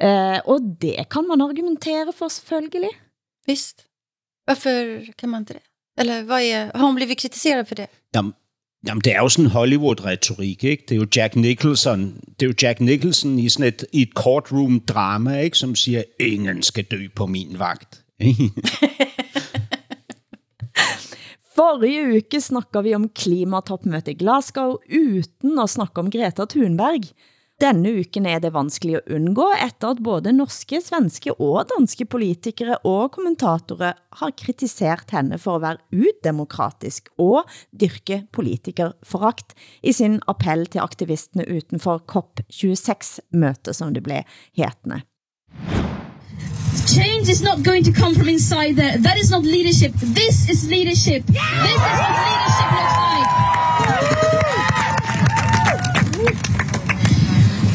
Eh, 0.00 0.38
og 0.44 0.60
det 0.82 1.08
kan 1.10 1.26
man 1.28 1.40
argumentere 1.40 2.12
for 2.16 2.28
selvfølgelig. 2.28 2.90
Visst. 3.46 3.86
Varför 4.46 5.12
kan 5.18 5.28
man 5.28 5.42
inte 5.42 5.54
det? 5.54 5.62
Eller 6.00 6.22
vad 6.22 6.40
är, 6.40 6.70
har 6.74 6.80
hon 6.80 6.94
blivit 6.94 7.18
kritiserad 7.18 7.68
för 7.68 7.76
det? 7.76 7.86
Jamen, 8.14 8.32
jamen, 8.86 9.00
det 9.00 9.12
er 9.12 9.22
jo 9.22 9.28
sådan 9.28 9.50
Hollywood-retorik, 9.50 10.64
ikke? 10.64 10.84
Det 10.88 10.94
er 10.94 10.96
jo 10.96 11.06
Jack 11.16 11.36
Nicholson, 11.36 12.20
det 12.40 12.42
er 12.42 12.46
jo 12.46 12.54
Jack 12.62 12.80
Nicholson 12.80 13.38
i 13.38 13.48
sådan 13.48 13.68
et, 13.68 13.84
i 13.92 14.02
et 14.02 14.12
courtroom-drama, 14.14 15.40
ikke? 15.40 15.58
Som 15.58 15.74
siger, 15.74 16.02
ingen 16.20 16.62
skal 16.62 16.84
dø 16.84 17.08
på 17.14 17.26
min 17.26 17.58
vagt. 17.58 18.04
Forrige 21.60 22.06
uke 22.16 22.38
snakker 22.40 22.80
vi 22.86 22.94
om 22.96 23.02
klimatoppmøte 23.12 24.14
i 24.14 24.16
Glasgow 24.16 24.78
uden 24.80 25.58
at 25.60 25.68
snakke 25.68 26.00
om 26.00 26.06
Greta 26.08 26.46
Thunberg. 26.48 27.10
Denne 27.60 27.90
uken 28.00 28.24
er 28.24 28.40
det 28.40 28.54
vanskeligt 28.54 29.02
at 29.02 29.12
undgå, 29.12 29.44
efter 29.66 29.90
at 29.92 30.00
både 30.00 30.32
norske, 30.32 30.80
svenske 30.80 31.34
og 31.36 31.68
danske 31.74 32.06
politikere 32.08 32.78
og 32.88 33.10
kommentatorer 33.12 33.92
har 34.22 34.32
kritiseret 34.40 35.12
henne 35.12 35.36
for 35.36 35.58
at 35.58 35.66
være 35.66 36.00
udemokratisk 36.00 37.12
og 37.20 37.44
dyrke 37.76 38.22
politikerforakt 38.32 39.52
i 39.84 39.92
sin 39.92 40.16
appel 40.32 40.64
til 40.64 40.80
aktivisterne 40.80 41.44
utenfor 41.44 42.00
COP26-møte, 42.08 43.76
som 43.76 43.92
det 43.92 44.06
blev 44.08 44.24
hetende. 44.56 45.02
Change 46.94 47.28
is 47.28 47.40
not 47.40 47.62
going 47.62 47.84
to 47.84 47.92
come 47.92 48.14
from 48.16 48.28
inside 48.28 48.74
there. 48.74 48.98
That 48.98 49.16
is 49.16 49.30
not 49.30 49.44
leadership. 49.44 49.92
This 49.94 50.48
is 50.50 50.68
leadership. 50.68 51.24
This 51.26 51.36
is 51.36 51.78
what 51.78 52.16
leadership 52.26 52.70
looks 52.74 52.96
like. 52.98 53.30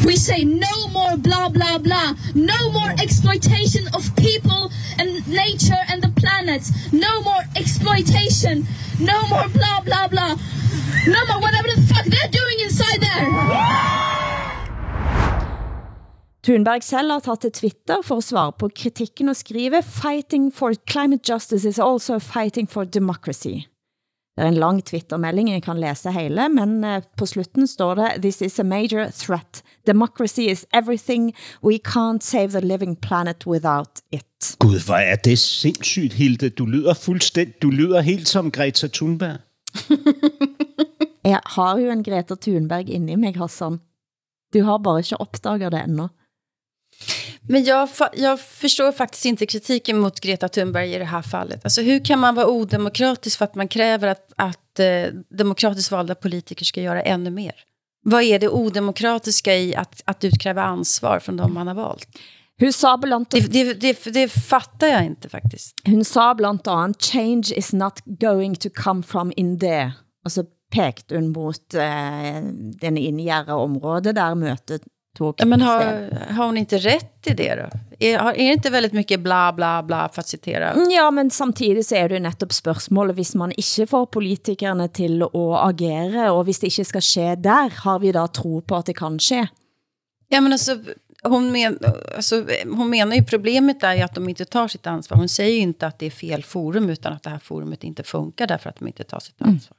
We 0.04 0.16
say 0.16 0.44
no 0.44 0.88
more 0.88 1.16
blah 1.16 1.48
blah 1.48 1.78
blah. 1.78 2.14
No 2.34 2.70
more 2.72 2.90
exploitation 3.00 3.88
of 3.94 4.14
people 4.16 4.70
and 4.98 5.26
nature 5.26 5.80
and 5.88 6.02
the 6.02 6.10
planet. 6.20 6.70
No 6.92 7.22
more 7.22 7.42
exploitation. 7.56 8.66
No 9.00 9.26
more 9.28 9.48
blah 9.48 9.80
blah 9.80 10.08
blah. 10.08 10.36
No 11.06 11.26
more 11.26 11.40
whatever 11.40 11.68
the 11.74 11.80
fuck 11.88 12.04
they're 12.04 12.30
doing 12.30 12.60
inside 12.60 13.00
there. 13.00 14.25
Thunberg 16.46 16.84
selv 16.86 17.10
har 17.10 17.20
taget 17.20 17.40
til 17.40 17.52
Twitter 17.52 18.02
for 18.06 18.20
at 18.20 18.24
svare 18.24 18.52
på 18.58 18.68
kritikken 18.70 19.28
og 19.28 19.36
skrive 19.36 19.82
Fighting 19.82 20.52
for 20.54 20.70
climate 20.90 21.32
justice 21.32 21.68
is 21.68 21.78
also 21.78 22.18
fighting 22.18 22.70
for 22.70 22.84
democracy. 22.84 23.66
Det 24.36 24.44
er 24.44 24.48
en 24.48 24.54
lang 24.54 24.84
Twitter-melding, 24.84 25.50
jeg 25.50 25.62
kan 25.62 25.80
læse 25.80 26.12
hele, 26.12 26.48
men 26.48 26.84
eh, 26.84 27.02
på 27.16 27.26
slutten 27.26 27.66
står 27.66 27.94
det 27.94 28.22
This 28.22 28.40
is 28.40 28.58
a 28.58 28.62
major 28.62 29.08
threat. 29.10 29.62
Democracy 29.86 30.40
is 30.40 30.66
everything. 30.74 31.32
We 31.64 31.78
can't 31.88 32.20
save 32.20 32.48
the 32.48 32.60
living 32.60 33.00
planet 33.00 33.46
without 33.46 34.02
it. 34.12 34.56
Gud, 34.58 34.86
hvor 34.86 34.96
er 34.96 35.16
det 35.16 35.38
sindssygt, 35.38 36.12
Hilde. 36.12 36.48
Du 36.48 36.66
lyder 36.66 36.94
fuldstændig, 36.94 37.62
du 37.62 37.70
lyder 37.70 38.00
helt 38.00 38.28
som 38.28 38.50
Greta 38.50 38.86
Thunberg. 38.86 39.38
Jeg 41.32 41.40
har 41.46 41.78
jo 41.78 41.90
en 41.90 42.04
Greta 42.04 42.34
Thunberg 42.40 42.88
inde 42.88 43.12
i 43.12 43.16
mig, 43.16 43.36
Hassan. 43.36 43.80
Du 44.54 44.62
har 44.62 44.78
bare 44.78 44.98
ikke 44.98 45.20
opdaget 45.20 45.72
det 45.72 45.84
endnu. 45.84 46.08
Men 47.48 47.64
jag, 47.64 47.88
jag 48.12 48.40
förstår 48.40 48.92
faktiskt 48.92 49.24
inte 49.24 49.46
kritiken 49.46 49.98
mot 49.98 50.20
Greta 50.20 50.48
Thunberg 50.48 50.94
i 50.94 50.98
det 50.98 51.04
här 51.04 51.22
fallet. 51.22 51.64
Alltså 51.64 51.82
hur 51.82 52.04
kan 52.04 52.18
man 52.18 52.34
vara 52.34 52.46
odemokratisk 52.46 53.38
för 53.38 53.44
att 53.44 53.54
man 53.54 53.68
kräver 53.68 54.08
att, 54.08 54.32
att 54.36 54.78
eh, 54.80 55.06
demokratiskt 55.38 55.90
valda 55.90 56.14
politiker 56.14 56.64
ska 56.64 56.80
göra 56.80 57.02
ännu 57.02 57.30
mer? 57.30 57.54
Vad 58.04 58.22
är 58.22 58.38
det 58.38 58.48
odemokratiska 58.48 59.56
i 59.56 59.74
att, 59.74 60.02
att 60.04 60.24
utkräva 60.24 60.62
ansvar 60.62 61.18
från 61.18 61.36
de 61.36 61.54
man 61.54 61.66
har 61.66 61.74
valt? 61.74 62.08
Hun 62.58 62.72
sa 62.72 62.96
blandt 62.96 63.30
Det, 63.30 63.52
det, 63.52 63.74
det, 63.74 64.04
det 64.04 64.28
fattar 64.28 64.86
jag 64.86 65.04
inte 65.04 65.28
faktiskt. 65.28 65.74
Hun 65.84 66.04
sa 66.04 66.34
blandt 66.34 66.66
andet, 66.66 67.02
change 67.02 67.52
is 67.56 67.72
not 67.72 68.00
going 68.04 68.56
to 68.56 68.68
come 68.74 69.02
from 69.02 69.32
in 69.36 69.58
there. 69.58 69.92
Og 70.24 70.32
så 70.32 70.44
pekte 70.72 71.14
hun 71.14 71.28
mot 71.28 71.74
eh, 71.74 72.42
den 72.80 72.96
indgjerre 72.98 73.54
område, 73.54 74.12
der 74.12 74.34
møtet 74.34 74.82
tog 75.16 75.34
Ja, 75.38 75.46
men 75.46 75.60
har, 75.60 75.82
har 76.30 76.46
hon 76.46 76.56
inte 76.56 76.78
rätt 76.78 77.26
i 77.26 77.34
det 77.34 77.54
då? 77.54 77.78
Är, 77.98 78.18
har- 78.18 78.32
är 78.32 78.46
det 78.48 78.52
inte 78.52 78.70
väldigt 78.70 78.92
mycket 78.92 79.20
bla 79.20 79.52
bla 79.52 79.82
bla 79.82 80.08
för 80.12 80.20
att 80.20 80.28
citera? 80.28 80.74
Ja, 80.90 81.10
men 81.10 81.30
samtidig 81.30 81.86
så 81.86 81.94
er 81.94 82.08
det 82.08 82.18
netop 82.20 82.52
spørgsmålet, 82.52 83.14
hvis 83.16 83.34
man 83.34 83.52
ikke 83.56 83.86
får 83.86 84.06
politikerne 84.06 84.88
til 84.88 85.22
at 85.22 85.34
agere, 85.70 86.30
og 86.32 86.44
hvis 86.44 86.58
det 86.60 86.66
ikke 86.72 86.84
skal 86.84 87.02
ske 87.02 87.34
der, 87.44 87.72
har 87.84 87.98
vi 87.98 88.12
da 88.12 88.26
tro 88.26 88.60
på 88.60 88.76
at 88.76 88.86
det 88.86 88.96
kan 88.96 89.18
ske? 89.18 89.46
Ja, 90.28 90.40
men 90.40 90.52
alltså, 90.52 90.78
hon, 91.24 91.52
men, 91.52 91.78
alltså, 92.16 92.44
hon 92.76 92.90
menar 92.90 93.16
ju 93.16 93.24
problemet 93.24 93.82
är 93.82 93.94
ju 93.94 94.02
att 94.02 94.14
de 94.14 94.28
inte 94.28 94.44
tar 94.44 94.68
sitt 94.68 94.86
ansvar. 94.86 95.16
Hon 95.18 95.28
säger 95.28 95.52
ju 95.52 95.58
inte 95.60 95.86
att 95.86 95.98
det 95.98 96.06
är 96.06 96.10
fel 96.10 96.42
forum 96.44 96.90
utan 96.90 97.12
att 97.12 97.22
det 97.22 97.30
här 97.30 97.38
forumet 97.38 97.84
inte 97.84 98.02
funkar 98.02 98.46
därför 98.46 98.70
att 98.70 98.76
de 98.78 98.86
inte 98.86 99.04
tar 99.04 99.20
sitt 99.20 99.42
ansvar. 99.42 99.76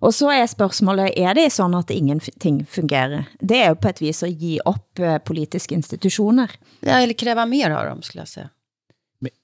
Og 0.00 0.14
så 0.14 0.28
er 0.28 0.46
spørgsmålet, 0.46 1.10
er 1.16 1.32
det 1.32 1.52
sådan 1.52 1.74
at 1.74 1.90
ingenting 1.90 2.66
fungerer? 2.68 3.22
Det 3.40 3.56
er 3.56 3.68
jo 3.68 3.74
på 3.74 3.88
et 3.88 4.00
vis 4.00 4.22
at 4.22 4.38
give 4.38 4.66
op 4.66 4.98
eh, 4.98 5.20
politiske 5.24 5.74
institutioner. 5.74 6.46
Ja, 6.82 7.02
eller 7.02 7.14
kräva 7.14 7.44
mer 7.44 7.70
av 7.70 7.88
dem 7.88 8.02
skulle 8.02 8.20
jag 8.20 8.28
säga. 8.28 8.48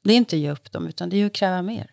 det 0.05 0.13
är 0.13 0.17
inte 0.17 0.37
ge 0.37 0.51
upp 0.51 0.73
dem 0.73 0.87
utan 0.87 1.09
det 1.09 1.17
är 1.17 1.19
ju 1.19 1.27
att 1.27 1.33
kräva 1.33 1.63
mer. 1.63 1.87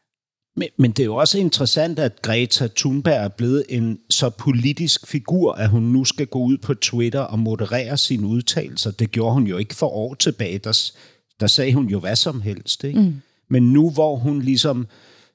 Men, 0.55 0.67
men 0.77 0.91
det 0.91 1.03
er 1.03 1.05
jo 1.05 1.15
også 1.15 1.37
interessant, 1.37 1.99
at 1.99 2.21
Greta 2.21 2.67
Thunberg 2.67 3.23
er 3.23 3.27
blevet 3.27 3.65
en 3.69 3.99
så 4.09 4.29
politisk 4.29 5.07
figur, 5.07 5.53
at 5.53 5.69
hun 5.69 5.83
nu 5.83 6.05
skal 6.05 6.27
gå 6.27 6.39
ud 6.39 6.57
på 6.57 6.73
Twitter 6.73 7.19
og 7.19 7.39
moderere 7.39 7.97
sine 7.97 8.27
udtalelser. 8.27 8.91
Det 8.91 9.11
gjorde 9.11 9.33
hun 9.33 9.47
jo 9.47 9.57
ikke 9.57 9.75
for 9.75 9.87
år 9.87 10.13
tilbage. 10.13 10.57
Der, 10.57 10.91
der 11.39 11.47
sagde 11.47 11.73
hun 11.73 11.85
jo 11.85 11.99
hvad 11.99 12.15
som 12.15 12.41
helst. 12.41 12.83
Ikke? 12.83 12.99
Mm. 12.99 13.21
Men 13.49 13.73
nu, 13.73 13.89
hvor 13.89 14.15
hun 14.15 14.41
ligesom 14.41 14.87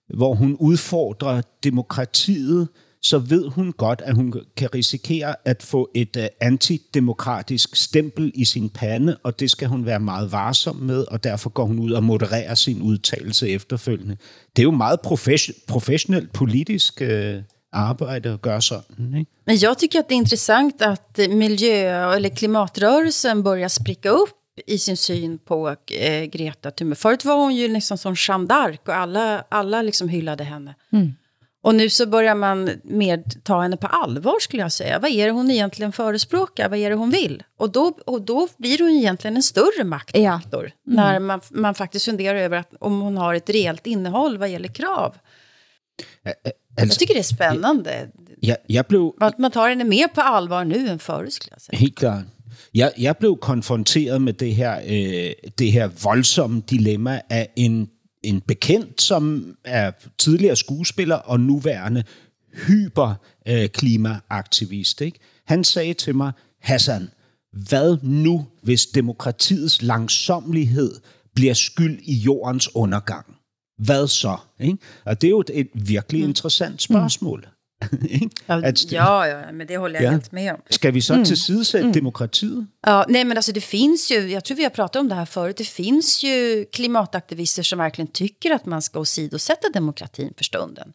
hvor 0.08 0.34
hun 0.34 0.56
udfordrer 0.60 1.42
demokratiet, 1.64 2.68
så 3.04 3.18
ved 3.18 3.48
hun 3.48 3.72
godt, 3.72 4.02
at 4.04 4.14
hun 4.14 4.34
kan 4.56 4.74
risikere 4.74 5.34
at 5.44 5.62
få 5.62 5.90
et 5.94 6.16
uh, 6.16 6.24
antidemokratisk 6.40 7.76
stempel 7.76 8.32
i 8.34 8.44
sin 8.44 8.70
pande, 8.70 9.16
og 9.22 9.40
det 9.40 9.50
skal 9.50 9.68
hun 9.68 9.86
være 9.86 10.00
meget 10.00 10.32
varsom 10.32 10.76
med, 10.76 11.04
og 11.08 11.24
derfor 11.24 11.50
går 11.50 11.64
hun 11.64 11.78
ud 11.78 11.92
og 11.92 12.04
modererer 12.04 12.54
sin 12.54 12.82
udtalelse 12.82 13.48
efterfølgende. 13.48 14.16
Det 14.56 14.62
er 14.62 14.64
jo 14.64 14.70
meget 14.70 14.98
profes- 15.06 15.64
professionelt 15.66 16.32
politisk 16.32 17.02
uh, 17.04 17.42
arbejde 17.72 18.28
at 18.28 18.42
gøre 18.42 18.62
sådan. 18.62 19.14
Ikke? 19.18 19.30
Men 19.46 19.56
jag 19.62 19.78
tycker 19.78 19.98
att 19.98 20.08
det 20.08 20.14
är 20.14 20.18
intressant 20.18 20.82
att 20.82 21.18
eh, 21.18 21.28
miljö 21.28 22.14
eller 22.14 22.28
klimatrörelsen 22.28 23.42
börjar 23.42 23.68
spricka 23.68 24.10
upp 24.10 24.30
i 24.66 24.78
sin 24.78 24.96
syn 24.96 25.38
på 25.38 25.68
eh, 25.90 26.24
Greta 26.24 26.70
Thunberg. 26.70 26.98
Förut 26.98 27.24
var 27.24 27.36
hon 27.36 27.56
ju 27.56 27.68
liksom 27.68 27.98
som 27.98 28.14
Jeanne 28.28 28.46
d'Arc 28.46 28.78
och 28.86 28.94
alla, 28.94 29.44
alla 29.48 29.82
liksom 29.82 30.08
hyllade 30.08 30.44
henne. 30.44 30.74
Mm. 30.92 31.14
Och 31.64 31.74
nu 31.74 31.90
så 31.90 32.06
börjar 32.06 32.34
man 32.34 32.70
mer 32.84 33.22
ta 33.42 33.62
henne 33.62 33.76
på 33.76 33.86
allvar 33.86 34.40
skulle 34.40 34.62
jag 34.62 34.72
säga. 34.72 34.98
Vad 34.98 35.10
är 35.10 35.26
det 35.26 35.32
hon 35.32 35.50
egentligen 35.50 35.92
förespråkar? 35.92 36.68
Vad 36.68 36.78
är 36.78 36.90
det 36.90 36.96
hon 36.96 37.10
vill? 37.10 37.42
Och 37.58 37.72
då, 37.72 37.98
och 38.06 38.22
då 38.22 38.48
blir 38.56 38.78
hon 38.78 38.90
egentligen 38.90 39.36
en 39.36 39.42
större 39.42 39.84
maktfaktor. 39.84 40.60
Mm. 40.60 40.96
När 40.96 41.18
man, 41.18 41.40
man 41.50 41.74
faktiskt 41.74 42.04
funderar 42.04 42.38
över 42.38 42.56
att, 42.56 42.74
om 42.80 43.00
hon 43.00 43.16
har 43.16 43.34
ett 43.34 43.50
reellt 43.50 43.86
innehåll 43.86 44.38
vad 44.38 44.48
gäller 44.48 44.68
krav. 44.68 45.14
Jag 46.76 46.90
tycker 46.90 47.14
det 47.14 47.20
är 47.20 47.22
spännande. 47.22 48.08
Jeg, 48.42 48.56
jeg 48.66 48.84
blev 48.88 49.12
Att 49.20 49.38
man 49.38 49.50
tar 49.50 49.68
henne 49.68 49.84
mer 49.84 50.08
på 50.08 50.20
allvar 50.20 50.64
nu 50.64 50.88
än 50.88 50.98
förut 50.98 51.32
skulle 51.32 51.52
jag 51.52 51.60
säga. 51.60 51.78
Helt 51.78 51.98
klart. 51.98 52.24
Jeg, 52.74 52.92
jeg 52.98 53.16
blev 53.16 53.36
konfronteret 53.36 54.22
med 54.22 54.32
det 54.32 54.54
her, 54.54 54.80
øh, 54.86 55.32
det 55.58 55.72
her 55.72 55.88
voldsomme 56.02 56.62
dilemma 56.70 57.20
af 57.30 57.48
en, 57.56 57.88
en 58.24 58.40
bekendt, 58.40 59.02
som 59.02 59.54
er 59.64 59.90
tidligere 60.18 60.56
skuespiller 60.56 61.16
og 61.16 61.40
nuværende 61.40 62.04
hyper 62.66 63.14
øh, 63.48 63.68
klimaaktivist. 63.68 65.00
Ikke? 65.00 65.18
Han 65.46 65.64
sagde 65.64 65.94
til 65.94 66.14
mig, 66.14 66.32
Hassan, 66.60 67.10
hvad 67.52 67.96
nu, 68.02 68.46
hvis 68.62 68.86
demokratiets 68.86 69.82
langsomlighed 69.82 71.00
bliver 71.34 71.54
skyld 71.54 72.00
i 72.02 72.14
jordens 72.14 72.74
undergang? 72.74 73.26
Hvad 73.78 74.08
så? 74.08 74.36
Ikke? 74.60 74.78
Og 75.04 75.20
det 75.20 75.26
er 75.26 75.30
jo 75.30 75.40
et, 75.40 75.50
et 75.54 75.68
virkelig 75.74 76.22
interessant 76.22 76.82
spørgsmål. 76.82 77.48
At- 78.46 78.92
Ja, 78.92 79.26
ja, 79.26 79.52
men 79.52 79.66
det 79.66 79.76
håller 79.76 79.94
jag 79.94 80.04
Ja. 80.04 80.10
helt 80.10 80.32
med 80.32 80.54
om. 80.54 80.60
Skal 80.70 80.92
vi 80.92 81.00
så 81.02 81.12
Mm. 81.14 81.24
tilsidesætte 81.24 81.90
demokratiet? 81.92 82.66
Ja, 82.86 83.04
nej 83.08 83.24
men 83.24 83.36
alltså 83.36 83.52
det 83.52 83.60
finns 83.60 84.10
ju, 84.10 84.30
jag 84.30 84.44
tror 84.44 84.56
vi 84.56 84.62
har 84.62 84.70
pratat 84.70 85.00
om 85.00 85.08
det 85.08 85.14
här 85.14 85.26
förut, 85.26 85.56
det 85.56 85.64
finns 85.68 86.22
ju 86.24 86.64
klimataktivister 86.72 87.62
som 87.62 87.78
verkligen 87.78 88.08
tycker 88.12 88.50
att 88.50 88.66
man 88.66 88.82
ska 88.82 89.00
åsidosätta 89.00 89.68
demokratin 89.74 90.32
för 90.36 90.44
stunden. 90.44 90.92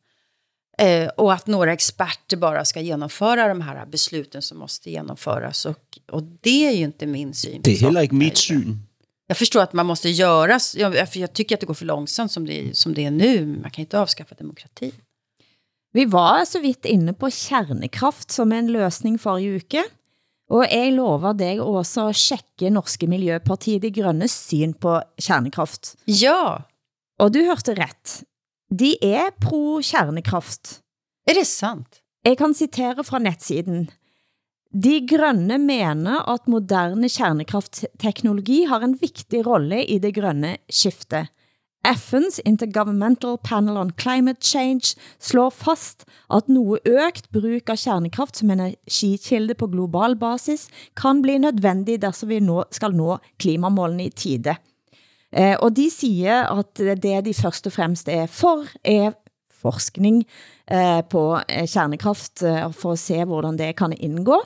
Eh, 0.77 1.07
och 1.07 1.33
att 1.33 1.47
några 1.47 1.73
experter 1.73 2.37
bara 2.37 2.65
ska 2.65 2.79
genomföra 2.81 3.47
de 3.47 3.61
här 3.61 3.85
besluten 3.85 4.41
som 4.41 4.57
måste 4.57 4.91
genomföras. 4.91 5.65
Och, 5.65 5.83
och 6.11 6.23
det 6.41 6.67
är 6.67 6.71
ju 6.71 6.83
inte 6.83 7.05
min 7.05 7.33
syn. 7.33 7.61
Det 7.63 7.71
er 7.71 7.77
heller 7.77 8.01
saken. 8.01 8.03
ikke 8.03 8.15
mit 8.15 8.37
syn. 8.37 8.79
Jag 9.27 9.37
förstår 9.37 9.61
att 9.61 9.73
man 9.73 9.85
måste 9.85 10.09
göra, 10.09 10.59
jag, 10.75 10.95
jag 11.15 11.33
tycker 11.33 11.55
att 11.55 11.59
det 11.59 11.65
går 11.67 11.73
för 11.73 11.85
långsamt 11.85 12.31
som 12.31 12.45
det, 12.45 12.77
som 12.77 12.93
det 12.93 13.05
är 13.05 13.11
nu. 13.11 13.45
Man 13.61 13.71
kan 13.71 13.81
inte 13.81 13.99
avskaffa 13.99 14.35
demokrati. 14.35 14.91
Vi 15.93 16.05
var 16.05 16.45
så 16.45 16.61
vidt 16.61 16.85
inde 16.85 17.13
på 17.17 17.31
kärnekraft 17.33 18.31
som 18.31 18.51
en 18.53 18.69
løsning 18.71 19.17
forrige 19.21 19.63
uke, 19.63 19.83
Og 20.49 20.65
jeg 20.65 20.95
lover 20.95 21.35
dig 21.37 21.59
også 21.61 22.07
at 22.09 22.17
tjekke 22.17 22.71
Norske 22.73 23.05
Miljøpartiet 23.09 23.83
De 23.83 23.91
Grønnes 23.93 24.33
syn 24.33 24.73
på 24.73 24.97
kärnkraft. 25.21 25.93
Ja! 26.09 26.65
Og 27.21 27.33
du 27.35 27.43
hørte 27.45 27.75
ret. 27.77 28.23
De 28.73 28.95
er 29.03 29.29
pro 29.41 29.79
kärnkraft. 29.85 30.79
Er 31.29 31.37
det 31.37 31.45
sant? 31.45 32.01
Jeg 32.25 32.39
kan 32.41 32.55
citere 32.57 33.05
fra 33.05 33.21
netsiden. 33.21 33.87
De 34.73 34.99
grønne 35.09 35.57
mener 35.61 36.25
at 36.29 36.49
moderne 36.49 37.09
kärnkraftteknologi 37.09 38.63
har 38.69 38.83
en 38.85 38.97
vigtig 38.97 39.45
rolle 39.45 39.83
i 39.85 39.97
det 40.01 40.15
grønne 40.17 40.57
skiftet. 40.69 41.29
FN's 41.89 42.39
Intergovernmental 42.45 43.37
Panel 43.37 43.77
on 43.77 43.91
Climate 43.97 44.41
Change 44.41 44.95
slår 45.19 45.49
fast 45.49 46.05
at 46.29 46.49
noget 46.51 46.85
økt 46.85 47.29
bruk 47.33 47.69
av 47.69 47.79
kärnkraft 47.81 48.35
som 48.35 48.51
energikilde 48.53 49.55
på 49.57 49.69
global 49.71 50.15
basis 50.19 50.67
kan 50.93 51.23
bli 51.25 51.39
nødvendig 51.41 51.97
der 52.01 52.13
vi 52.29 52.39
nå 52.39 52.63
skal 52.71 52.93
nå 52.93 53.17
klimamålene 53.41 54.05
i 54.05 54.13
tide. 54.13 54.55
Eh, 55.31 55.55
og 55.57 55.73
de 55.77 55.89
siger 55.89 56.45
at 56.53 56.77
det 56.77 57.25
de 57.25 57.33
først 57.33 57.69
og 57.69 57.73
fremmest 57.73 58.09
er 58.09 58.27
for, 58.27 58.69
er 58.83 59.17
forskning 59.61 60.21
eh, 60.67 61.01
på 61.01 61.23
eh, 61.47 61.65
kernekraft, 61.65 62.39
kärnkraft 62.39 62.43
eh, 62.43 62.71
for 62.71 62.93
at 62.93 62.99
se 62.99 63.25
hvordan 63.25 63.57
det 63.57 63.75
kan 63.75 63.93
indgå. 63.93 64.37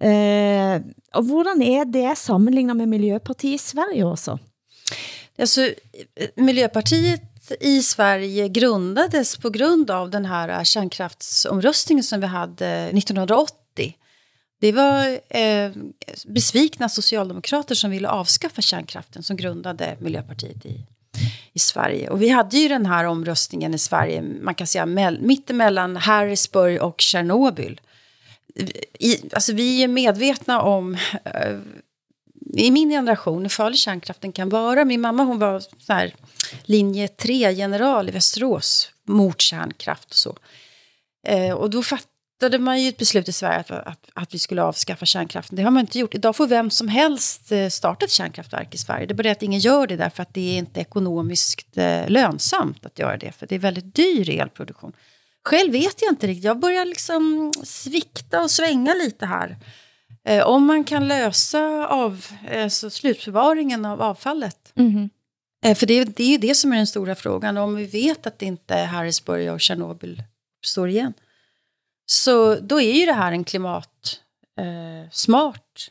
Eh, 0.00 0.82
og 1.14 1.22
hvordan 1.30 1.62
er 1.62 1.84
det 1.84 2.18
sammenlignet 2.18 2.76
med 2.76 2.86
Miljöpartiet 2.86 3.54
i 3.54 3.58
Sverige 3.58 4.06
også? 4.06 4.38
Alltså, 5.38 5.60
eh, 5.62 6.28
Miljöpartiet 6.36 7.22
i 7.60 7.82
Sverige 7.82 8.48
grundades 8.48 9.36
på 9.36 9.50
grund 9.50 9.90
av 9.90 10.10
den 10.10 10.24
här 10.24 10.48
eh, 10.48 10.62
kärnkraftsomröstningen 10.62 12.04
som 12.04 12.20
vi 12.20 12.26
hade 12.26 12.66
eh, 12.66 12.98
1980. 12.98 13.94
Det 14.60 14.72
var 14.72 15.18
eh, 15.28 15.72
besvikna 16.26 16.88
socialdemokrater 16.88 17.74
som 17.74 17.90
ville 17.90 18.08
avskaffa 18.08 18.62
kärnkraften 18.62 19.22
som 19.22 19.36
grundade 19.36 19.96
Miljöpartiet 20.00 20.66
i, 20.66 20.86
i 21.52 21.58
Sverige. 21.58 22.10
Och 22.10 22.22
vi 22.22 22.28
hade 22.28 22.58
ju 22.58 22.68
den 22.68 22.86
här 22.86 23.04
omröstningen 23.04 23.74
i 23.74 23.78
Sverige, 23.78 24.22
man 24.22 24.54
kan 24.54 24.66
säga 24.66 24.86
mittemellan 25.20 25.96
Harrisburg 25.96 26.82
och 26.82 27.00
Tjernobyl. 27.00 27.80
I, 28.98 29.16
alltså 29.32 29.52
vi 29.52 29.82
är 29.82 29.88
medvetna 29.88 30.62
om 30.62 30.94
eh, 31.24 31.58
i 32.54 32.70
min 32.70 32.90
generation 32.90 33.42
hur 33.42 33.48
farlig 33.48 33.78
kärnkraften 33.78 34.32
kan 34.32 34.48
vara. 34.48 34.84
Min 34.84 35.00
mamma 35.00 35.24
hon 35.24 35.38
var 35.38 35.60
så 35.60 35.92
här, 35.92 36.14
linje 36.62 37.06
3-general 37.06 38.08
i 38.08 38.12
Västerås 38.12 38.90
mot 39.04 39.40
kärnkraft 39.40 40.10
och 40.10 40.16
så. 40.16 40.36
Eh, 41.26 41.52
och 41.52 41.70
då 41.70 41.82
fattade 41.82 42.58
man 42.58 42.82
ju 42.82 42.88
ett 42.88 42.96
beslut 42.96 43.28
i 43.28 43.32
Sverige 43.32 43.58
att, 43.58 43.70
att, 43.70 44.10
att 44.14 44.34
vi 44.34 44.38
skulle 44.38 44.62
avskaffa 44.62 45.06
kärnkraften. 45.06 45.56
Det 45.56 45.62
har 45.62 45.70
man 45.70 45.80
inte 45.80 45.98
gjort. 45.98 46.14
Idag 46.14 46.36
får 46.36 46.46
vem 46.46 46.70
som 46.70 46.88
helst 46.88 47.52
eh, 47.52 47.68
starta 47.68 48.04
ett 48.04 48.10
kärnkraftverk 48.10 48.74
i 48.74 48.78
Sverige. 48.78 49.06
Det 49.06 49.12
är 49.12 49.14
bara 49.14 49.22
det 49.22 49.30
att 49.30 49.42
ingen 49.42 49.60
gör 49.60 49.86
det 49.86 49.96
därför 49.96 50.22
att 50.22 50.34
det 50.34 50.54
är 50.54 50.58
inte 50.58 50.80
ekonomiskt 50.80 51.78
eh, 51.78 52.08
lönsamt 52.08 52.86
att 52.86 52.98
göra 52.98 53.16
det. 53.16 53.32
För 53.32 53.46
det 53.46 53.54
är 53.54 53.58
väldigt 53.58 53.94
dyr 53.94 54.30
elproduktion. 54.30 54.92
Själv 55.44 55.72
vet 55.72 56.02
jag 56.02 56.12
inte 56.12 56.26
riktigt. 56.26 56.44
Jag 56.44 56.58
börjar 56.58 56.84
liksom 56.84 57.52
svikta 57.64 58.42
och 58.42 58.50
svänga 58.50 58.94
lite 58.94 59.26
här. 59.26 59.56
Eh, 60.24 60.46
om 60.46 60.66
man 60.66 60.84
kan 60.84 61.08
lösa 61.08 61.86
av, 61.86 62.26
alltså 62.52 62.90
slutförvaringen 62.90 63.84
av 63.84 64.02
avfallet. 64.02 64.72
Mm-hmm. 64.74 65.10
Eh, 65.64 65.74
för 65.74 65.86
det, 65.86 66.04
det 66.04 66.22
är 66.22 66.28
ju 66.28 66.38
det 66.38 66.54
som 66.54 66.72
är 66.72 66.76
den 66.76 66.86
stora 66.86 67.14
frågan. 67.14 67.56
Om 67.56 67.76
vi 67.76 67.86
vet 67.86 68.26
att 68.26 68.42
inte 68.42 68.74
Harrisburg 68.74 69.52
och 69.52 69.60
Tjernobyl 69.60 70.22
står 70.64 70.88
igen. 70.88 71.12
Så 72.06 72.54
då 72.54 72.80
är 72.80 72.92
ju 72.92 73.06
det 73.06 73.12
här 73.12 73.32
en 73.32 73.44
klimat 73.44 74.20
eh, 74.60 75.10
smart 75.10 75.88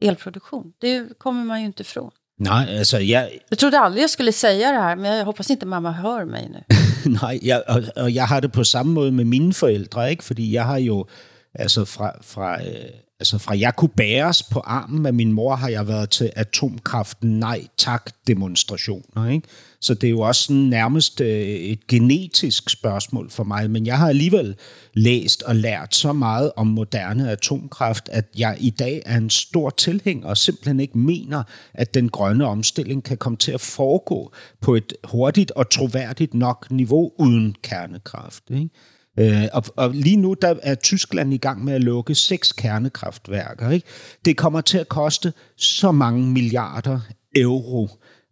elproduktion. 0.00 0.72
Det 0.78 1.18
kommer 1.18 1.44
man 1.44 1.60
ju 1.60 1.66
inte 1.66 1.82
ifrån. 1.82 2.10
Nej, 2.40 2.78
altså 2.78 2.98
jeg, 2.98 3.38
Jag 3.48 3.58
trodde 3.58 3.78
aldrig 3.78 4.02
jag 4.02 4.10
skulle 4.10 4.32
säga 4.32 4.72
det 4.72 4.78
här, 4.78 4.96
men 4.96 5.16
jag 5.16 5.24
hoppas 5.24 5.50
inte 5.50 5.66
mamma 5.66 5.92
hör 5.92 6.24
mig 6.24 6.48
nu. 6.48 6.64
nej, 7.22 7.38
jeg, 7.42 7.62
og, 7.68 7.82
og 7.96 8.10
jeg 8.10 8.26
har 8.26 8.40
det 8.40 8.52
på 8.52 8.64
samme 8.64 8.92
måde 8.92 9.12
med 9.12 9.24
mine 9.24 9.54
forældre, 9.54 10.10
ikke? 10.10 10.24
Fordi 10.24 10.52
jeg 10.52 10.64
har 10.64 10.78
jo, 10.78 11.06
altså 11.54 11.84
fra, 11.84 12.12
fra, 12.22 12.62
øh, 12.62 12.90
altså 13.20 13.38
fra 13.38 13.58
jeg 13.58 13.76
kunne 13.76 13.88
bæres 13.88 14.42
på 14.42 14.60
armen 14.60 15.06
af 15.06 15.14
min 15.14 15.32
mor, 15.32 15.56
har 15.56 15.68
jeg 15.68 15.88
været 15.88 16.10
til 16.10 16.30
atomkraften 16.36 17.38
nej 17.38 17.66
tak 17.76 18.10
demonstrationer, 18.26 19.30
ikke? 19.30 19.48
Så 19.80 19.94
det 19.94 20.06
er 20.06 20.10
jo 20.10 20.20
også 20.20 20.42
sådan 20.42 20.62
nærmest 20.62 21.20
øh, 21.20 21.40
et 21.46 21.86
genetisk 21.86 22.70
spørgsmål 22.70 23.30
for 23.30 23.44
mig, 23.44 23.70
men 23.70 23.86
jeg 23.86 23.98
har 23.98 24.08
alligevel 24.08 24.56
læst 24.94 25.42
og 25.42 25.56
lært 25.56 25.94
så 25.94 26.12
meget 26.12 26.52
om 26.56 26.66
moderne 26.66 27.30
atomkraft, 27.30 28.08
at 28.12 28.24
jeg 28.38 28.56
i 28.60 28.70
dag 28.70 29.02
er 29.06 29.16
en 29.16 29.30
stor 29.30 29.70
tilhænger 29.70 30.28
og 30.28 30.36
simpelthen 30.36 30.80
ikke 30.80 30.98
mener, 30.98 31.42
at 31.74 31.94
den 31.94 32.08
grønne 32.08 32.46
omstilling 32.46 33.04
kan 33.04 33.16
komme 33.16 33.36
til 33.36 33.52
at 33.52 33.60
foregå 33.60 34.32
på 34.60 34.74
et 34.74 34.92
hurtigt 35.04 35.50
og 35.50 35.70
troværdigt 35.70 36.34
nok 36.34 36.66
niveau 36.70 37.12
uden 37.18 37.56
kernekraft. 37.62 38.42
Ikke? 38.50 38.70
Øh, 39.18 39.44
og, 39.52 39.64
og 39.76 39.90
lige 39.90 40.16
nu 40.16 40.34
der 40.42 40.54
er 40.62 40.74
Tyskland 40.74 41.34
i 41.34 41.36
gang 41.36 41.64
med 41.64 41.74
at 41.74 41.84
lukke 41.84 42.14
seks 42.14 42.52
kernekraftværker. 42.52 43.70
Ikke? 43.70 43.86
Det 44.24 44.36
kommer 44.36 44.60
til 44.60 44.78
at 44.78 44.88
koste 44.88 45.32
så 45.56 45.92
mange 45.92 46.26
milliarder 46.26 47.00
euro, 47.36 47.88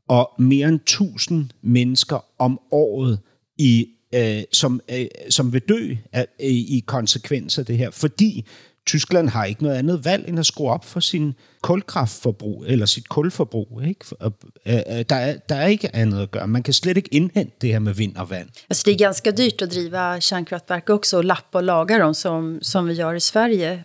og 0.09 0.30
mere 0.39 0.68
end 0.68 0.80
1000 0.80 1.51
mennesker 1.62 2.24
om 2.39 2.61
året, 2.70 3.18
i, 3.59 3.87
øh, 4.14 4.43
som, 4.53 4.80
øh, 4.93 5.07
som 5.30 5.53
vil 5.53 5.62
dø 5.68 5.95
af, 6.12 6.26
øh, 6.41 6.47
i 6.51 6.84
konsekvens 6.87 7.59
af 7.59 7.66
det 7.66 7.78
her, 7.78 7.91
fordi 7.91 8.47
Tyskland 8.87 9.28
har 9.28 9.45
ikke 9.45 9.62
noget 9.62 9.76
andet 9.76 10.05
valg 10.05 10.28
end 10.28 10.39
at 10.39 10.47
skrue 10.47 10.70
op 10.70 10.84
for 10.84 11.01
sin 11.01 11.34
kulkraftforbrug, 11.62 12.64
eller 12.66 12.87
sit 12.87 13.09
kulforbrug. 13.09 13.82
Ikke? 13.89 14.05
Og, 14.20 14.32
øh, 14.66 14.74
øh, 14.74 15.05
der, 15.09 15.16
er, 15.16 15.37
der 15.49 15.55
er 15.55 15.66
ikke 15.66 15.97
andet 15.97 16.22
at 16.22 16.30
gøre. 16.30 16.47
Man 16.47 16.62
kan 16.62 16.74
slet 16.74 16.97
ikke 16.97 17.14
indhente 17.14 17.57
det 17.61 17.72
her 17.72 17.78
med 17.78 17.95
vind 17.95 18.16
og 18.16 18.30
vand. 18.30 18.49
Alltså 18.70 18.82
det 18.87 18.95
är 18.95 18.99
ganska 18.99 19.30
dyrt 19.30 19.62
att 19.62 19.70
driva 19.70 20.20
kärnkraftverk 20.20 20.91
också 20.91 21.16
och 21.16 21.24
lappa 21.24 21.59
och 21.59 21.64
laga 21.64 21.99
dem 21.99 22.14
som, 22.14 22.59
som 22.62 22.87
vi 22.87 22.95
gör 22.95 23.14
i 23.14 23.20
Sverige. 23.20 23.84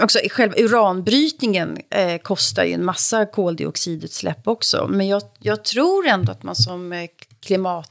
Också 0.00 0.18
själva 0.30 0.54
uranbrytningen 0.58 1.78
eh, 1.90 2.18
kostar 2.18 2.64
ju 2.64 2.72
en 2.72 2.84
massa 2.84 3.26
koldioxidutsläpp 3.26 4.48
också. 4.48 4.86
Men 4.90 5.08
jag, 5.08 5.22
jag 5.38 5.64
tror 5.64 6.06
ändå 6.06 6.32
att 6.32 6.42
man 6.42 6.56
som 6.56 7.08
klimatvän 7.40 7.84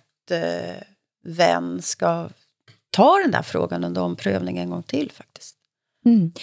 eh, 1.29 1.75
eh 1.75 1.79
ska 1.79 2.29
ta 2.89 3.19
den 3.23 3.31
där 3.31 3.41
frågan 3.41 3.83
under 3.83 4.01
omprövning 4.01 4.57
en 4.57 4.69
gång 4.69 4.83
till 4.83 5.11
faktiskt. 5.11 5.55
Mm. 6.03 6.33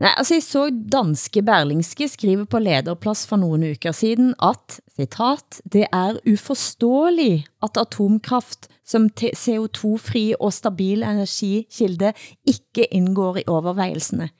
Nej, 0.00 0.14
altså 0.16 0.34
jeg 0.34 0.42
så 0.42 0.62
danske 0.92 1.42
Berlingske 1.44 2.08
skrive 2.08 2.46
på 2.46 2.58
lederplads 2.58 3.26
for 3.28 3.36
nogle 3.36 3.70
uker 3.74 3.92
siden 3.92 4.34
at, 4.42 4.80
citat, 4.96 5.60
det 5.72 5.86
er 5.92 6.16
uforståeligt, 6.32 7.50
at 7.62 7.76
atomkraft 7.76 8.68
som 8.84 9.08
CO2-fri 9.16 10.32
og 10.40 10.52
stabil 10.52 11.04
energikilde 11.06 12.12
ikke 12.48 12.88
indgår 12.90 13.42
i 13.42 13.44
overvejelsene. 13.46 14.30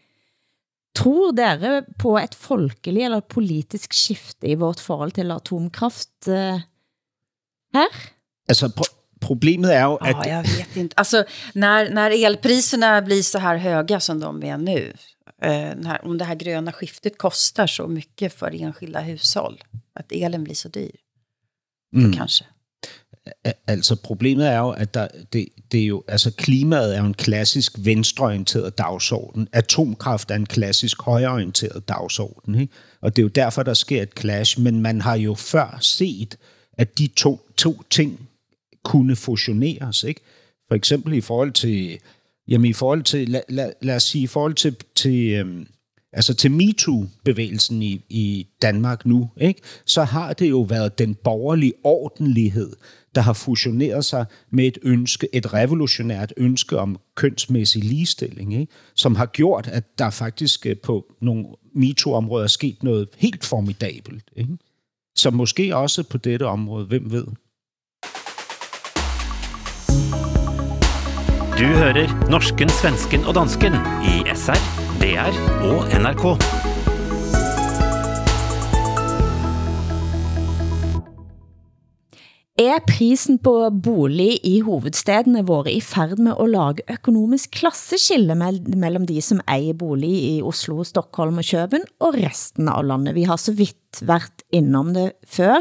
Tror 0.97 1.33
dere 1.33 1.85
på 1.99 2.17
et 2.21 2.35
folkelig 2.37 3.05
eller 3.05 3.21
politisk 3.21 3.95
skifte 3.97 4.51
i 4.53 4.59
vårt 4.61 4.81
forhold 4.81 5.13
til 5.17 5.33
atomkraft 5.33 6.29
uh, 6.29 6.61
her? 7.73 7.93
Altså, 8.49 8.69
problemet 9.23 9.71
er 9.71 9.83
jo, 9.85 9.95
at... 9.97 10.17
Ja, 10.27 10.31
jag 10.31 10.43
vet 10.43 10.77
inte. 10.77 10.95
Alltså, 10.97 11.25
när, 11.55 11.91
när 11.91 12.11
elpriserna 12.27 13.03
blir 13.03 13.23
så 13.23 13.39
här 13.39 13.57
höga 13.57 14.01
som 14.01 14.21
de 14.21 14.43
är 14.45 14.59
nu, 14.59 14.93
eh, 15.43 15.75
när, 15.77 16.05
om 16.05 16.19
det 16.19 16.25
här 16.25 16.35
gröna 16.35 16.73
skiftet 16.73 17.19
kostar 17.19 17.67
så 17.67 17.87
mycket 17.87 18.33
för 18.33 18.63
enskilda 18.63 19.01
hushåll, 19.01 19.63
att 19.95 20.13
elen 20.13 20.45
blir 20.45 20.55
så 20.55 20.69
dyr, 20.69 20.91
Mm. 21.97 22.11
då 22.11 22.19
kanske. 22.19 22.45
Al- 22.45 23.53
Altså 23.67 23.97
problemet 23.97 24.47
er 24.47 24.59
jo, 24.59 24.71
at 24.71 24.95
der, 24.95 25.09
det, 25.33 25.49
det 25.73 25.81
er 25.81 25.85
jo, 25.87 26.05
altså 26.09 26.31
klimaet 26.31 26.95
er 26.95 26.99
jo 26.99 27.05
en 27.07 27.15
klassisk 27.15 27.73
venstreorienteret 27.79 28.79
dagsorden. 28.79 29.49
Atomkraft 29.53 30.31
er 30.31 30.35
en 30.35 30.47
klassisk 30.47 31.03
højreorienteret 31.03 31.89
dagsorden. 31.89 32.55
Ikke? 32.61 32.73
Og 33.01 33.17
det 33.17 33.23
er 33.23 33.25
jo 33.25 33.29
derfor, 33.29 33.63
der 33.63 33.75
sker 33.75 34.03
et 34.03 34.11
clash. 34.19 34.61
Men 34.61 34.81
man 34.81 35.01
har 35.01 35.15
jo 35.17 35.35
før 35.35 35.79
set, 35.81 36.37
at 36.79 36.99
de 36.99 37.07
to, 37.17 37.41
to 37.57 37.83
ting 37.91 38.29
kunne 38.85 39.17
fusioneres. 39.17 40.05
Ikke? 40.05 40.21
For 40.69 40.75
eksempel 40.75 41.13
i 41.13 41.21
forhold 41.21 41.53
til, 41.53 41.99
jamen 42.49 42.71
i 42.71 42.73
forhold 42.73 43.03
til, 43.03 43.29
lad, 43.29 43.43
lad, 43.49 43.73
lad 43.83 43.97
os 43.97 44.03
sige, 44.03 44.23
i 44.23 44.27
forhold 44.27 44.55
til, 44.55 44.77
til 44.95 45.33
øhm, 45.33 45.67
altså 46.13 46.35
til 46.35 46.51
MeToo-bevægelsen 46.51 47.83
i, 47.83 48.05
i 48.09 48.47
Danmark 48.63 49.07
nu, 49.07 49.31
ikke? 49.41 49.61
så 49.85 50.05
har 50.05 50.33
det 50.33 50.51
jo 50.51 50.61
været 50.61 50.99
den 50.99 51.15
borgerlige 51.15 51.73
ordentlighed, 51.85 52.73
der 53.15 53.21
har 53.21 53.33
fusioneret 53.33 54.05
sig 54.05 54.27
med 54.51 54.67
et 54.67 54.79
ønske, 54.83 55.29
et 55.33 55.55
revolutionært 55.55 56.33
ønske 56.37 56.79
om 56.79 56.99
kønsmæssig 57.15 57.85
ligestilling, 57.85 58.55
ikke? 58.55 58.73
som 58.95 59.15
har 59.15 59.27
gjort, 59.27 59.69
at 59.69 59.99
der 59.99 60.11
faktisk 60.11 60.67
øh, 60.67 60.77
på 60.77 61.15
nogle 61.21 61.47
MeToo-områder 61.75 62.45
er 62.45 62.49
sket 62.49 62.83
noget 62.83 63.09
helt 63.17 63.45
formidabelt. 63.45 64.25
Ikke? 64.37 64.57
Så 65.17 65.31
måske 65.31 65.77
også 65.77 66.03
på 66.03 66.19
dette 66.19 66.47
område, 66.47 66.87
hvem 66.87 67.13
ved? 67.13 67.27
Du 71.63 71.69
hører 71.79 72.11
norsken, 72.27 72.67
svensken 72.75 73.23
og 73.23 73.37
dansken 73.37 73.77
i 74.11 74.17
SR, 74.35 74.59
DR 74.99 75.37
og 75.69 75.85
NRK. 75.95 76.25
Er 82.59 82.83
prisen 82.89 83.39
på 83.39 83.55
bolig 83.79 84.41
i 84.43 84.57
hovedstedene 84.67 85.45
våre 85.47 85.71
i 85.71 85.79
færd 85.79 86.19
med 86.19 86.35
at 86.35 86.51
lage 86.51 86.89
økonomisk 86.97 87.55
klasseskille 87.61 88.35
mellem 88.35 89.07
de, 89.07 89.23
som 89.23 89.39
ejer 89.47 89.79
bolig 89.79 90.11
i 90.11 90.37
Oslo, 90.43 90.83
Stockholm 90.83 91.39
og 91.39 91.47
Køben, 91.47 91.87
og 92.03 92.19
resten 92.19 92.75
av 92.75 92.83
landet? 92.91 93.15
Vi 93.15 93.29
har 93.31 93.39
så 93.39 93.55
vidt 93.55 94.03
været 94.03 94.42
innom 94.53 94.95
det 94.95 95.13
før, 95.27 95.61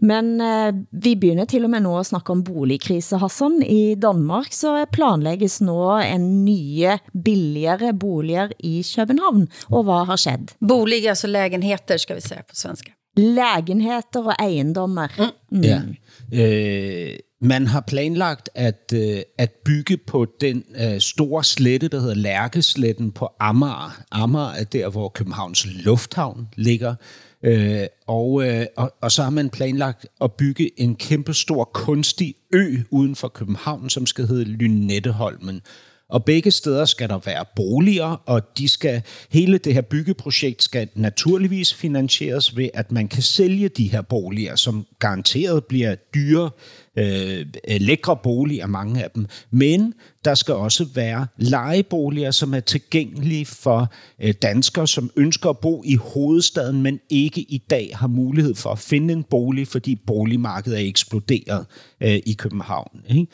men 0.00 0.40
eh, 0.40 0.74
vi 0.92 1.14
begynder 1.14 1.44
til 1.44 1.64
og 1.64 1.70
med 1.70 1.80
nu 1.80 1.98
at 1.98 2.06
snakke 2.06 2.32
om 2.32 2.44
boligkrise, 2.44 3.18
Hassan. 3.18 3.62
I 3.62 3.94
Danmark 3.94 4.52
så 4.52 4.84
planlægges 4.92 5.60
nu 5.60 5.98
en 5.98 6.44
nye, 6.44 6.98
billigere 7.24 7.94
boliger 7.94 8.48
i 8.58 8.84
København. 8.96 9.48
Og 9.70 9.82
hvad 9.84 10.06
har 10.06 10.16
skett? 10.16 10.56
Bolig, 10.68 11.08
altså 11.08 11.26
lägenheter 11.26 11.96
skal 11.96 12.16
vi 12.16 12.20
säga 12.20 12.42
på 12.48 12.54
svenska. 12.54 12.92
Lägenheter 13.16 14.22
og 14.26 14.34
ejendommer. 14.38 15.08
Mm. 15.18 15.58
Mm. 15.58 15.62
Ja. 15.62 15.80
Øh, 16.32 17.18
man 17.40 17.66
har 17.66 17.80
planlagt 17.80 18.50
at, 18.54 18.92
øh, 18.94 19.18
at 19.38 19.50
bygge 19.64 19.96
på 19.96 20.26
den 20.40 20.64
øh, 20.80 21.00
store 21.00 21.44
slette, 21.44 21.88
der 21.88 22.00
hedder 22.00 22.14
Lærkesletten 22.14 23.12
på 23.12 23.28
Amager. 23.40 24.02
Amager 24.10 24.50
er 24.50 24.64
der, 24.64 24.88
hvor 24.88 25.08
Københavns 25.08 25.66
Lufthavn 25.84 26.48
ligger. 26.56 26.94
Øh, 27.46 27.86
og, 28.06 28.48
øh, 28.48 28.66
og, 28.76 28.94
og 29.00 29.12
så 29.12 29.22
har 29.22 29.30
man 29.30 29.50
planlagt 29.50 30.06
at 30.20 30.32
bygge 30.32 30.80
en 30.80 30.96
kæmpe 30.96 31.34
stor 31.34 31.64
kunstig 31.64 32.34
ø 32.52 32.76
uden 32.90 33.16
for 33.16 33.28
København, 33.28 33.90
som 33.90 34.06
skal 34.06 34.26
hedde 34.26 34.44
Lynetteholmen. 34.44 35.62
Og 36.08 36.24
begge 36.24 36.50
steder 36.50 36.84
skal 36.84 37.08
der 37.08 37.18
være 37.18 37.44
boliger, 37.56 38.22
og 38.26 38.42
de 38.58 38.68
skal, 38.68 39.02
hele 39.30 39.58
det 39.58 39.74
her 39.74 39.80
byggeprojekt 39.80 40.62
skal 40.62 40.88
naturligvis 40.94 41.74
finansieres 41.74 42.56
ved, 42.56 42.68
at 42.74 42.92
man 42.92 43.08
kan 43.08 43.22
sælge 43.22 43.68
de 43.68 43.90
her 43.90 44.02
boliger, 44.02 44.56
som 44.56 44.86
garanteret 44.98 45.64
bliver 45.64 45.94
dyre, 45.94 46.50
øh, 46.96 47.46
øh, 47.68 47.80
lækre 47.80 48.16
boliger, 48.16 48.66
mange 48.66 49.04
af 49.04 49.10
dem. 49.10 49.26
Men 49.50 49.94
der 50.24 50.34
skal 50.34 50.54
også 50.54 50.86
være 50.94 51.26
lejeboliger, 51.36 52.30
som 52.30 52.54
er 52.54 52.60
tilgængelige 52.60 53.46
for 53.46 53.92
øh, 54.22 54.34
danskere, 54.42 54.88
som 54.88 55.10
ønsker 55.16 55.50
at 55.50 55.58
bo 55.58 55.82
i 55.84 55.94
hovedstaden, 55.94 56.82
men 56.82 57.00
ikke 57.10 57.40
i 57.40 57.62
dag 57.70 57.90
har 57.94 58.08
mulighed 58.08 58.54
for 58.54 58.70
at 58.70 58.78
finde 58.78 59.14
en 59.14 59.22
bolig, 59.22 59.68
fordi 59.68 59.94
boligmarkedet 60.06 60.80
er 60.80 60.88
eksploderet 60.88 61.66
øh, 62.00 62.18
i 62.26 62.36
København. 62.38 63.00
Ikke? 63.08 63.26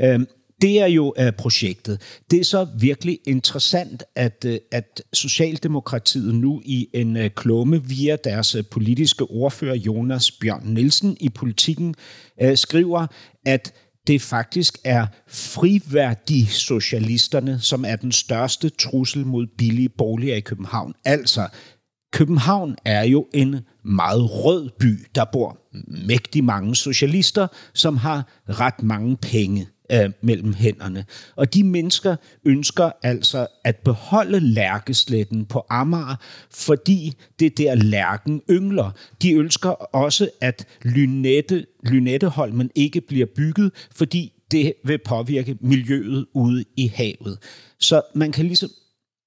Øh, 0.00 0.20
det 0.62 0.80
er 0.80 0.86
jo 0.86 1.14
uh, 1.20 1.30
projektet. 1.38 2.00
Det 2.30 2.40
er 2.40 2.44
så 2.44 2.66
virkelig 2.78 3.18
interessant, 3.26 4.02
at, 4.14 4.44
uh, 4.48 4.54
at 4.72 5.02
Socialdemokratiet 5.12 6.34
nu 6.34 6.62
i 6.64 6.88
en 6.92 7.16
uh, 7.16 7.26
klumme 7.26 7.84
via 7.84 8.16
deres 8.24 8.54
uh, 8.54 8.62
politiske 8.70 9.24
ordfører 9.24 9.74
Jonas 9.74 10.32
Bjørn 10.32 10.62
Nielsen 10.64 11.16
i 11.20 11.28
politikken 11.28 11.94
uh, 12.44 12.54
skriver, 12.54 13.06
at 13.46 13.74
det 14.06 14.22
faktisk 14.22 14.78
er 14.84 15.06
friværdige 15.28 16.46
socialisterne, 16.46 17.60
som 17.60 17.84
er 17.84 17.96
den 17.96 18.12
største 18.12 18.68
trussel 18.68 19.26
mod 19.26 19.46
billige 19.58 19.88
boliger 19.88 20.36
i 20.36 20.40
København. 20.40 20.94
Altså, 21.04 21.48
København 22.12 22.76
er 22.84 23.04
jo 23.04 23.26
en 23.34 23.56
meget 23.84 24.44
rød 24.44 24.70
by. 24.80 25.06
Der 25.14 25.24
bor 25.32 25.58
mægtig 26.06 26.44
mange 26.44 26.76
socialister, 26.76 27.46
som 27.74 27.96
har 27.96 28.28
ret 28.48 28.82
mange 28.82 29.16
penge 29.16 29.66
øh, 29.92 30.10
mellem 30.20 30.54
hænderne. 30.54 31.04
Og 31.36 31.54
de 31.54 31.64
mennesker 31.64 32.16
ønsker 32.44 32.90
altså 33.02 33.46
at 33.64 33.76
beholde 33.76 34.40
lærkesletten 34.40 35.44
på 35.44 35.66
Amager, 35.70 36.16
fordi 36.50 37.12
det 37.40 37.58
der 37.58 37.74
lærken 37.74 38.42
yngler. 38.50 38.90
De 39.22 39.32
ønsker 39.32 39.70
også, 39.70 40.30
at 40.40 40.66
Lynette, 40.82 41.66
Lynetteholmen 41.82 42.70
ikke 42.74 43.00
bliver 43.00 43.26
bygget, 43.36 43.72
fordi 43.96 44.32
det 44.50 44.72
vil 44.84 44.98
påvirke 44.98 45.56
miljøet 45.60 46.26
ude 46.34 46.64
i 46.76 46.92
havet. 46.94 47.38
Så 47.78 48.02
man 48.14 48.32
kan 48.32 48.46
ligesom 48.46 48.70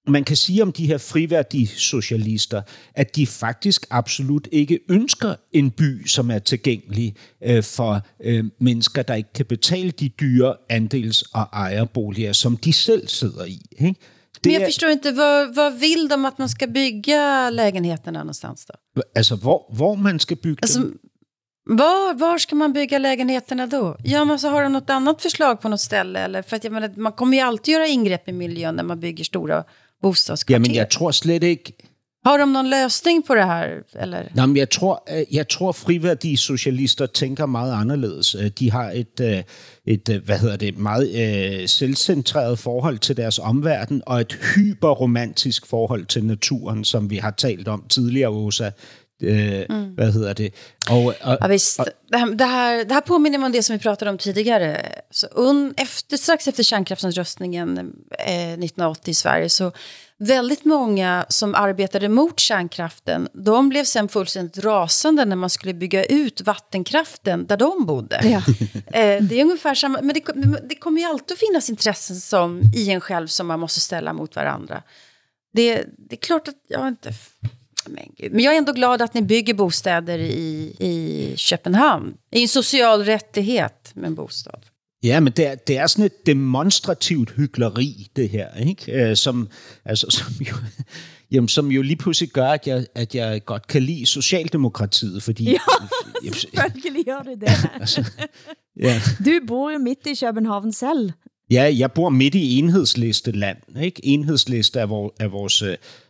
man 0.08 0.24
kan 0.24 0.36
sige 0.36 0.62
om 0.62 0.72
de 0.72 0.88
her 0.88 0.98
friværdige 0.98 1.68
socialister, 1.68 2.62
at 2.96 3.16
de 3.16 3.28
faktisk 3.28 3.86
absolut 3.90 4.48
ikke 4.52 4.80
ønsker 4.90 5.36
en 5.52 5.72
by, 5.72 6.08
som 6.08 6.32
er 6.32 6.40
tilgængelig 6.40 7.16
øh, 7.44 7.64
for 7.64 8.02
øh, 8.24 8.46
mennesker, 8.60 9.02
der 9.02 9.14
ikke 9.14 9.34
kan 9.34 9.46
betale 9.46 9.92
de 9.92 10.10
dyre 10.10 10.56
andels- 10.70 11.24
og 11.34 11.48
ejerboliger, 11.54 12.34
som 12.34 12.58
de 12.58 12.74
selv 12.74 13.08
sidder 13.08 13.46
i. 13.46 13.62
Ikke? 13.72 13.96
Det 14.44 14.50
Men 14.50 14.54
jag 14.54 14.66
förstår 14.66 14.90
inte, 14.90 15.12
vad, 15.12 15.56
vad 15.56 15.80
vill 15.80 16.08
de 16.08 16.26
att 16.26 16.38
man 16.38 16.50
ska 16.50 16.68
bygga 16.68 17.50
lägenheterna 17.50 18.20
någonstans 18.20 18.66
då? 18.66 19.02
Altså, 19.16 19.36
hvor, 19.36 19.76
hvor 19.76 19.96
man 19.96 20.20
skal 20.20 20.38
bygge 20.38 20.60
alltså, 20.62 20.80
dem? 20.80 21.00
Var, 21.66 22.14
var 22.14 22.38
ska 22.38 22.56
man 22.56 22.74
bygga 22.74 22.98
lägenheterna 23.00 23.68
då? 23.68 23.98
Ja, 24.04 24.26
men 24.26 24.40
så 24.40 24.50
har 24.50 24.64
de 24.64 24.74
något 24.74 24.90
annat 24.90 25.22
förslag 25.22 25.62
på 25.62 25.70
något 25.70 25.82
ställe? 25.82 26.20
Eller? 26.20 26.42
För 26.42 26.56
att 26.56 26.64
jag 26.64 26.74
menar, 26.74 26.94
man 26.96 27.12
kommer 27.12 27.38
ju 27.38 27.44
alltid 27.44 27.74
göra 27.74 27.88
ingrepp 27.88 28.30
i 28.30 28.32
miljön 28.32 28.76
när 28.76 28.84
man 28.84 29.00
bygger 29.00 29.24
stora 29.24 29.64
bostadskvarter. 30.02 30.56
Jamen, 30.56 30.76
jeg 30.76 30.90
tror 30.90 31.12
slet 31.12 31.44
ikke... 31.44 31.74
Har 32.26 32.38
de 32.38 32.54
någon 32.54 32.70
løsning 32.70 33.26
på 33.26 33.36
det 33.36 33.44
her? 33.44 33.68
Eller? 34.02 34.24
Nej, 34.36 34.46
men 34.46 34.58
jeg 34.58 34.70
tror, 34.70 35.04
øh, 35.12 35.36
jeg 35.36 35.50
tror 35.50 35.72
friværdige 35.72 36.38
socialister 36.38 37.06
tænker 37.06 37.46
meget 37.46 37.74
anderledes. 37.74 38.36
Øh, 38.36 38.52
de 38.60 38.72
har 38.72 38.92
et, 38.92 39.20
øh, 39.22 39.44
et 39.86 40.22
hvad 40.26 40.40
hedder 40.40 40.56
det, 40.56 40.78
meget 40.78 41.70
selvcentreret 41.70 42.60
forhold 42.60 43.00
til 43.00 43.18
deres 43.18 43.40
omverden, 43.40 44.02
og 44.06 44.22
et 44.22 44.38
hyperromantisk 44.56 45.66
forhold 45.66 46.06
til 46.06 46.26
naturen, 46.26 46.84
som 46.84 47.10
vi 47.10 47.18
har 47.18 47.32
talt 47.32 47.68
om 47.68 47.84
tidligere, 47.90 48.30
Åsa. 48.30 48.70
Øh, 49.24 49.66
mm. 49.70 49.94
Hvad 49.96 50.14
hedder 50.14 50.34
det? 50.34 50.52
Och, 50.90 51.06
och, 51.06 51.38
ja, 51.42 51.48
visst. 51.48 51.80
Det, 52.08 52.18
här, 52.18 52.36
det, 52.36 52.46
här, 52.46 52.86
det 52.86 52.94
här 52.94 53.02
påminner 53.02 53.38
mig 53.38 53.46
om 53.46 53.52
det 53.52 53.64
som 53.64 53.74
vi 53.74 53.80
pratade 53.80 54.12
om 54.12 54.18
tidigare. 54.18 54.82
Så 55.12 55.28
un, 55.32 55.74
efter, 55.78 56.18
strax 56.18 56.48
efter 56.48 56.64
kärnkraftsomröstningen 56.64 57.78
eh, 58.20 58.54
1980 58.54 59.12
i 59.12 59.14
Sverige 59.14 59.50
så 59.50 59.72
väldigt 60.18 60.66
många 60.66 61.26
som 61.30 61.56
arbetade 61.56 62.10
mot 62.10 62.40
kärnkraften, 62.40 63.28
de 63.34 63.70
blev 63.70 63.84
sen 63.84 64.08
fullständigt 64.08 64.58
rasande 64.58 65.26
när 65.26 65.36
man 65.36 65.50
skulle 65.50 65.74
bygga 65.74 66.06
ut 66.06 66.42
vattenkraften 66.42 67.46
där 67.46 67.58
de 67.58 67.86
bodde. 67.86 68.22
Ja. 68.24 68.42
eh, 69.00 69.24
det 69.24 69.40
är 69.40 69.44
ungefär 69.44 69.76
samma, 69.76 70.02
men 70.02 70.14
det, 70.14 70.24
det 70.70 70.76
kommer 70.76 71.02
ju 71.02 71.08
alltid 71.08 71.32
att 71.34 71.40
finnas 71.40 71.70
intressen 71.70 72.16
som, 72.16 72.62
i 72.76 72.90
en 72.90 73.02
själv 73.02 73.28
som 73.28 73.48
man 73.48 73.60
måste 73.60 73.80
ställa 73.80 74.14
mot 74.14 74.36
varandra. 74.36 74.84
Det, 75.54 75.86
det 75.98 76.16
är 76.16 76.20
klart 76.20 76.48
att 76.48 76.56
jag 76.68 76.88
inte 76.88 77.14
men, 77.88 78.12
gud. 78.18 78.32
men 78.32 78.44
jag 78.44 78.54
är 78.54 78.58
ändå 78.58 78.74
glad 78.74 79.02
att 79.02 79.14
ni 79.14 79.22
bygger 79.22 79.54
bostäder 79.54 80.20
i, 80.20 80.76
i 80.80 81.34
Köpenhamn. 81.38 82.14
Det 82.30 82.38
är 82.38 82.42
en 82.42 82.48
social 82.48 83.04
rättighet 83.04 83.92
med 83.96 84.08
en 84.08 84.16
bostad. 84.16 84.66
Ja, 85.04 85.20
men 85.20 85.34
det 85.34 85.48
er, 85.48 85.56
det 85.56 85.78
er 85.78 85.88
sådan 85.88 86.06
et 86.06 86.26
demonstrativt 86.26 87.32
hyggeleri, 87.32 88.08
det 88.16 88.30
her, 88.30 88.48
ikke? 88.68 89.16
Som, 89.16 89.48
altså, 89.86 90.08
som, 90.18 90.28
jo, 90.40 90.56
jamen, 91.32 91.48
som 91.48 91.72
jo 91.72 91.82
lige 91.82 91.96
pludselig 91.96 92.30
gør, 92.30 92.48
at 92.48 92.68
jeg, 92.68 92.86
at 92.96 93.16
jeg 93.16 93.46
godt 93.46 93.68
kan 93.68 93.84
lide 93.84 94.06
Socialdemokratiet, 94.06 95.24
fordi... 95.24 95.44
Ja, 95.44 95.58
selvfølgelig 96.34 97.06
gør 97.06 97.20
det 97.20 97.42
det. 97.42 97.70
altså, 97.80 98.12
ja. 98.80 99.02
Du 99.26 99.32
bor 99.48 99.72
jo 99.72 99.78
midt 99.78 100.08
i 100.08 100.26
København 100.26 100.74
selv. 100.74 101.12
Ja, 101.52 101.74
jeg 101.78 101.92
bor 101.92 102.10
midt 102.10 102.36
i 102.36 102.58
enhedsliste 102.58 103.32
land. 103.32 103.58
Ikke? 103.82 104.06
Enhedsliste 104.06 104.80
er, 104.80 104.86
vores, 104.86 105.14
er 105.20 105.28
vores 105.28 105.64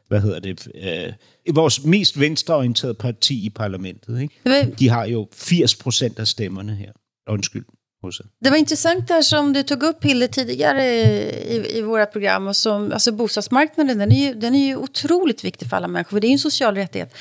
hvad 0.10 0.22
hedder 0.22 0.40
det, 0.40 0.68
øh, 0.76 1.56
vores 1.56 1.84
mest 1.84 2.20
venstreorienterede 2.20 2.94
parti 2.94 3.46
i 3.46 3.50
parlamentet. 3.50 4.22
Ikke? 4.22 4.36
De 4.80 4.90
har 4.90 5.06
jo 5.06 5.28
80 5.34 5.76
procent 5.76 6.20
af 6.20 6.28
stemmerne 6.28 6.76
her. 6.76 6.92
Undskyld. 7.28 7.66
Det 8.40 8.50
var 8.50 8.58
intressant 8.58 9.08
där 9.08 9.22
som 9.22 9.54
du 9.54 9.64
tog 9.64 9.84
upp 9.84 10.04
Hilde 10.04 10.28
tidigare 10.28 10.86
i, 10.86 11.78
i 11.78 11.82
våra 11.82 12.06
program. 12.06 12.48
Och 12.48 12.56
som, 12.56 12.92
alltså 12.92 13.12
bostadsmarknaden 13.12 13.98
den 13.98 14.12
är, 14.12 14.28
ju, 14.28 14.34
den 14.34 14.56
är 14.56 14.66
ju 14.66 14.76
otroligt 14.76 15.44
viktig 15.44 15.70
för 15.70 15.78
alla 15.78 15.88
människor. 15.88 16.10
För 16.10 16.20
det 16.20 16.28
är 16.28 16.30
ju 16.30 16.34
en 16.34 16.40
social 16.40 16.76
rättighet. 16.76 17.14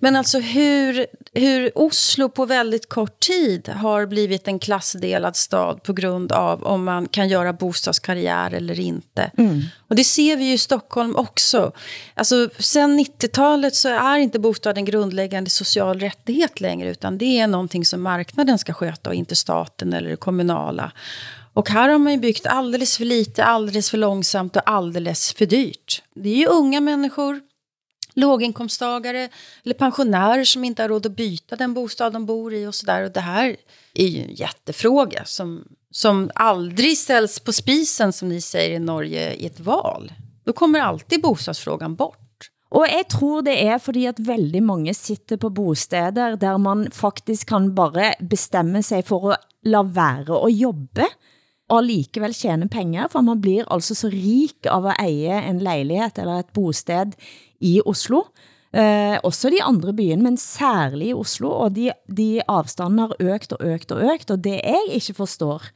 Men 0.00 0.16
alltså 0.16 0.38
hur, 0.38 1.06
hur 1.32 1.78
Oslo 1.78 2.28
på 2.28 2.46
väldigt 2.46 2.88
kort 2.88 3.20
tid 3.20 3.68
har 3.68 4.06
blivit 4.06 4.48
en 4.48 4.58
klassdelad 4.58 5.36
stad 5.36 5.82
på 5.82 5.92
grund 5.92 6.32
av 6.32 6.64
om 6.64 6.84
man 6.84 7.08
kan 7.08 7.28
göra 7.28 7.52
bostadskarriär 7.52 8.54
eller 8.54 8.80
inte. 8.80 9.30
Mm. 9.38 9.62
Och 9.88 9.96
det 9.96 10.04
ser 10.04 10.36
vi 10.36 10.44
ju 10.44 10.52
i 10.52 10.58
Stockholm 10.58 11.16
också. 11.16 11.72
Alltså, 12.14 12.48
sen 12.58 13.00
90-talet 13.00 13.74
så 13.74 13.88
är 13.88 14.16
inte 14.16 14.38
bostaden 14.38 14.78
en 14.78 14.84
grundläggande 14.84 15.50
social 15.50 16.00
rättighet 16.00 16.60
längre. 16.60 16.90
Utan 16.90 17.18
det 17.18 17.38
är 17.38 17.46
någonting 17.46 17.84
som 17.84 18.02
marknaden 18.02 18.58
ska 18.58 18.72
sköta 18.72 19.10
och 19.10 19.16
inte 19.16 19.36
staten 19.36 19.92
eller 19.92 20.16
kommunala. 20.24 20.92
Och 21.54 21.70
här 21.70 21.88
har 21.88 21.98
man 21.98 22.12
ju 22.12 22.18
byggt 22.18 22.46
alldeles 22.46 22.96
för 22.96 23.04
lite, 23.04 23.44
alldeles 23.44 23.90
för 23.90 23.98
långsamt 23.98 24.56
och 24.56 24.62
alldeles 24.70 25.32
för 25.32 25.46
dyrt. 25.46 26.02
Det 26.14 26.28
är 26.28 26.36
ju 26.36 26.46
unga 26.46 26.80
människor, 26.80 27.40
låginkomsttagare 28.14 29.28
eller 29.64 29.74
pensionärer 29.74 30.44
som 30.44 30.64
inte 30.64 30.82
har 30.82 30.88
råd 30.88 31.06
att 31.06 31.16
byta 31.16 31.56
den 31.56 31.74
bostad 31.74 32.12
de 32.12 32.26
bor 32.26 32.54
i 32.54 32.66
och 32.66 32.74
sådär. 32.74 33.02
Och 33.04 33.12
det 33.12 33.20
här 33.20 33.56
är 33.94 34.06
ju 34.06 34.22
en 34.22 34.34
jättefråga 34.34 35.24
som, 35.24 35.64
som 35.90 36.30
aldrig 36.34 36.98
ställs 36.98 37.40
på 37.40 37.52
spisen 37.52 38.12
som 38.12 38.28
ni 38.28 38.40
säger 38.40 38.76
i 38.76 38.78
Norge 38.78 39.34
i 39.34 39.46
ett 39.46 39.60
val. 39.60 40.12
Då 40.44 40.52
kommer 40.52 40.80
alltid 40.80 41.22
bostadsfrågan 41.22 41.94
bort. 41.94 42.20
Og 42.74 42.88
jeg 42.90 43.06
tror 43.12 43.44
det 43.46 43.54
er 43.62 43.78
fordi 43.78 44.06
at 44.10 44.18
veldig 44.18 44.62
mange 44.62 44.94
sitter 44.94 45.38
på 45.38 45.48
bosteder, 45.54 46.34
der 46.36 46.56
man 46.58 46.88
faktisk 46.90 47.48
kan 47.48 47.74
bare 47.74 48.14
bestemme 48.18 48.82
sig 48.82 49.04
for 49.06 49.32
at 49.32 49.53
la 49.64 49.82
være 49.86 50.40
at 50.40 50.56
jobbe, 50.56 51.08
og 51.72 51.78
alligevel 51.80 52.34
tjene 52.36 52.68
penger, 52.68 53.08
for 53.12 53.24
man 53.24 53.40
blir 53.40 53.64
altså 53.72 53.96
så 53.96 54.10
rik 54.12 54.68
av 54.68 54.90
at 54.92 55.00
eie 55.06 55.38
en 55.48 55.62
lejlighed 55.64 56.20
eller 56.20 56.42
et 56.42 56.52
bosted 56.56 57.16
i 57.64 57.78
Oslo. 57.88 58.26
Eh, 58.74 59.16
også 59.22 59.52
de 59.54 59.62
andre 59.62 59.94
byene, 59.96 60.26
men 60.26 60.36
særligt 60.40 61.14
i 61.14 61.16
Oslo, 61.16 61.52
og 61.64 61.76
de, 61.76 61.88
de 62.10 62.42
avstandene 62.50 63.08
har 63.08 63.34
økt 63.34 63.54
og 63.56 63.64
økt 63.64 63.94
og 63.94 64.04
økt, 64.12 64.34
og 64.34 64.44
det 64.44 64.58
jeg 64.58 64.98
ikke 64.98 65.16
forstår, 65.22 65.68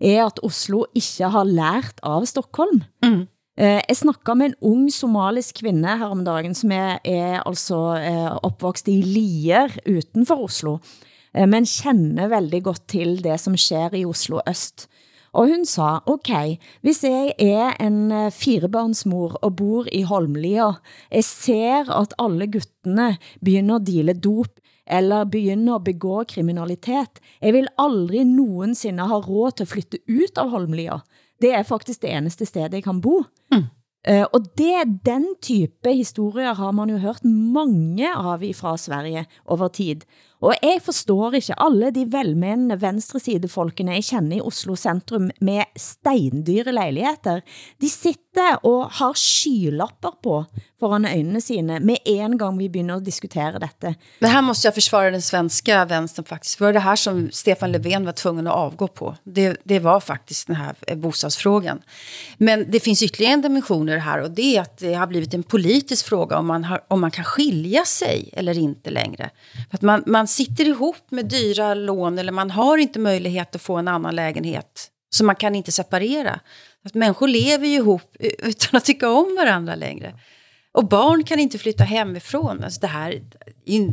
er 0.00 0.24
at 0.24 0.40
Oslo 0.42 0.84
ikke 0.96 1.30
har 1.34 1.48
lært 1.48 2.02
av 2.06 2.24
Stockholm. 2.30 2.84
Mm. 3.04 3.24
Eh, 3.58 3.80
jeg 3.88 3.98
snakket 4.00 4.38
med 4.38 4.52
en 4.52 4.56
ung 4.70 4.86
somalisk 4.90 5.60
kvinde 5.60 5.98
her 5.98 6.10
om 6.10 6.24
dagen, 6.26 6.54
som 6.58 6.72
er, 6.74 6.98
er 7.04 7.42
altså 7.44 7.80
eh, 7.98 8.32
opvokst 8.46 8.88
i 8.90 9.00
Lier 9.02 9.74
utenfor 9.86 10.46
Oslo, 10.48 10.78
men 11.34 11.66
kender 11.66 12.30
veldig 12.30 12.62
godt 12.62 12.84
til 12.94 13.16
det 13.24 13.40
som 13.42 13.56
sker 13.58 13.96
i 13.98 14.04
Oslo 14.06 14.38
Øst. 14.46 14.86
Og 15.34 15.50
hun 15.50 15.64
sa, 15.66 15.98
ok, 16.06 16.30
hvis 16.86 17.02
jeg 17.02 17.32
er 17.42 17.74
en 17.82 18.12
eh, 18.14 18.30
firebarnsmor 18.30 19.40
og 19.42 19.56
bor 19.58 19.88
i 19.92 20.04
Holmlia, 20.06 20.70
jeg 21.10 21.26
ser 21.26 21.90
at 21.90 22.14
alle 22.22 22.46
guttene 22.46 23.16
begynder 23.42 23.80
at 23.80 23.88
dele 23.88 24.14
dop, 24.14 24.60
eller 24.86 25.24
begynner 25.24 25.78
at 25.78 25.86
begå 25.88 26.22
kriminalitet. 26.28 27.18
Jeg 27.42 27.54
vil 27.56 27.70
aldrig 27.80 28.26
nogensinde 28.28 29.08
ha 29.08 29.18
råd 29.18 29.56
til 29.56 29.66
at 29.66 29.72
flytte 29.72 30.02
ut 30.06 30.38
av 30.38 30.52
Holmlia. 30.52 31.00
Det 31.40 31.54
er 31.56 31.66
faktisk 31.66 32.04
det 32.04 32.12
eneste 32.12 32.46
sted 32.46 32.76
jeg 32.76 32.84
kan 32.84 33.00
bo. 33.02 33.24
Mm. 33.52 33.66
Uh, 34.04 34.26
og 34.36 34.50
det, 34.60 35.00
den 35.06 35.30
type 35.40 35.88
historier 35.88 36.52
har 36.52 36.72
man 36.76 36.90
jo 36.92 36.98
hørt 37.00 37.24
mange 37.24 38.10
av 38.12 38.44
fra 38.52 38.76
Sverige 38.76 39.24
over 39.48 39.72
tid. 39.72 40.04
Og 40.44 40.52
jeg 40.60 40.82
forstår 40.84 41.38
ikke 41.38 41.56
alle 41.64 41.88
de 41.94 42.04
velmenende 42.12 42.76
venstresidefolkene 42.80 43.96
jeg 43.96 44.04
kender 44.10 44.36
i 44.38 44.44
Oslo 44.44 44.76
centrum 44.76 45.30
med 45.40 45.64
steindyre 45.80 46.74
lejligheder. 46.76 47.40
De 47.80 47.88
sitter 47.88 48.58
og 48.66 48.90
har 48.98 49.16
skylapper 49.16 50.18
på 50.22 50.42
foran 50.80 51.06
øjnene 51.08 51.40
sine 51.40 51.78
med 51.80 51.96
en 52.04 52.36
gang 52.38 52.58
vi 52.58 52.68
begynder 52.68 52.96
at 52.96 53.06
diskutere 53.06 53.58
dette. 53.58 53.94
Men 54.18 54.30
här 54.30 54.42
måste 54.42 54.66
jag 54.66 54.74
försvara 54.74 55.10
den 55.10 55.22
svenska 55.22 55.84
vänstern 55.84 56.24
faktiskt. 56.24 56.58
För 56.58 56.72
det 56.72 56.80
här 56.80 56.96
som 56.96 57.30
Stefan 57.32 57.72
Löfven 57.72 58.04
var 58.04 58.12
tvungen 58.12 58.46
att 58.46 58.54
avgå 58.54 58.88
på. 58.88 59.16
Det, 59.24 59.56
det 59.64 59.78
var 59.78 60.00
faktiskt 60.00 60.46
den 60.46 60.56
här 60.56 60.74
eh, 60.86 60.96
bostadsfrågan. 60.96 61.82
Men 62.36 62.70
det 62.70 62.80
finns 62.80 63.02
ytterligare 63.02 63.34
en 63.34 63.42
dimensioner 63.42 63.98
här 63.98 64.22
och 64.22 64.30
det 64.30 64.56
är 64.56 64.60
att 64.60 64.78
det 64.78 64.94
har 64.94 65.06
blivit 65.06 65.34
en 65.34 65.42
politisk 65.42 66.06
fråga 66.06 66.38
om 66.38 66.46
man, 66.46 66.64
har, 66.64 66.84
om 66.88 67.00
man 67.00 67.10
kan 67.10 67.24
skilja 67.24 67.84
sig 67.84 68.30
eller 68.32 68.58
inte 68.58 68.90
längre. 68.90 69.30
För 69.70 69.76
att 69.76 69.82
man, 69.82 70.02
man 70.06 70.26
sitter 70.34 70.64
ihop 70.68 71.10
med 71.10 71.26
dyra 71.26 71.74
lån 71.74 72.18
eller 72.18 72.32
man 72.32 72.50
har 72.50 72.78
inte 72.78 72.98
möjlighet 72.98 73.54
att 73.54 73.62
få 73.62 73.76
en 73.76 73.88
annan 73.88 74.14
lägenhet. 74.16 74.90
Så 75.10 75.24
man 75.24 75.36
kan 75.36 75.54
inte 75.54 75.72
separera. 75.72 76.40
Att 76.84 76.94
människor 76.94 77.28
lever 77.28 77.66
ju 77.66 77.74
ihop 77.74 78.16
utan 78.18 78.76
att 78.76 78.84
tycka 78.84 79.10
om 79.10 79.36
varandra 79.38 79.74
längre. 79.74 80.14
Och 80.72 80.88
barn 80.88 81.24
kan 81.24 81.40
inte 81.40 81.58
flytta 81.58 81.84
hemifrån. 81.84 82.64
Alltså 82.64 82.80
det 82.80 82.86
här 82.86 83.22
är 83.66 83.92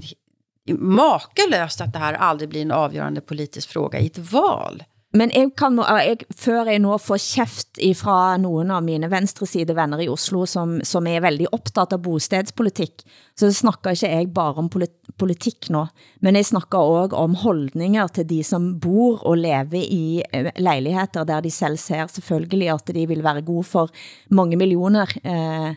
makalöst 0.73 1.81
att 1.81 1.93
det 1.93 1.99
här 1.99 2.13
aldrig 2.13 2.49
blir 2.49 2.61
en 2.61 2.71
avgörande 2.71 3.21
politisk 3.21 3.69
fråga 3.69 3.99
i 3.99 4.05
ett 4.05 4.17
val. 4.17 4.83
Men 5.11 5.31
jeg 5.35 5.49
kan, 5.59 5.75
jeg, 5.75 6.23
før 6.39 6.69
jeg 6.71 6.79
nå 6.79 6.95
får 7.03 7.19
kæft 7.19 7.79
fra 7.99 8.37
nogen 8.39 8.69
av 8.71 8.83
mine 8.85 9.09
venstreside 9.11 9.75
venner 9.75 9.99
i 9.99 10.07
Oslo, 10.07 10.45
som, 10.47 10.77
som 10.87 11.07
er 11.09 11.23
veldig 11.25 11.49
optaget 11.51 11.97
av 11.97 12.03
bostedspolitik, 12.05 13.03
så 13.35 13.49
snakker 13.51 13.97
ikke 13.97 14.11
jeg 14.13 14.29
bare 14.31 14.63
om 14.63 14.69
politik 14.71 15.67
nå, 15.73 15.83
men 16.23 16.39
jeg 16.39 16.47
snakker 16.53 16.79
også 16.79 17.19
om 17.19 17.35
holdninger 17.43 18.13
til 18.15 18.29
de 18.29 18.39
som 18.47 18.69
bor 18.79 19.25
og 19.27 19.41
lever 19.41 19.83
i 19.83 20.21
eh, 20.23 20.53
lejligheder, 20.63 21.27
der 21.27 21.43
de 21.43 21.51
selv 21.51 21.81
ser 21.81 22.07
selvfølgelig 22.07 22.71
at 22.77 22.93
de 22.95 23.07
vil 23.11 23.25
være 23.25 23.43
gode 23.43 23.67
for 23.67 23.91
mange 24.31 24.55
millioner. 24.55 25.11
Eh, 25.25 25.75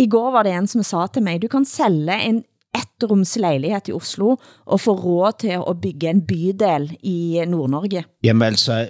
I 0.00 0.08
går 0.08 0.32
var 0.32 0.48
det 0.48 0.56
en 0.56 0.70
som 0.70 0.86
sa 0.86 1.04
til 1.12 1.28
mig, 1.28 1.42
du 1.42 1.48
kan 1.52 1.68
sælge 1.68 2.16
en 2.24 2.40
ettrumslejlighed 2.74 3.88
i 3.88 3.92
Oslo 3.92 4.36
og 4.64 4.80
få 4.80 4.92
råd 4.94 5.32
til 5.40 5.48
at 5.48 5.80
bygge 5.80 6.10
en 6.10 6.26
bydel 6.26 6.96
i 7.02 7.44
Nord-Norge? 7.48 8.04
Jamen 8.24 8.42
altså, 8.42 8.88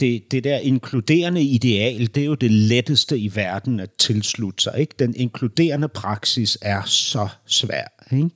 det, 0.00 0.22
det 0.30 0.44
der 0.44 0.58
inkluderende 0.58 1.42
ideal, 1.42 2.06
det 2.14 2.22
er 2.22 2.26
jo 2.26 2.34
det 2.34 2.50
letteste 2.50 3.18
i 3.18 3.30
verden 3.34 3.80
at 3.80 3.90
tilslutte 3.98 4.62
sig. 4.62 4.74
Ikke? 4.78 4.94
Den 4.98 5.14
inkluderende 5.16 5.88
praksis 5.88 6.58
er 6.62 6.82
så 6.84 7.28
svær. 7.46 7.86
Ikke? 8.12 8.30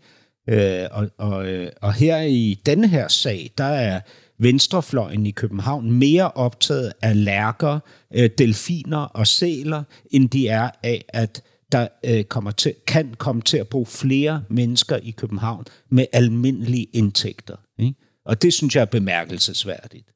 Øh, 0.49 0.89
og, 0.91 1.09
og, 1.18 1.47
øh, 1.47 1.70
og 1.82 1.93
her 1.93 2.20
i 2.20 2.61
denne 2.66 2.89
her 2.89 3.09
sag, 3.09 3.51
der 3.59 3.64
er 3.64 4.01
venstrefløjen 4.39 5.26
i 5.26 5.30
København 5.30 5.93
mere 5.93 6.30
optaget 6.30 6.93
af 7.03 7.24
lærker, 7.24 7.78
øh, 8.14 8.30
delfiner 8.39 8.99
og 8.99 9.26
sæler, 9.26 9.82
end 10.11 10.28
de 10.28 10.49
er 10.49 10.70
af 10.82 11.05
at 11.09 11.43
der 11.73 11.89
øh, 12.05 12.25
kommer 12.25 12.51
til, 12.51 12.75
kan 12.87 13.14
komme 13.14 13.43
til 13.43 13.57
at 13.57 13.69
bo 13.69 13.85
flere 13.85 14.45
mennesker 14.49 14.97
i 14.97 15.11
København 15.11 15.64
med 15.91 16.07
almindelige 16.12 16.85
indtægter. 16.93 17.57
Ikke? 17.79 17.95
Og 18.25 18.43
det 18.43 18.53
synes 18.53 18.77
jeg 18.77 18.83
er 18.83 18.87
bemærkelsesværdigt. 18.87 20.09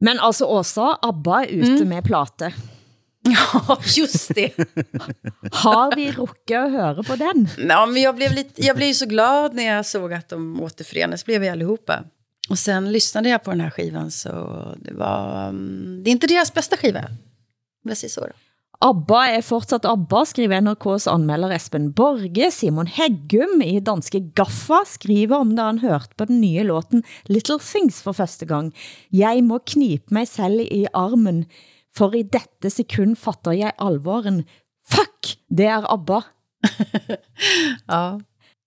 Men 0.00 0.18
altså 0.20 0.44
også 0.44 0.96
ABBA 1.02 1.30
er 1.30 1.62
ute 1.62 1.84
mm. 1.84 1.88
med 1.88 2.02
plate. 2.02 2.52
Ja, 3.28 3.76
just 3.98 4.28
det. 4.34 4.52
Har 5.64 5.96
vi 5.96 6.10
rukket 6.10 6.54
at 6.54 6.70
høre 6.70 7.02
på 7.02 7.16
den? 7.16 7.48
Ja, 7.68 7.86
men 7.86 8.02
jag 8.02 8.16
blev, 8.16 8.30
lite, 8.30 8.66
jag 8.66 8.76
blev 8.76 8.92
så 8.92 9.06
glad 9.06 9.54
när 9.54 9.76
jag 9.76 9.86
såg 9.86 10.12
att 10.12 10.28
de 10.28 10.60
återförenas, 10.62 11.24
blev 11.24 11.40
vi 11.40 11.48
allihopa. 11.48 12.04
Och 12.50 12.58
sen 12.58 12.92
lyssnade 12.92 13.28
jag 13.28 13.42
på 13.44 13.50
den 13.50 13.60
här 13.60 13.70
skivan 13.70 14.10
så 14.10 14.30
det 14.78 14.94
var... 14.94 15.48
Um, 15.48 16.02
det 16.04 16.10
är 16.10 16.12
inte 16.12 16.26
deras 16.26 16.54
bästa 16.54 16.76
skiva, 16.76 17.00
om 17.84 17.88
jag 17.88 17.96
säger 17.96 18.10
så 18.10 18.20
då. 18.20 18.32
ABBA 18.84 19.20
er 19.38 19.44
fortsat 19.44 19.86
ABBA, 19.88 20.22
skriver 20.28 20.60
NRKs 20.60 21.06
anmelder 21.08 21.54
Espen 21.56 21.88
Borge. 21.96 22.50
Simon 22.52 22.90
Heggum 22.92 23.62
i 23.64 23.78
danske 23.80 24.20
Gaffa 24.36 24.82
skriver 24.88 25.40
om 25.40 25.54
da 25.56 25.70
han 25.70 25.80
hørte 25.80 26.12
på 26.18 26.26
den 26.28 26.42
nye 26.42 26.66
låten 26.68 27.04
Little 27.30 27.58
Things 27.62 28.02
for 28.04 28.16
første 28.16 28.44
gang. 28.46 28.72
Jeg 29.12 29.44
må 29.44 29.62
knipe 29.64 30.12
mig 30.14 30.28
selv 30.28 30.60
i 30.60 30.84
armen, 30.92 31.46
for 31.96 32.12
i 32.12 32.22
dette 32.22 32.70
sekund 32.70 33.16
fatter 33.16 33.56
jeg 33.56 33.72
alvoren. 33.80 34.44
Fuck, 34.86 35.36
det 35.48 35.70
er 35.72 35.88
ABBA. 35.88 36.20
ja, 37.90 38.18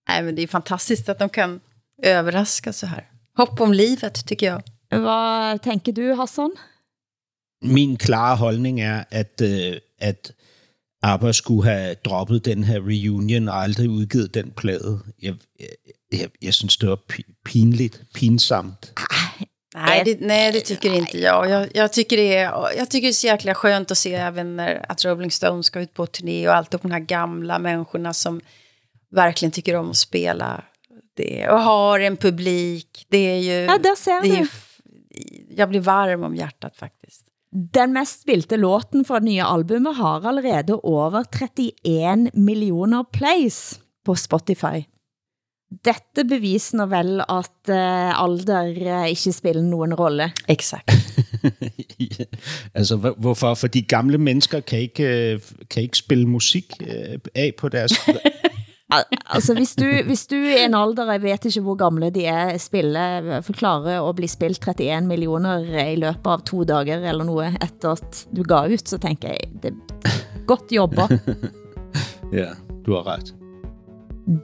Nej, 0.09 0.23
men 0.23 0.35
det 0.35 0.41
är 0.43 0.47
fantastiskt 0.47 1.09
att 1.09 1.19
de 1.19 1.29
kan 1.29 1.59
överraska 2.03 2.73
så 2.73 2.85
här. 2.85 3.09
Hopp 3.37 3.61
om 3.61 3.73
livet, 3.73 4.25
tycker 4.25 4.45
jag. 4.45 4.61
Hvad 5.01 5.61
tænker 5.61 5.91
du, 5.91 6.13
Hassan? 6.13 6.51
Min 7.61 7.97
klare 7.97 8.35
holdning 8.35 8.79
er, 8.79 9.03
at 9.11 9.41
øh, 9.41 9.77
at 10.01 10.31
ABBA 11.03 11.31
skulle 11.31 11.69
have 11.69 11.95
droppet 12.05 12.45
den 12.45 12.63
her 12.63 12.79
reunion 12.79 13.47
og 13.49 13.63
aldrig 13.63 13.89
udgivet 13.89 14.33
den 14.33 14.51
plade. 14.51 14.99
Jeg, 15.21 15.33
jeg, 15.59 15.69
jeg, 16.11 16.29
jeg 16.41 16.53
synes, 16.53 16.77
det 16.77 16.89
var 16.89 16.99
pinligt, 17.45 18.01
pinsamt. 18.13 18.93
Nej 19.75 20.03
det, 20.05 20.21
nej, 20.21 20.51
det 20.51 20.61
tycker 20.61 20.93
inte 20.93 21.17
jag. 21.17 21.49
jag. 21.49 21.67
Jag 21.73 21.93
tycker, 21.93 22.17
det 22.17 22.37
är, 22.37 22.77
jag 22.77 22.89
tycker 22.89 23.07
det 23.07 23.11
är 23.11 23.13
så 23.13 23.27
jäkla 23.27 23.55
skönt 23.55 23.91
att 23.91 23.97
se 23.97 24.13
även 24.13 24.55
när 24.55 24.85
att 24.89 25.05
Rolling 25.05 25.31
Stones 25.31 25.65
ska 25.65 25.79
ut 25.79 25.93
på 25.93 26.05
turné 26.05 26.47
och 26.47 26.55
allt 26.55 26.71
de 26.71 26.91
här 26.91 26.99
gamla 26.99 27.59
människorna 27.59 28.13
som 28.13 28.41
verkligen 29.11 29.51
tycker 29.51 29.75
om 29.75 29.89
att 29.89 29.97
spela 29.97 30.63
det 31.15 31.49
och 31.49 31.59
har 31.59 31.99
en 31.99 32.17
publik. 32.17 33.05
Det 33.09 33.17
är 33.17 33.37
ju... 33.37 33.51
Ja, 33.51 33.77
där 33.77 33.95
ser 33.95 34.21
det 34.21 34.39
är, 34.39 34.47
jag 35.55 35.69
blir 35.69 35.79
varm 35.79 36.23
om 36.23 36.35
hjärtat 36.35 36.77
faktiskt. 36.77 37.25
Den 37.49 37.95
mest 37.95 38.21
spilte 38.21 38.59
låten 38.61 39.05
fra 39.05 39.19
det 39.19 39.25
nye 39.31 39.45
albumet 39.45 39.97
har 39.97 40.25
allerede 40.29 40.75
over 40.85 41.23
31 41.25 42.29
millioner 42.33 43.03
plays 43.13 43.79
på 44.05 44.15
Spotify. 44.15 44.85
Dette 45.85 46.25
beviser 46.25 46.85
vel 46.89 47.19
at 47.21 47.69
uh, 47.69 48.21
alder 48.23 48.69
uh, 48.73 49.09
ikke 49.09 49.33
spiller 49.33 49.61
nogen 49.61 49.93
rolle. 49.93 50.31
Exakt. 50.49 50.89
altså, 52.77 52.95
hvorfor? 52.97 53.53
Fordi 53.53 53.81
gamle 53.81 54.17
mennesker 54.17 54.59
kan 54.59 54.79
ikke, 54.79 55.39
kan 55.69 55.83
ikke 55.83 55.97
spille 55.97 56.25
musik 56.25 56.73
uh, 56.81 57.17
af 57.35 57.53
på 57.57 57.69
deres 57.69 57.93
altså, 58.89 59.53
hvis 59.53 59.75
du, 59.75 59.85
hvis 60.05 60.25
du 60.27 60.35
i 60.35 60.63
en 60.65 60.73
alder, 60.73 61.11
jeg 61.11 61.21
vet 61.21 61.45
ikke 61.45 61.61
hvor 61.61 61.75
gamle 61.75 62.09
de 62.09 62.25
er, 62.25 62.57
spiller, 62.57 63.41
forklarer 63.41 64.01
at 64.01 64.15
blive 64.15 64.31
spilt 64.31 64.67
31 64.67 65.07
millioner 65.07 65.59
i 65.85 65.95
løbet 65.95 66.31
av 66.31 66.41
to 66.45 66.63
dager 66.63 67.03
eller 67.09 67.23
noget, 67.23 67.57
efter 67.63 67.91
at 67.97 68.23
du 68.35 68.43
ga 68.43 68.65
ut, 68.73 68.89
så 68.89 68.97
tænker 68.97 69.27
jeg, 69.27 69.51
det 69.63 69.73
er 69.73 70.45
godt 70.47 70.71
jobba. 70.71 71.07
ja, 72.39 72.55
du 72.85 72.95
har 72.95 73.07
ret. 73.07 73.35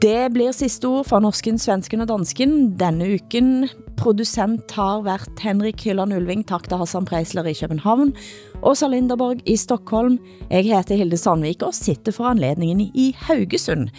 Det 0.02 0.32
blir 0.34 0.50
sidste 0.56 0.90
ord 0.90 1.06
fra 1.06 1.20
norsken, 1.22 1.60
svensken 1.62 2.02
og 2.02 2.08
dansken. 2.10 2.72
Denne 2.80 3.06
uken 3.20 3.68
producent 3.98 4.72
har 4.74 5.04
været 5.06 5.42
Henrik 5.44 5.84
Hylland 5.86 6.14
Ulving, 6.14 6.42
tak 6.48 6.66
til 6.70 6.78
Hassan 6.82 7.06
Preisler 7.06 7.46
i 7.46 7.54
København, 7.54 8.16
Åsa 8.64 8.88
Linderborg 8.90 9.44
i 9.46 9.56
Stockholm. 9.56 10.18
Jeg 10.50 10.66
heter 10.66 10.98
Hilde 10.98 11.18
Sandvik 11.18 11.62
og 11.62 11.74
sitter 11.74 12.12
for 12.12 12.32
anledningen 12.34 12.82
i 12.82 13.16
Haugesund. 13.28 13.90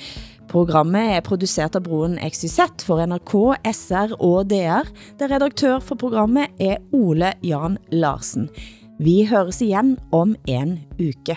Programmet 0.48 1.16
er 1.16 1.20
produceret 1.20 1.76
af 1.76 1.82
broen 1.82 2.18
XYZ 2.30 2.60
for 2.86 3.06
NRK, 3.06 3.58
SR 3.74 4.14
og 4.20 4.50
DR. 4.50 4.86
Der 5.18 5.34
redaktør 5.34 5.78
for 5.78 5.94
programmet 5.94 6.46
er 6.60 6.76
Ole 6.92 7.32
Jan 7.42 7.78
Larsen. 7.92 8.48
Vi 8.98 9.24
høres 9.24 9.60
igen 9.60 9.98
om 10.12 10.36
en 10.46 10.80
uke. 11.00 11.36